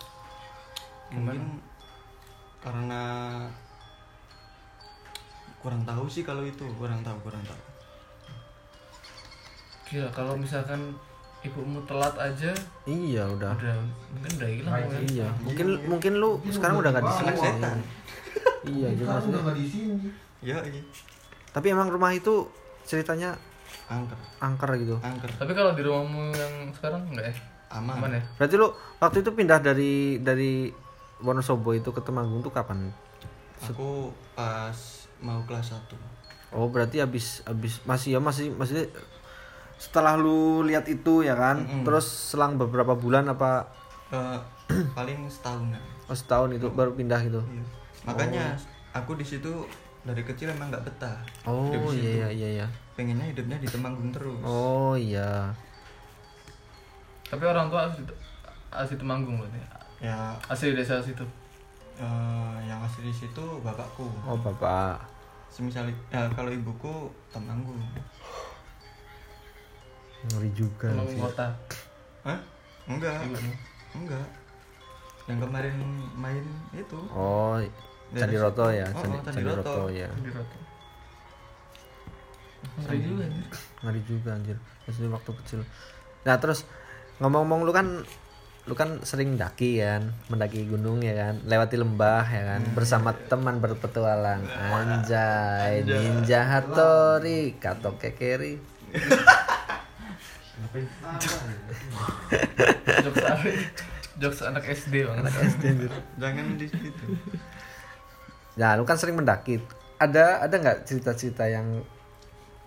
mungkin 1.09 1.57
karena 2.59 3.03
kurang 5.59 5.83
tahu 5.83 6.05
sih 6.05 6.21
kalau 6.21 6.43
itu 6.43 6.61
kurang 6.75 7.01
tahu 7.01 7.17
kurang 7.23 7.41
tahu 7.43 7.63
Gila 9.87 10.09
kalau 10.11 10.35
misalkan 10.35 10.93
ibumu 11.41 11.81
telat 11.83 12.13
aja 12.15 12.53
Iya, 12.85 13.25
udah. 13.27 13.53
udah 13.55 13.77
mungkin 14.13 14.33
udah 14.37 14.51
hilang 14.51 14.75
ya. 14.77 14.99
Iya, 15.01 15.29
mungkin 15.41 15.67
mungkin 15.87 16.13
lu 16.15 16.31
sekarang 16.47 16.77
udah 16.79 16.91
gak 16.91 17.01
di 17.01 17.11
sini. 17.11 17.25
anak 17.25 17.37
setan 17.39 17.79
Iya, 18.67 18.89
jadi 18.93 19.07
maksudnya. 19.07 19.41
nggak 19.41 19.57
di 19.57 19.67
sini 19.67 19.95
ya 20.39 20.59
iya 20.61 20.83
Tapi 21.51 21.67
emang 21.73 21.89
rumah 21.89 22.13
itu 22.13 22.47
ceritanya 22.85 23.37
angker 23.89 24.19
angker 24.39 24.71
gitu. 24.79 24.97
angker 25.01 25.31
Tapi 25.37 25.53
kalau 25.53 25.73
di 25.73 25.83
rumahmu 25.83 26.33
yang 26.33 26.55
sekarang 26.73 27.09
enggak 27.09 27.33
ya? 27.33 27.35
aman, 27.69 28.01
Aman 28.01 28.17
ya? 28.17 28.23
Berarti 28.37 28.55
lu 28.57 28.69
waktu 28.97 29.19
itu 29.21 29.31
pindah 29.33 29.61
dari 29.61 30.17
dari 30.19 30.73
Wonosobo 31.21 31.75
itu 31.75 31.91
ke 31.91 32.01
Temanggung 32.01 32.41
tuh 32.41 32.53
kapan? 32.53 32.89
aku 33.59 34.15
pas 34.39 34.79
mau 35.19 35.43
kelas 35.43 35.75
1 35.75 36.55
Oh, 36.55 36.71
berarti 36.71 37.03
habis 37.03 37.43
habis 37.43 37.83
masih 37.85 38.17
ya 38.17 38.21
masih 38.23 38.55
masih 38.55 38.87
setelah 39.77 40.15
lu 40.17 40.63
lihat 40.63 40.87
itu 40.89 41.21
ya 41.21 41.35
kan. 41.35 41.85
Terus 41.85 42.07
selang 42.33 42.57
beberapa 42.57 42.95
bulan 42.95 43.29
apa 43.29 43.69
Eh, 44.09 44.39
paling 44.97 45.29
setahunan 45.29 45.77
oh, 46.09 46.17
setahun 46.17 46.57
itu 46.57 46.73
baru 46.73 46.97
pindah 46.97 47.21
gitu. 47.29 47.45
Iya. 47.45 47.65
makanya 48.09 48.57
aku 48.97 49.21
di 49.21 49.25
situ 49.27 49.69
dari 50.01 50.23
kecil 50.23 50.49
emang 50.49 50.69
nggak 50.69 50.85
betah 50.85 51.19
Oh, 51.43 51.69
hidup 51.69 51.91
situ. 51.91 52.07
iya 52.15 52.29
iya 52.29 52.49
iya. 52.55 52.67
pengennya 52.93 53.27
hidupnya 53.27 53.57
di 53.57 53.67
Temanggung 53.67 54.09
terus 54.09 54.41
Oh, 54.41 54.95
iya. 54.95 55.53
Tapi 57.25 57.45
orang 57.45 57.69
tua 57.69 57.85
asli, 57.85 58.03
asli 58.71 58.97
Temanggung 58.97 59.37
berarti. 59.37 59.61
ya 60.01 60.33
Asli 60.45 60.73
desa 60.73 60.99
situ. 60.99 61.23
eh, 61.97 62.57
yang 62.63 62.79
asli 62.81 63.05
di 63.05 63.15
situ 63.17 63.45
bapakku 63.59 64.07
Oh, 64.23 64.37
Bapak. 64.37 65.03
semisal 65.49 65.91
ya, 66.09 66.25
kalau 66.31 66.49
ibuku 66.49 67.11
Temanggung 67.29 67.77
Ngeri 70.25 70.51
juga 70.53 70.89
Temanggung 70.89 71.15
sih. 71.15 71.23
kota. 71.23 71.47
Hah? 72.23 72.39
enggak 72.87 73.21
enggak 73.93 74.27
yang 75.27 75.39
kemarin 75.39 75.77
main 76.15 76.41
itu 76.73 76.97
Oh, 77.11 77.61
Candi 78.15 78.37
Roto 78.41 78.65
ya, 78.73 78.89
Oh, 78.89 79.01
Candi, 79.05 79.17
oh, 79.17 79.23
Candi 79.25 79.37
Candi 79.37 79.51
Roto. 79.53 79.61
Roto 79.61 79.85
ya. 79.93 80.09
Di 80.09 80.31
Roto. 80.33 80.57
Ngeri 82.79 82.99
juga 83.03 83.23
anjir. 83.27 83.45
Ngeri 83.83 84.01
juga 84.07 84.31
anjir. 84.35 84.57
Maksudnya 84.87 85.11
waktu 85.13 85.31
kecil. 85.43 85.61
Nah, 86.25 86.37
terus 86.41 86.65
ngomong-ngomong 87.19 87.61
lu 87.67 87.73
kan 87.75 87.87
lu 88.69 88.77
kan 88.77 89.01
sering 89.01 89.41
daki 89.41 89.81
kan, 89.81 90.13
mendaki 90.29 90.69
gunung 90.69 91.01
ya 91.01 91.17
kan, 91.17 91.41
lewati 91.49 91.81
lembah 91.81 92.25
ya 92.29 92.43
kan, 92.57 92.63
bersama 92.77 93.17
teman 93.17 93.65
berpetualang. 93.65 94.45
Anjay, 94.45 95.89
Ninja 95.89 96.45
Hattori, 96.45 97.57
Kato 97.57 97.97
Kekeri. 97.97 98.61
Jokes 104.21 104.45
anak 104.45 104.69
SD 104.69 105.09
bang. 105.09 105.17
Anak 105.25 105.33
SD. 105.33 105.65
jangan 106.21 106.47
di 106.61 106.67
situ 106.69 107.07
Nah, 108.59 108.75
lu 108.75 108.83
kan 108.83 108.99
sering 108.99 109.15
mendaki. 109.15 109.63
Ada 109.99 110.43
ada 110.43 110.55
nggak 110.59 110.79
cerita-cerita 110.85 111.47
yang 111.47 111.83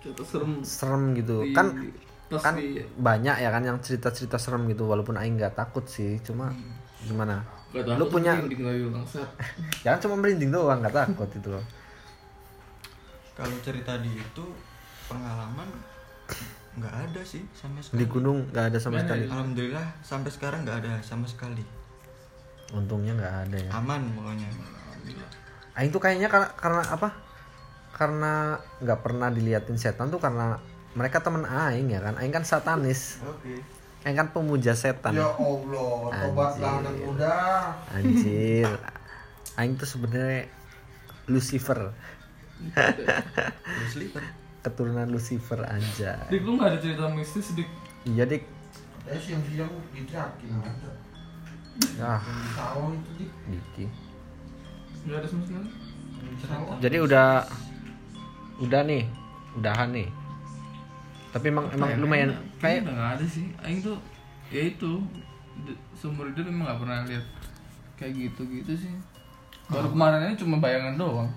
Itu 0.00 0.24
serem. 0.24 0.64
serem 0.64 1.12
gitu? 1.14 1.44
Di- 1.44 1.52
Kan 1.52 1.92
pas 2.32 2.40
kan 2.40 2.56
di- 2.56 2.80
banyak 2.96 3.44
ya 3.44 3.52
kan 3.52 3.60
yang 3.60 3.76
cerita-cerita 3.84 4.40
serem 4.40 4.64
gitu 4.66 4.88
walaupun 4.88 5.20
aing 5.20 5.36
nggak 5.36 5.52
takut 5.52 5.84
sih 5.84 6.16
cuma 6.24 6.48
gimana? 7.04 7.44
Gak 7.72 7.96
lu 7.96 8.08
punya 8.08 8.36
bangsat. 8.36 9.28
jangan 9.84 9.98
cuma 10.04 10.14
merinding 10.20 10.52
doang 10.52 10.80
nggak 10.80 10.96
takut 10.96 11.28
itu 11.28 11.48
loh. 11.48 11.64
Kalau 13.32 13.56
cerita 13.64 13.96
di 14.00 14.12
itu 14.12 14.44
pengalaman 15.08 15.68
nggak 16.72 16.94
ada 17.04 17.20
sih 17.20 17.44
sama 17.52 17.80
di 17.80 17.84
sekali 17.84 18.04
gunung 18.08 18.48
nggak 18.48 18.64
ada 18.72 18.78
sama 18.80 18.96
sekali. 19.00 19.28
alhamdulillah 19.28 19.86
sampai 20.00 20.30
sekarang 20.32 20.64
nggak 20.64 20.78
ada 20.84 20.92
sama 21.04 21.28
sekali. 21.28 21.64
Untungnya 22.72 23.12
nggak 23.12 23.34
ada 23.48 23.56
ya. 23.60 23.70
Aman 23.76 24.08
pokoknya 24.16 24.48
aing 25.78 25.90
tuh 25.92 26.02
kayaknya 26.02 26.28
karena 26.28 26.48
karena 26.56 26.82
apa? 26.84 27.08
Karena 27.92 28.32
nggak 28.80 29.00
pernah 29.00 29.28
diliatin 29.28 29.76
setan 29.76 30.08
tuh 30.08 30.20
karena 30.20 30.60
mereka 30.92 31.24
temen 31.24 31.44
aing 31.48 31.88
ya 31.92 32.00
kan? 32.00 32.14
Aing 32.20 32.32
kan 32.32 32.44
satanis. 32.44 33.20
Oke. 33.24 33.60
Aing 34.04 34.16
kan 34.18 34.28
pemuja 34.34 34.76
setan. 34.76 35.16
Ya 35.16 35.28
Allah 35.28 36.12
tobatlah 36.12 36.72
anak 36.84 36.94
muda. 37.00 37.36
Anjir. 37.94 38.68
Aing 39.56 39.76
tuh 39.80 39.88
sebenarnya 39.88 40.48
Lucifer. 41.28 41.92
Lipat 43.96 44.42
keturunan 44.62 45.10
Lucifer 45.10 45.58
aja 45.66 46.22
Dik 46.30 46.46
lu 46.46 46.54
gak 46.54 46.70
ada 46.70 46.78
cerita 46.78 47.10
mistis 47.10 47.50
dik? 47.58 47.66
iya 48.06 48.22
dik. 48.22 48.46
Eh 49.10 49.18
siang-siang 49.18 49.70
diteriakin 49.90 50.62
ada 50.62 50.90
ah. 51.98 52.22
Di 52.22 52.48
sawah 52.54 52.94
itu 52.94 53.10
di 53.18 53.26
Diki 53.50 54.11
Gak 55.02 55.16
ada 55.16 55.26
sama 55.26 55.42
sekali. 55.42 55.68
di 56.22 56.36
sawah 56.40 56.76
Jadi 56.78 56.96
udah 56.98 57.28
udah 58.58 58.80
nih, 58.82 59.02
udahan 59.54 59.88
nih. 59.90 60.08
Tapi 61.30 61.46
emang 61.48 61.66
emang 61.68 61.88
Kayak- 61.88 62.00
lumayan 62.00 62.28
kayaknya 62.28 62.60
kayak 62.60 62.80
udah 62.86 63.08
ada 63.10 63.26
sih 63.26 63.46
aing 63.58 63.80
tuh 63.80 63.98
ya 64.48 64.62
itu 64.64 64.90
seumur 65.94 66.28
hidup 66.28 66.44
emang 66.44 66.64
nggak 66.66 66.78
pernah 66.78 66.98
lihat 67.02 67.24
kayak 67.94 68.12
gitu 68.14 68.42
gitu 68.46 68.72
sih 68.76 68.92
baru 69.66 69.88
kemarin 69.88 70.26
ini 70.26 70.36
cuma 70.36 70.56
bayangan 70.58 70.94
doang 70.94 71.28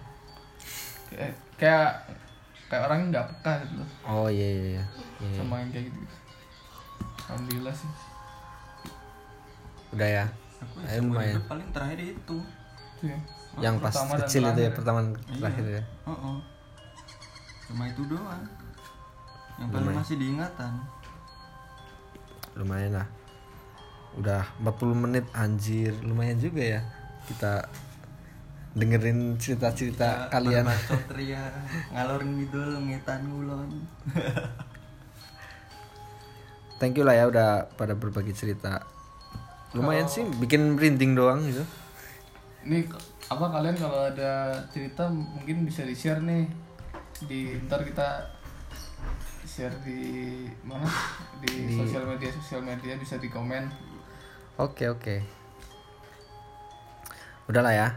kayak 1.07 1.31
kayak 1.55 1.87
kayak 2.67 2.83
orang 2.83 3.07
nggak 3.07 3.23
peka 3.25 3.51
gitu 3.61 3.73
loh 3.77 3.89
Oh 4.03 4.27
iya 4.27 4.43
iya 4.45 4.65
iya. 4.73 4.83
Iya. 5.21 5.35
sama 5.37 5.57
yang 5.57 5.71
kayak 5.71 5.85
gitu 5.87 5.99
alhamdulillah 7.25 7.73
sih 7.73 7.91
Udah 9.91 10.09
ya. 10.11 10.25
aku 10.59 10.75
seumur 10.83 11.15
lumayan. 11.15 11.39
paling 11.47 11.69
terakhir 11.71 11.99
itu 12.03 12.37
Itu 13.05 13.13
ya. 13.13 13.19
Yang 13.61 13.75
pas 13.85 13.95
kecil 14.25 14.43
itu 14.49 14.61
ya 14.65 14.71
pertama 14.73 14.99
dan 15.05 15.13
terakhir 15.37 15.65
ya. 15.79 15.83
oh, 16.03 16.11
oh. 16.11 16.37
cuma 17.65 17.87
itu 17.87 18.03
doang 18.05 18.43
yang 19.55 19.69
paling 19.71 19.87
Lumayan. 19.87 19.99
masih 20.03 20.15
diingatan 20.19 20.73
Lumayan 22.55 23.03
lah. 23.03 23.07
Udah 24.15 24.47
40 24.63 24.95
menit 24.95 25.25
anjir, 25.35 25.91
lumayan 26.07 26.39
juga 26.39 26.63
ya. 26.63 26.81
Kita 27.27 27.67
dengerin 28.75 29.35
cerita-cerita 29.35 30.31
kalian. 30.31 30.63
Berbacot 30.63 31.03
ria 31.19 31.51
ngalor 31.91 32.23
ngidul 32.23 32.79
ngetan 32.91 33.27
ngulon 33.27 33.71
Thank 36.79 36.99
you 36.99 37.07
lah 37.07 37.15
ya 37.15 37.27
udah 37.27 37.71
pada 37.75 37.95
berbagi 37.95 38.35
cerita. 38.35 38.83
Lumayan 39.75 40.07
sih 40.07 40.23
bikin 40.39 40.79
merinding 40.79 41.15
doang 41.15 41.43
gitu. 41.43 41.63
Ini 42.65 42.81
apa 43.25 43.45
kalian 43.47 43.77
kalau 43.77 44.09
ada 44.09 44.53
cerita 44.69 45.05
mungkin 45.07 45.65
bisa 45.65 45.81
di 45.81 45.93
share 45.93 46.21
nih 46.21 46.49
di 47.25 47.53
ntar 47.65 47.85
kita 47.85 48.25
share 49.45 49.77
di 49.85 50.01
mana 50.65 50.89
di, 51.39 51.69
sosial 51.71 52.03
media 52.03 52.29
sosial 52.29 52.61
media 52.61 52.97
bisa 52.97 53.15
di 53.15 53.29
komen 53.29 53.69
Oke 54.55 54.87
oke. 54.87 55.19
Udahlah 57.45 57.75
ya. 57.75 57.87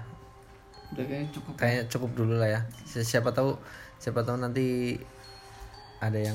udah 0.91 1.05
kayaknya 1.07 1.31
cukup 1.31 1.53
Kayaknya 1.55 1.85
cukup 1.87 2.11
dulu 2.19 2.35
lah 2.35 2.51
ya. 2.51 2.61
Si- 2.83 3.07
Siapa 3.07 3.31
tahu 3.31 3.55
siapa 4.03 4.27
tahu 4.27 4.43
nanti 4.43 4.99
ada 6.03 6.19
yang 6.19 6.35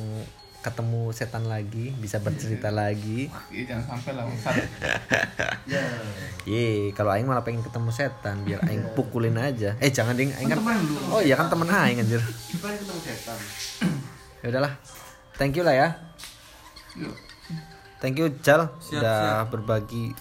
ketemu 0.64 1.12
setan 1.12 1.44
lagi, 1.52 1.92
bisa 2.00 2.24
bercerita 2.24 2.72
lagi. 2.72 3.28
Iya 3.52 3.76
jangan 3.76 3.84
sampai 3.94 4.12
lah 4.16 4.26
Ustaz. 4.32 4.56
Ye, 6.50 6.96
kalau 6.96 7.12
aing 7.12 7.28
malah 7.28 7.44
pengen 7.44 7.60
ketemu 7.62 7.92
setan 7.92 8.48
biar 8.48 8.64
aing 8.72 8.96
pukulin 8.96 9.36
aja. 9.36 9.76
Eh 9.84 9.92
jangan 9.92 10.16
ding, 10.16 10.32
aing 10.32 10.48
kan 10.48 10.64
Oh 11.12 11.20
iya 11.20 11.36
kan 11.36 11.52
temen 11.52 11.68
aing 11.68 12.00
anjir. 12.00 12.24
Gimana 12.56 12.76
ketemu 12.80 13.00
setan? 13.04 13.38
Ya 14.44 14.52
udahlah. 14.52 14.74
Thank 15.40 15.56
you 15.56 15.64
lah 15.64 15.76
ya. 15.76 15.88
Yuk. 17.00 17.16
Thank 18.04 18.20
you 18.20 18.28
Jal 18.44 18.68
Siap, 18.84 19.00
udah 19.00 19.48
berbagi 19.48 20.12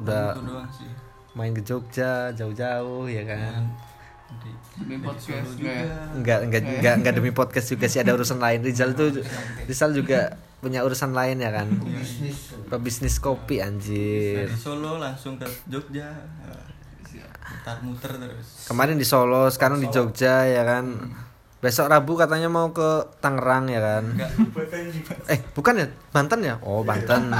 udah 0.00 0.32
itu 0.32 0.44
doang 0.48 0.68
sih 0.72 0.88
main 1.36 1.52
ke 1.52 1.60
Jogja 1.60 2.32
jauh-jauh 2.32 3.04
ya 3.12 3.28
kan. 3.28 3.60
Nanti 3.60 3.95
Demi 4.76 5.00
podcast 5.00 5.56
Solo 5.56 5.56
gue. 5.56 5.78
Enggak, 6.20 6.38
enggak, 6.44 6.62
enggak, 6.66 6.94
enggak 7.00 7.14
demi 7.16 7.32
podcast 7.32 7.72
juga 7.72 7.86
sih 7.88 8.00
ada 8.04 8.12
urusan 8.12 8.36
lain. 8.36 8.60
Rizal 8.60 8.92
tuh 8.92 9.24
Rizal 9.64 9.96
juga 9.96 10.36
punya 10.60 10.84
urusan 10.84 11.16
lain 11.16 11.40
ya 11.40 11.50
kan. 11.50 11.68
Pebisnis 12.68 13.16
kopi 13.22 13.64
anjir. 13.64 14.50
dari 14.50 14.58
Solo 14.60 15.00
langsung 15.00 15.40
ke 15.40 15.48
Jogja 15.70 16.12
muter-muter 17.46 18.12
terus 18.18 18.70
Kemarin 18.70 18.96
di 18.98 19.06
Solo, 19.06 19.50
sekarang 19.50 19.78
di 19.82 19.88
Jogja 19.90 20.46
ya 20.46 20.62
kan. 20.62 20.86
Besok 21.58 21.90
Rabu 21.90 22.14
katanya 22.14 22.46
mau 22.46 22.70
ke 22.70 23.10
Tangerang 23.18 23.66
ya 23.66 23.80
kan. 23.82 24.04
enggak 24.12 24.30
Eh, 25.26 25.40
bukan 25.56 25.74
ya? 25.82 25.86
Banten 26.14 26.40
ya? 26.46 26.54
Oh, 26.62 26.86
Banten. 26.86 27.32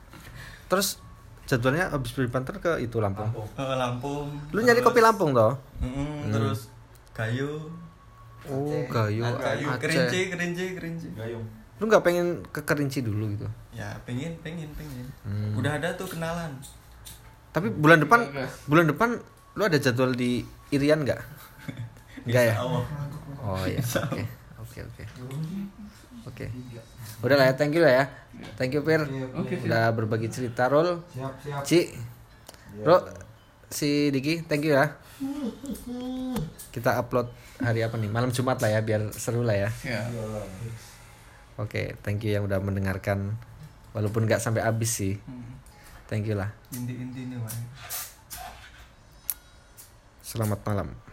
Terus 0.70 0.98
jadwalnya 1.50 1.90
habis 1.90 2.14
dari 2.14 2.30
Banten 2.30 2.56
ke 2.56 2.78
itu 2.78 3.02
Lampung. 3.02 3.26
ke 3.34 3.64
Lampung 3.74 4.30
Lu 4.50 4.62
nyari 4.62 4.78
kopi 4.78 5.02
Lampung 5.02 5.34
toh? 5.34 5.58
Mm-mm, 5.82 6.30
terus 6.30 6.70
kayu 7.10 7.66
Oh, 8.46 8.72
Gayo, 8.88 9.36
kayu 9.36 9.68
Aceh. 9.68 9.82
kerinci 9.82 10.20
kerinci 10.30 10.64
kerinci 10.72 11.08
Lu 11.76 11.84
nggak 11.84 12.00
pengen 12.00 12.40
ke 12.46 12.62
Kerinci 12.62 13.02
dulu 13.02 13.28
gitu? 13.28 13.44
ya 13.70 13.90
pengen 14.06 14.32
pengen 14.40 14.70
pengen 14.72 15.06
Hmm. 15.22 15.56
udah 15.56 15.76
ada 15.76 15.90
tuh 15.94 16.06
kenalan 16.06 16.54
Tapi 17.50 17.66
bulan 17.68 17.98
depan, 17.98 18.30
Enggak. 18.30 18.50
bulan 18.64 18.86
depan 18.86 19.08
lu 19.52 19.62
ada 19.66 19.74
jadwal 19.76 20.14
di 20.14 20.40
Irian 20.70 21.02
nggak? 21.02 21.18
Nggak 22.30 22.44
ya? 22.46 22.54
Oh 23.40 23.58
iya, 23.66 23.82
oke, 23.82 24.22
oke, 24.60 24.80
oke, 24.86 25.04
oke. 26.26 26.46
Udah 27.20 27.34
lah 27.34 27.46
ya, 27.48 27.54
thank 27.56 27.74
you 27.74 27.82
lah 27.82 27.90
ya, 27.90 28.04
thank 28.56 28.72
you 28.72 28.82
Pir, 28.84 29.04
udah 29.64 29.90
berbagi 29.92 30.28
cerita 30.30 30.68
Rol, 30.70 31.02
Siap, 31.12 31.32
siap. 31.40 31.62
Ci, 31.66 31.92
Ro, 32.82 33.02
si 33.70 34.08
Diki, 34.14 34.46
thank 34.46 34.64
you 34.66 34.74
ya. 34.74 34.96
Kita 36.72 36.96
upload 36.96 37.28
hari 37.60 37.84
apa 37.84 38.00
nih? 38.00 38.08
Malam 38.08 38.32
Jumat 38.32 38.62
lah 38.62 38.72
ya, 38.72 38.80
biar 38.80 39.12
seru 39.12 39.44
lah 39.44 39.56
ya. 39.56 39.70
Ya. 39.84 40.06
Oke, 41.60 41.98
thank 42.00 42.24
you 42.24 42.32
yang 42.32 42.48
udah 42.48 42.56
mendengarkan, 42.62 43.36
walaupun 43.92 44.24
nggak 44.24 44.40
sampai 44.40 44.64
habis 44.64 44.96
sih, 44.96 45.20
thank 46.08 46.24
you 46.24 46.38
lah. 46.38 46.48
Selamat 50.24 50.62
malam. 50.62 51.09